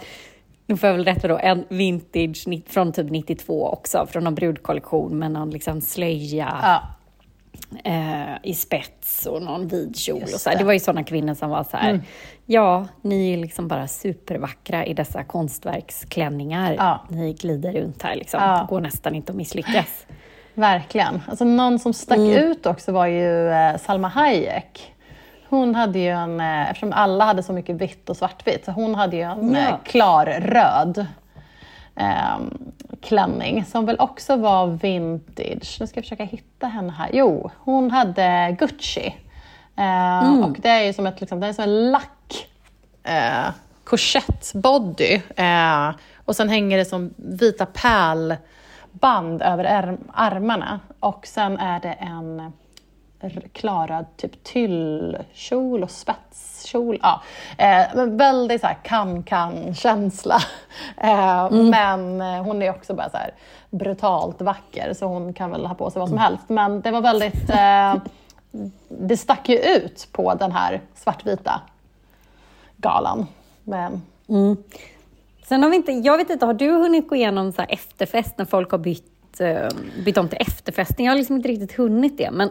nu 0.67 0.77
får 0.77 0.87
jag 0.89 0.97
väl 0.97 1.05
rätta 1.05 1.29
då, 1.29 1.39
en 1.39 1.65
vintage 1.69 2.45
från 2.69 2.93
typ 2.93 3.11
92 3.11 3.69
också, 3.69 4.07
från 4.07 4.25
någon 4.25 4.35
brudkollektion 4.35 5.19
med 5.19 5.31
någon 5.31 5.51
liksom 5.51 5.81
slöja 5.81 6.59
ja. 6.63 6.81
Eh, 7.85 8.35
i 8.43 8.55
spets 8.55 9.27
och 9.27 9.43
någon 9.43 9.69
vid 9.69 9.97
kjol. 9.97 10.23
Och 10.23 10.29
så 10.29 10.51
här. 10.51 10.59
det. 10.59 10.65
Var 10.65 10.73
ju 10.73 10.81
sådana 10.81 11.05
kvinnor 11.05 11.35
som 11.35 11.51
var 11.51 11.65
så 11.65 11.77
här, 11.77 12.01
ja, 12.47 12.87
ni 13.03 13.33
är 13.33 13.37
liksom 13.37 13.69
bara 13.69 13.89
supervackra 13.89 14.87
i 14.87 14.95
dessa 14.95 15.25
konstverksklänningar. 15.25 16.75
Ja. 16.79 17.01
Ni 17.09 17.33
glider 17.33 17.73
runt 17.73 18.03
här 18.03 18.17
liksom, 18.17 18.41
Ja. 18.43 18.59
det 18.61 18.67
går 18.69 18.81
nästan 18.81 19.15
inte 19.15 19.33
att 19.33 19.37
misslyckas. 19.37 20.07
Verkligen. 20.55 21.23
Alltså, 21.29 21.45
någon 21.45 21.79
som 21.79 21.93
stack 21.95 22.19
ut 22.19 22.67
också 22.67 22.93
var 22.93 23.07
ju 23.07 23.49
eh, 23.51 23.77
Salma 23.77 24.09
Hayek. 24.09 24.95
Hon 25.49 25.75
hade 25.75 25.99
ju 25.99 26.09
en, 26.09 26.41
eh, 26.41 26.71
eftersom 26.71 26.93
alla 26.93 27.25
hade 27.25 27.43
så 27.43 27.53
mycket 27.53 27.77
vitt 27.77 28.11
och 28.11 28.17
svartvitt, 28.17 28.65
så 28.65 28.71
hon 28.73 28.95
hade 28.95 29.17
ju 29.17 29.23
en 29.23 29.55
Ja. 29.55 29.61
eh, 29.61 29.75
klar 29.85 30.27
röd 30.27 31.07
eh, 32.01 32.39
klänning 33.01 33.65
som 33.65 33.87
väl 33.87 33.97
också 33.99 34.37
var 34.37 34.67
vintage. 34.67 35.77
Nu 35.81 35.87
ska 35.87 35.97
jag 35.99 36.05
försöka 36.05 36.25
hitta 36.25 36.67
henne 36.67 36.93
här. 36.93 37.11
Jo, 37.13 37.51
hon 37.59 37.91
hade 37.91 38.57
Gucci. 38.59 39.17
Eh, 39.77 40.41
Och 40.45 40.57
det 40.61 40.69
är 40.69 40.83
ju 40.83 40.93
som, 40.93 41.07
ett, 41.07 41.21
liksom, 41.21 41.41
det 41.41 41.47
är 41.47 41.53
som 41.53 41.65
en 41.65 41.91
lack 41.91 42.47
eh, 43.03 43.51
korsettbody. 43.85 45.21
Eh, 45.37 45.91
och 46.25 46.37
sen 46.37 46.49
hänger 46.49 46.79
det 46.79 46.85
som 46.85 47.15
vita 47.17 47.67
pärlband 47.67 49.43
över 49.43 49.65
arm, 49.65 49.99
armarna. 50.13 50.81
Och 51.01 51.27
sen 51.27 51.59
är 51.59 51.81
det 51.81 51.93
en 51.93 52.53
klarad 53.53 54.07
typ 54.17 54.45
tyllkjol 54.45 55.83
och 55.83 55.91
spetskjol. 55.91 56.99
Ja. 57.03 57.23
Eh, 57.59 57.87
men 57.95 58.17
väldigt 58.17 58.61
så 58.61 58.67
här 58.67 58.79
kan-kan-känsla. 58.83 60.39
Eh, 60.97 61.51
Men 61.51 62.21
eh, 62.21 62.43
hon 62.43 62.63
är 62.63 62.71
också 62.71 62.95
bara 62.95 63.11
så 63.11 63.19
brutalt 63.71 64.41
vacker 64.43 64.95
så 64.95 65.07
hon 65.07 65.33
kan 65.33 65.51
väl 65.51 65.67
ha 65.67 65.75
på 65.75 65.91
sig 65.91 66.01
vad 66.01 66.09
som 66.09 66.19
helst. 66.19 66.49
Men 66.49 66.81
det 66.81 66.91
var 66.91 67.01
väldigt... 67.01 67.51
Eh, 67.51 67.95
det 68.89 69.17
stack 69.17 69.49
ju 69.49 69.59
ut 69.59 70.09
på 70.13 70.35
den 70.35 70.53
här 70.53 70.81
svartvita 70.95 71.61
galan. 72.77 73.27
Men, 73.65 74.03
Sen 75.45 75.63
har 75.63 75.71
vi 75.71 75.77
inte, 75.77 75.93
jag 75.93 76.17
vet 76.17 76.31
inte, 76.31 76.47
har 76.47 76.55
du 76.55 76.71
hunnit 76.71 77.09
gå 77.09 77.17
igenom 77.17 77.53
så 77.53 77.63
efterfest 77.63 78.39
när 78.39 78.45
folk 78.45 78.71
har 78.71 78.79
bytt, 78.79 79.41
eh, 79.41 79.69
bytt 80.05 80.19
om 80.19 80.29
till 80.29 80.39
efterfesten? 80.41 81.05
Jag 81.05 81.13
har 81.13 81.17
liksom 81.17 81.37
inte 81.37 81.49
riktigt 81.49 81.77
hunnit 81.77 82.19
det, 82.19 82.31
men 82.31 82.51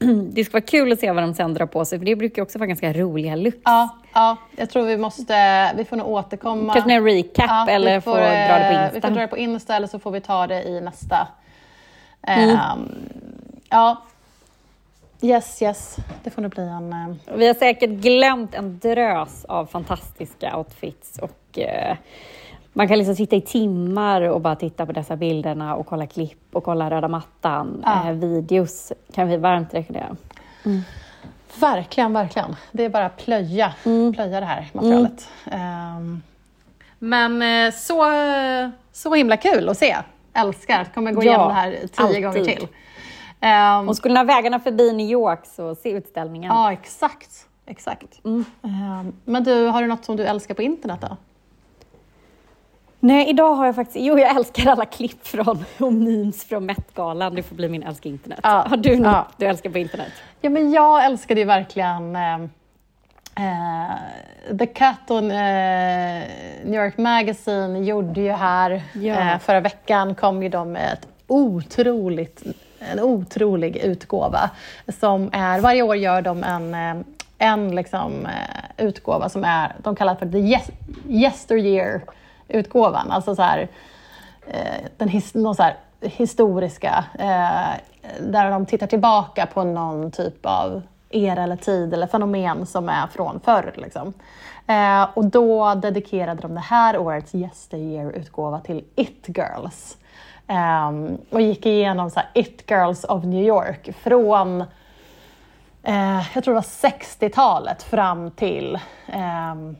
det 0.32 0.44
ska 0.44 0.52
vara 0.52 0.60
kul 0.66 0.92
att 0.92 1.00
se 1.00 1.12
vad 1.12 1.22
de 1.22 1.34
sen 1.34 1.54
drar 1.54 1.66
på 1.66 1.84
sig, 1.84 1.98
för 1.98 2.06
det 2.06 2.16
brukar 2.16 2.42
också 2.42 2.58
vara 2.58 2.66
ganska 2.66 2.92
roliga 2.92 3.36
looks. 3.36 3.58
ja, 3.64 3.88
ja, 4.14 4.36
jag 4.56 4.70
tror 4.70 4.82
vi 4.82 4.96
måste, 4.96 5.72
vi 5.76 5.84
får 5.84 5.96
nog 5.96 6.08
återkomma. 6.08 6.72
Kanske 6.72 6.92
en 6.92 7.04
recap 7.04 7.44
Ja, 7.48 7.66
eller 7.68 8.00
får, 8.00 8.12
få 8.12 8.18
dra 8.18 8.28
det 8.28 8.68
på 8.68 8.74
eh, 8.74 8.84
Insta. 8.84 8.94
Vi 8.94 9.00
får 9.00 9.10
dra 9.10 9.20
det 9.20 9.28
på 9.28 9.38
Insta 9.38 9.76
eller 9.76 9.86
så 9.86 9.98
får 9.98 10.10
vi 10.10 10.20
ta 10.20 10.46
det 10.46 10.62
i 10.62 10.80
nästa. 10.80 11.28
Ehm, 12.22 12.88
Ja. 13.68 14.02
Yes, 15.22 15.62
yes. 15.62 15.96
Det 16.24 16.30
får 16.30 16.42
nog 16.42 16.50
bli 16.50 16.62
en... 16.68 16.92
eh, 16.92 17.34
Vi 17.36 17.46
har 17.46 17.54
säkert 17.54 17.90
glömt 17.90 18.54
en 18.54 18.78
drös 18.78 19.44
av 19.44 19.66
fantastiska 19.66 20.56
outfits 20.56 21.18
och 21.18 21.58
eh, 21.58 21.96
man 22.72 22.88
kan 22.88 22.98
liksom 22.98 23.14
sitta 23.14 23.36
i 23.36 23.40
timmar 23.40 24.20
och 24.22 24.40
bara 24.40 24.56
titta 24.56 24.86
på 24.86 24.92
dessa 24.92 25.16
bilderna 25.16 25.74
och 25.76 25.86
kolla 25.86 26.06
klipp 26.06 26.38
och 26.52 26.64
kolla 26.64 26.90
röda 26.90 27.08
mattan. 27.08 27.82
Ja. 27.86 28.08
Eh, 28.08 28.12
videos 28.14 28.92
kan 29.14 29.28
vi 29.28 29.36
varmt 29.36 29.74
rekommendera. 29.74 30.16
Verkligen, 31.60 32.12
verkligen. 32.12 32.56
Det 32.72 32.84
är 32.84 32.88
bara 32.88 33.06
att 33.06 33.16
plöja, 33.16 33.72
Mm. 33.86 34.12
plöja 34.12 34.40
det 34.40 34.46
här 34.46 34.68
materialet. 34.72 35.28
Ehm, 35.50 36.22
men 36.98 37.42
eh, 37.66 37.72
så, 37.72 38.04
så 38.92 39.14
himla 39.14 39.36
kul 39.36 39.68
att 39.68 39.78
se. 39.78 39.96
Älskar. 40.34 40.84
Kommer 40.94 41.12
gå 41.12 41.22
Ja, 41.24 41.28
igenom 41.28 41.48
det 41.48 41.54
här 41.54 41.70
tio 41.70 41.88
alltid. 42.06 42.22
gånger 42.22 42.44
till. 42.44 42.66
Ehm, 43.40 43.88
Och 43.88 43.96
skulle 43.96 44.14
ni 44.14 44.18
ha 44.20 44.24
vägarna 44.24 44.60
förbi 44.60 44.92
New 44.92 45.10
York 45.10 45.40
så 45.46 45.74
se 45.74 45.90
utställningen. 45.90 46.52
ja, 46.54 46.72
exakt. 46.72 47.46
exakt. 47.66 48.24
Mm. 48.24 48.44
Ehm, 48.62 49.12
men 49.24 49.44
du, 49.44 49.66
har 49.66 49.82
du 49.82 49.88
något 49.88 50.04
som 50.04 50.16
du 50.16 50.24
älskar 50.26 50.54
på 50.54 50.62
internet 50.62 51.00
då? 51.00 51.16
Nej, 53.00 53.28
idag 53.28 53.54
har 53.54 53.66
jag 53.66 53.74
faktiskt... 53.74 53.96
Jo, 54.00 54.18
jag 54.18 54.36
älskar 54.36 54.70
alla 54.70 54.84
klipp 54.84 55.26
från 55.26 55.64
och 55.78 55.92
memes 55.92 56.44
från 56.44 56.66
Met-galan. 56.66 57.34
Det 57.34 57.42
får 57.42 57.56
bli 57.56 57.68
min 57.68 57.82
älskar 57.82 58.10
internet. 58.10 58.40
Ja, 58.42 58.66
Har 58.68 58.76
du 58.76 58.96
något 58.96 59.06
ja. 59.12 59.26
du 59.36 59.46
älskar 59.46 59.70
på 59.70 59.78
internet? 59.78 60.12
Ja, 60.40 60.50
men 60.50 60.70
jag 60.72 61.04
älskade 61.04 61.40
ju 61.40 61.46
verkligen 61.46 62.16
eh, 62.16 62.34
eh, 63.36 64.58
The 64.58 64.66
Cut 64.66 65.10
och 65.10 65.18
eh, 65.18 66.22
New 66.64 66.74
York 66.84 66.98
Magazine 66.98 67.84
gjorde 67.84 68.20
ju 68.20 68.32
här 68.32 68.82
Ja. 68.92 69.32
eh, 69.32 69.38
förra 69.38 69.60
veckan 69.60 70.14
kom 70.14 70.42
ju 70.42 70.48
de 70.48 70.72
med 70.72 70.92
ett 70.92 71.08
otroligt, 71.26 72.42
en 72.78 73.00
otrolig 73.00 73.76
utgåva 73.76 74.50
som 75.00 75.30
är, 75.32 75.60
varje 75.60 75.82
år 75.82 75.96
gör 75.96 76.22
de 76.22 76.44
en, 76.44 76.74
eh, 76.74 77.04
en 77.38 77.74
liksom, 77.76 78.26
eh, 78.26 78.86
utgåva 78.86 79.28
som 79.28 79.44
är, 79.44 79.72
de 79.82 79.96
kallar 79.96 80.14
för 80.14 80.26
the 80.26 80.38
yes, 80.38 80.70
utgåvan, 82.50 83.10
Alltså 83.10 83.36
så 83.36 83.42
här, 83.42 83.68
eh, 84.46 84.86
den 84.96 85.08
his, 85.08 85.34
någon 85.34 85.54
så 85.54 85.62
här 85.62 85.76
historiska, 86.00 87.04
eh, 87.18 87.80
där 88.20 88.50
de 88.50 88.66
tittar 88.66 88.86
tillbaka 88.86 89.46
på 89.46 89.64
någon 89.64 90.10
typ 90.10 90.46
av 90.46 90.82
era 91.10 91.42
eller 91.42 91.56
tid 91.56 91.94
eller 91.94 92.06
fenomen 92.06 92.66
som 92.66 92.88
är 92.88 93.06
från 93.06 93.40
förr. 93.40 93.72
Liksom. 93.76 94.12
Eh, 94.66 95.08
och 95.14 95.24
då 95.24 95.74
dedikerade 95.74 96.42
de 96.42 96.54
det 96.54 96.60
här 96.60 96.98
årets 96.98 97.34
yesteryear-utgåva 97.34 98.60
till 98.60 98.84
It 98.94 99.26
Girls. 99.26 99.96
Eh, 100.46 101.16
och 101.30 101.40
gick 101.40 101.66
igenom 101.66 102.10
så 102.10 102.20
här, 102.20 102.28
It 102.34 102.70
Girls 102.70 103.04
of 103.04 103.24
New 103.24 103.44
York 103.44 103.94
från 104.02 104.60
eh, 105.82 106.34
jag 106.34 106.44
tror 106.44 106.54
det 106.54 106.60
var 106.60 106.90
60-talet 106.90 107.82
fram 107.82 108.30
till 108.30 108.78
ehm, 109.06 109.76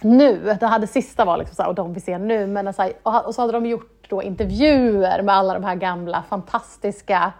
nu. 0.00 0.56
Det 0.60 0.66
hade 0.66 0.86
sista 0.86 1.24
var 1.24 1.36
liksom 1.36 1.54
så 1.54 1.62
här, 1.62 1.68
och 1.68 1.74
de 1.74 1.92
vi 1.92 2.00
ser 2.00 2.18
nu, 2.18 2.46
men 2.46 2.74
så 2.74 2.82
här, 2.82 2.92
och, 3.02 3.26
och 3.26 3.34
så 3.34 3.40
hade 3.40 3.52
de 3.52 3.66
gjort 3.66 4.06
då 4.08 4.22
intervjuer 4.22 5.22
med 5.22 5.34
alla 5.34 5.54
de 5.54 5.64
här 5.64 5.74
gamla 5.74 6.22
fantastiska 6.28 7.32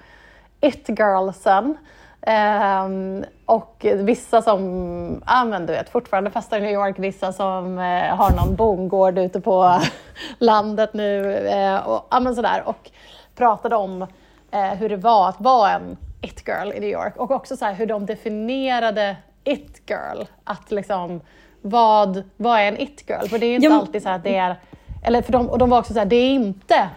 it-girlsen. 0.61 1.65
Um, 1.65 2.33
ehm, 2.33 3.25
och 3.47 3.87
vissa 3.95 4.43
som 4.43 5.23
ja 5.27 5.45
men 5.45 5.67
du 5.67 5.73
vet, 5.73 5.89
fortfarande 5.89 6.31
festar 6.31 6.59
i 6.59 6.61
New 6.61 6.73
York, 6.73 6.99
vissa 6.99 7.33
som 7.33 7.79
uh, 7.79 8.17
har 8.17 8.37
någon 8.37 8.57
bondgård 8.57 9.19
ute 9.19 9.41
på 9.41 9.81
landet 10.39 10.95
nu. 10.95 11.23
Uh, 11.25 11.89
och, 11.89 12.07
ja 12.11 12.21
men 12.21 12.35
sådär. 12.35 12.63
och 12.67 12.91
pratade 13.37 13.77
om 13.77 14.03
uh, 14.03 14.75
hur 14.79 14.89
det 14.89 14.97
var 14.97 15.29
att 15.29 15.41
vara 15.41 15.71
en 15.71 15.97
it-girl 16.21 16.73
i 16.73 16.81
New 16.81 16.91
York 16.91 17.17
och 17.17 17.31
också 17.31 17.57
så 17.57 17.67
hur 17.67 17.87
de 17.87 18.07
definierade 18.07 19.17
it-girl. 19.45 20.25
Att 20.45 20.71
liksom, 20.71 21.21
vad, 21.63 22.23
vad 22.37 22.61
är 22.61 22.69
en 22.69 22.81
it-girl? 22.81 23.29
För 23.29 23.39
det 23.39 23.47
är 23.47 23.55
inte 23.55 23.67
ja, 23.67 23.75
alltid 23.75 24.03
så 24.03 24.09
att 24.09 24.25
det 24.25 24.37
är... 24.37 24.57
Eller 25.03 25.23
för 25.23 25.33
de, 25.33 25.49
och 25.49 25.59
de 25.59 25.71
var 25.71 25.79
också 25.79 25.93
så 25.93 25.99
här, 25.99 26.07
det 26.07 26.17
är 26.17 26.31
inte 26.31 26.89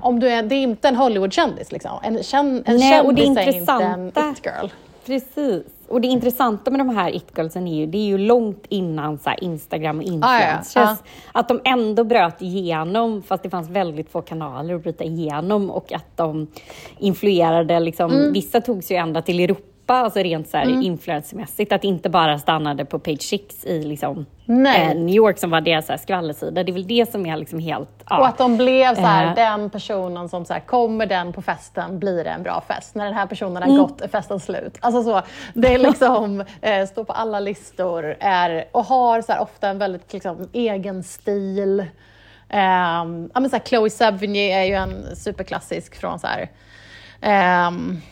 om 0.00 0.20
du 0.20 0.28
är, 0.28 0.42
det 0.42 0.54
är 0.54 0.62
inte 0.62 0.88
en 0.88 0.96
Hollywoodkändis. 0.96 1.72
Liksom. 1.72 1.90
En, 2.02 2.22
känd, 2.22 2.62
en 2.66 2.76
Nej, 2.76 2.92
kändis 2.92 3.28
är, 3.28 3.38
är 3.38 3.56
inte 3.56 3.72
en 3.72 4.08
it-girl. 4.08 4.68
Precis. 5.06 5.62
Och 5.88 6.00
det 6.00 6.08
intressanta 6.08 6.70
med 6.70 6.80
de 6.80 6.96
här 6.96 7.10
it-girlsen 7.16 7.68
är 7.68 7.74
ju, 7.74 7.86
det 7.86 7.98
är 7.98 8.06
ju 8.06 8.18
långt 8.18 8.66
innan 8.68 9.18
så 9.18 9.30
Instagram 9.38 9.98
och 9.98 10.04
influencers. 10.04 10.76
Ah, 10.76 10.80
ja. 10.80 10.96
ah. 11.32 11.38
Att 11.40 11.48
de 11.48 11.60
ändå 11.64 12.04
bröt 12.04 12.42
igenom, 12.42 13.22
fast 13.22 13.42
det 13.42 13.50
fanns 13.50 13.70
väldigt 13.70 14.10
få 14.10 14.22
kanaler 14.22 14.74
att 14.74 14.82
bryta 14.82 15.04
igenom 15.04 15.70
och 15.70 15.92
att 15.92 16.16
de 16.16 16.46
influerade, 16.98 17.80
liksom, 17.80 18.12
mm. 18.12 18.32
vissa 18.32 18.60
tog 18.60 18.84
sig 18.84 18.96
ända 18.96 19.22
till 19.22 19.40
Europa 19.40 19.73
Europa, 19.84 19.94
alltså 19.94 20.20
rent 20.20 20.48
så 20.48 20.56
här 20.56 20.64
mm. 20.64 20.82
influencermässigt, 20.82 21.72
att 21.72 21.82
det 21.82 21.88
inte 21.88 22.08
bara 22.08 22.38
stannade 22.38 22.84
på 22.84 22.98
page 22.98 23.22
6 23.22 23.64
i 23.64 23.82
liksom, 23.82 24.26
eh, 24.48 24.94
New 24.96 25.14
York 25.14 25.38
som 25.38 25.50
var 25.50 25.60
deras 25.60 25.86
så 25.86 25.92
här, 25.92 25.98
skvallersida. 25.98 26.62
Det 26.62 26.70
är 26.70 26.72
väl 26.72 26.86
det 26.86 27.10
som 27.10 27.26
är 27.26 27.36
liksom 27.36 27.58
helt... 27.58 27.88
Ja. 28.10 28.18
Och 28.18 28.26
att 28.26 28.38
de 28.38 28.56
blev 28.56 28.94
så 28.94 29.00
här, 29.00 29.28
uh, 29.28 29.34
den 29.34 29.70
personen 29.70 30.28
som 30.28 30.44
så 30.44 30.52
här, 30.52 30.60
kommer 30.60 31.06
den 31.06 31.32
på 31.32 31.42
festen 31.42 31.98
blir 31.98 32.24
det 32.24 32.30
en 32.30 32.42
bra 32.42 32.62
fest. 32.68 32.94
När 32.94 33.04
den 33.04 33.14
här 33.14 33.26
personen 33.26 33.56
har 33.56 33.70
mm. 33.70 33.78
gått 33.78 34.00
är 34.00 34.08
festen 34.08 34.40
slut. 34.40 34.78
Alltså 34.80 35.02
så, 35.02 35.22
det 35.54 35.74
är 35.74 35.78
liksom, 35.78 36.40
eh, 36.60 36.86
står 36.86 37.04
på 37.04 37.12
alla 37.12 37.40
listor 37.40 38.16
är, 38.20 38.64
och 38.72 38.84
har 38.84 39.22
så 39.22 39.32
här, 39.32 39.40
ofta 39.40 39.68
en 39.68 39.78
väldigt 39.78 40.12
liksom, 40.12 40.48
egen 40.52 41.02
stil. 41.02 41.80
Um, 41.80 43.30
ja, 43.34 43.40
men 43.40 43.50
så 43.50 43.56
här, 43.56 43.64
Chloe 43.64 43.90
Sevigny 43.90 44.50
är 44.50 44.64
ju 44.64 44.74
en 44.74 45.16
superklassisk 45.16 46.00
från 46.00 46.18
så 46.18 46.26
här, 46.26 46.48
um, 47.68 48.02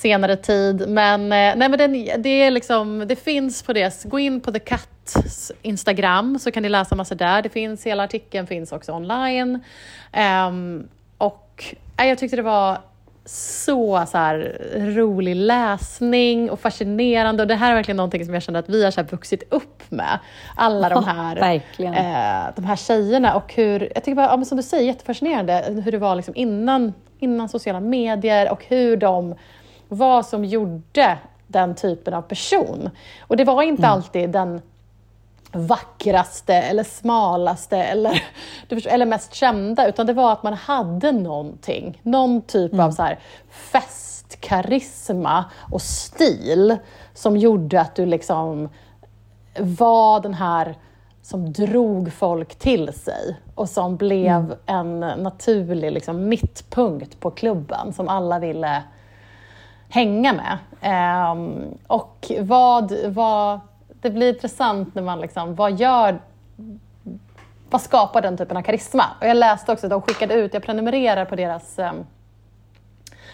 senare 0.00 0.36
tid. 0.36 0.88
Men, 0.88 1.22
eh, 1.22 1.28
nej, 1.28 1.68
men 1.68 1.78
den, 1.78 2.22
det, 2.22 2.28
är 2.28 2.50
liksom, 2.50 3.04
det 3.08 3.16
finns 3.16 3.62
på 3.62 3.72
det. 3.72 4.04
Gå 4.04 4.18
in 4.18 4.40
på 4.40 4.52
The 4.52 4.58
Cats 4.58 5.52
Instagram 5.62 6.38
så 6.38 6.50
kan 6.50 6.62
ni 6.62 6.68
läsa 6.68 6.94
massa 6.94 7.14
där. 7.14 7.42
Det 7.42 7.48
finns, 7.48 7.86
hela 7.86 8.02
artikeln 8.02 8.46
finns 8.46 8.72
också 8.72 8.92
online. 8.92 9.60
Um, 10.48 10.88
och 11.18 11.64
äh, 11.96 12.06
jag 12.06 12.18
tyckte 12.18 12.36
det 12.36 12.42
var 12.42 12.78
så, 13.24 14.06
så 14.08 14.18
här, 14.18 14.58
rolig 14.74 15.36
läsning 15.36 16.50
och 16.50 16.60
fascinerande. 16.60 17.42
Och 17.42 17.48
det 17.48 17.54
här 17.54 17.70
är 17.70 17.74
verkligen 17.74 17.96
någonting 17.96 18.24
som 18.24 18.34
jag 18.34 18.42
känner 18.42 18.58
att 18.58 18.68
vi 18.68 18.84
har 18.84 18.90
så 18.90 19.00
här, 19.00 19.08
vuxit 19.08 19.42
upp 19.50 19.82
med. 19.90 20.18
Alla 20.56 20.88
de 20.88 21.04
här, 21.04 21.36
eh, 21.78 22.54
de 22.56 22.64
här 22.64 22.76
tjejerna. 22.76 23.34
Och 23.34 23.54
hur, 23.54 23.92
jag 23.94 24.04
tycker 24.04 24.14
bara, 24.14 24.36
ja, 24.38 24.44
som 24.44 24.56
du 24.56 24.62
säger, 24.62 24.84
jättefascinerande 24.84 25.82
hur 25.84 25.92
det 25.92 25.98
var 25.98 26.14
liksom 26.14 26.34
innan, 26.36 26.94
innan 27.18 27.48
sociala 27.48 27.80
medier 27.80 28.52
och 28.52 28.64
hur 28.68 28.96
de 28.96 29.34
vad 29.90 30.26
som 30.26 30.44
gjorde 30.44 31.18
den 31.46 31.74
typen 31.74 32.14
av 32.14 32.22
person. 32.22 32.90
Och 33.20 33.36
det 33.36 33.44
var 33.44 33.62
inte 33.62 33.82
mm. 33.82 33.92
alltid 33.92 34.30
den 34.30 34.60
vackraste 35.52 36.54
eller 36.54 36.84
smalaste 36.84 37.76
eller, 37.76 38.22
eller 38.86 39.06
mest 39.06 39.34
kända, 39.34 39.88
utan 39.88 40.06
det 40.06 40.12
var 40.12 40.32
att 40.32 40.42
man 40.42 40.54
hade 40.54 41.12
någonting. 41.12 42.00
Någon 42.02 42.42
typ 42.42 42.72
mm. 42.72 42.86
av 42.86 42.90
så 42.90 43.02
här 43.02 43.18
festkarisma 43.50 45.44
och 45.70 45.82
stil 45.82 46.76
som 47.14 47.36
gjorde 47.36 47.80
att 47.80 47.94
du 47.94 48.06
liksom 48.06 48.68
var 49.58 50.20
den 50.20 50.34
här 50.34 50.76
som 51.22 51.52
drog 51.52 52.12
folk 52.12 52.54
till 52.54 52.92
sig 52.92 53.36
och 53.54 53.68
som 53.68 53.96
blev 53.96 54.26
mm. 54.26 54.56
en 54.66 55.00
naturlig 55.00 55.92
liksom, 55.92 56.28
mittpunkt 56.28 57.20
på 57.20 57.30
klubben 57.30 57.92
som 57.92 58.08
alla 58.08 58.38
ville 58.38 58.82
hänga 59.90 60.32
med. 60.32 60.58
Um, 61.32 61.78
och 61.86 62.32
vad, 62.40 62.92
vad, 63.06 63.60
det 64.00 64.10
blir 64.10 64.34
intressant 64.34 64.94
när 64.94 65.02
man 65.02 65.20
liksom, 65.20 65.54
vad 65.54 65.80
gör 65.80 66.18
vad 67.70 67.80
skapar 67.80 68.22
den 68.22 68.36
typen 68.36 68.56
av 68.56 68.62
karisma? 68.62 69.04
Och 69.20 69.26
jag 69.26 69.36
läste 69.36 69.72
också 69.72 69.86
att 69.86 69.90
de 69.90 70.02
skickade 70.02 70.34
ut, 70.34 70.54
jag 70.54 70.62
prenumererar 70.62 71.24
på 71.24 71.36
deras, 71.36 71.78
um, 71.78 72.06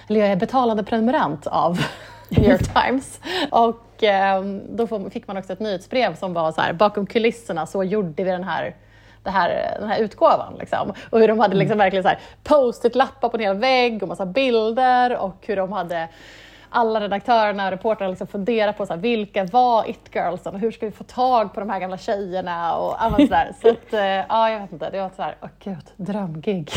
eller 0.08 0.20
jag 0.20 0.28
är 0.28 0.36
betalande 0.36 0.84
prenumerant 0.84 1.46
av 1.46 1.80
New 2.28 2.50
York 2.50 2.74
Times. 2.74 3.20
Och 3.50 4.02
um, 4.38 4.76
då 4.76 5.10
fick 5.10 5.26
man 5.26 5.36
också 5.36 5.52
ett 5.52 5.60
nyhetsbrev 5.60 6.16
som 6.16 6.32
var 6.32 6.52
så 6.52 6.60
här, 6.60 6.72
bakom 6.72 7.06
kulisserna 7.06 7.66
så 7.66 7.84
gjorde 7.84 8.24
vi 8.24 8.30
den 8.30 8.44
här 8.44 8.74
det 9.26 9.32
här, 9.32 9.76
den 9.80 9.88
här 9.88 10.00
utgåvan. 10.00 10.54
Liksom. 10.58 10.92
Och 11.10 11.20
hur 11.20 11.28
de 11.28 11.38
hade 11.38 11.54
liksom 11.54 11.78
verkligen 11.78 12.02
så 12.02 12.08
här 12.08 12.18
post-it-lappar 12.44 13.28
på 13.28 13.36
en 13.36 13.42
hel 13.42 13.56
vägg 13.56 14.02
och 14.02 14.08
massa 14.08 14.26
bilder 14.26 15.16
och 15.16 15.36
hur 15.46 15.56
de 15.56 15.72
hade 15.72 16.08
alla 16.70 17.00
redaktörerna 17.00 17.64
och 17.64 17.70
reportrarna 17.70 18.10
liksom 18.10 18.26
funderar 18.26 18.72
på 18.72 18.86
så 18.86 18.92
här, 18.92 19.00
vilka 19.00 19.44
var 19.44 19.90
it-girlsen 19.90 20.54
och 20.54 20.60
hur 20.60 20.70
ska 20.70 20.86
vi 20.86 20.92
få 20.92 21.04
tag 21.04 21.54
på 21.54 21.60
de 21.60 21.70
här 21.70 21.80
gamla 21.80 21.98
tjejerna 21.98 22.76
och 22.76 22.96
sådär. 23.16 23.52
Så 23.62 23.68
att, 23.70 23.92
eh, 23.92 24.00
ja, 24.00 24.50
jag 24.50 24.60
vet 24.60 24.72
inte, 24.72 24.90
det 24.90 25.00
var 25.00 25.10
så 25.16 25.22
här, 25.22 25.36
åh 25.42 25.48
gud, 25.58 25.90
drömgig. 25.96 26.70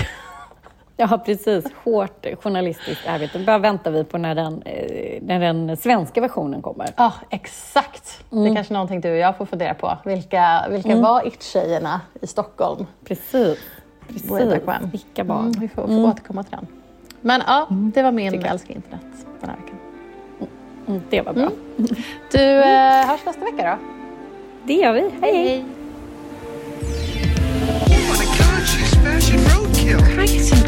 Ja, 1.02 1.22
precis. 1.26 1.66
Hårt 1.84 2.26
journalistiskt 2.42 3.08
arbete. 3.08 3.40
Bara 3.40 3.58
väntar 3.58 3.92
vi 3.92 4.04
på 4.04 4.18
när 4.18 4.36
den, 4.36 4.62
eh, 4.62 5.22
när 5.22 5.40
den 5.40 5.78
svenska 5.78 6.22
versionen 6.22 6.62
kommer. 6.62 6.90
Ja, 6.98 7.14
exakt. 7.30 8.24
Mm. 8.32 8.44
Det 8.44 8.50
är 8.50 8.56
kanske 8.56 8.74
någonting 8.74 9.02
du 9.02 9.12
och 9.12 9.18
jag 9.18 9.38
får 9.38 9.46
fundera 9.46 9.74
på. 9.74 9.98
Vilka, 10.06 10.66
vilka 10.70 10.92
mm. 10.92 11.04
var 11.04 11.28
it-tjejerna 11.28 12.02
i 12.22 12.28
Stockholm? 12.28 12.86
Precis. 13.06 13.60
Precis. 14.08 14.32
Vilka 14.92 15.24
var? 15.24 15.40
Mm, 15.40 15.52
vi 15.52 15.68
får, 15.68 15.82
får 15.82 15.90
mm. 15.90 16.06
återkomma 16.06 16.44
till 16.44 16.52
den. 16.52 16.68
Men 17.22 17.42
ja, 17.48 17.68
mm. 17.70 17.92
det 17.96 18.04
var 18.04 18.12
min 18.12 18.46
älskar 18.46 18.76
internet 18.76 19.02
den 19.42 19.50
här 19.50 19.58
veckan. 19.58 19.78
Mm, 20.88 21.02
det 21.10 21.22
var 21.22 21.34
bra. 21.34 21.50
Mm. 21.78 21.88
Du, 22.32 22.62
eh, 22.62 23.08
hörs 23.08 23.26
nästa 23.26 23.46
vecka 23.46 23.78
då. 23.78 23.78
Det 24.66 24.74
gör 24.74 24.94
vi. 24.94 25.12
Hej, 25.22 25.48
hej. 25.48 25.66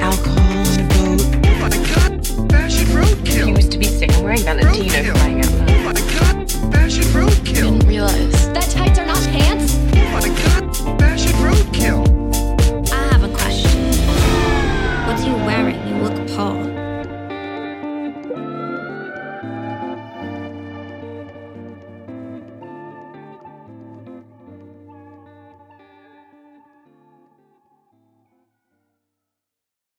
alcohol 0.02 0.40
on 0.40 1.70
to 3.70 3.78
be 3.78 3.86
sick. 3.86 4.12
I'm 4.14 4.24
wearing 4.24 4.40
Valentino 4.40 5.12
out. 5.12 5.18
Oh 5.18 5.84
my 5.84 5.94
god, 5.94 6.52
fashion 6.74 7.04
roadkill. 7.14 7.54
Didn't 7.54 7.88
realize 7.88 8.54
that 8.54 8.70
tights 8.72 9.00
are 9.00 9.06
not 9.06 9.22
pants. 9.30 9.78
Oh 9.94 10.20
my 10.20 10.28
god. 10.28 10.51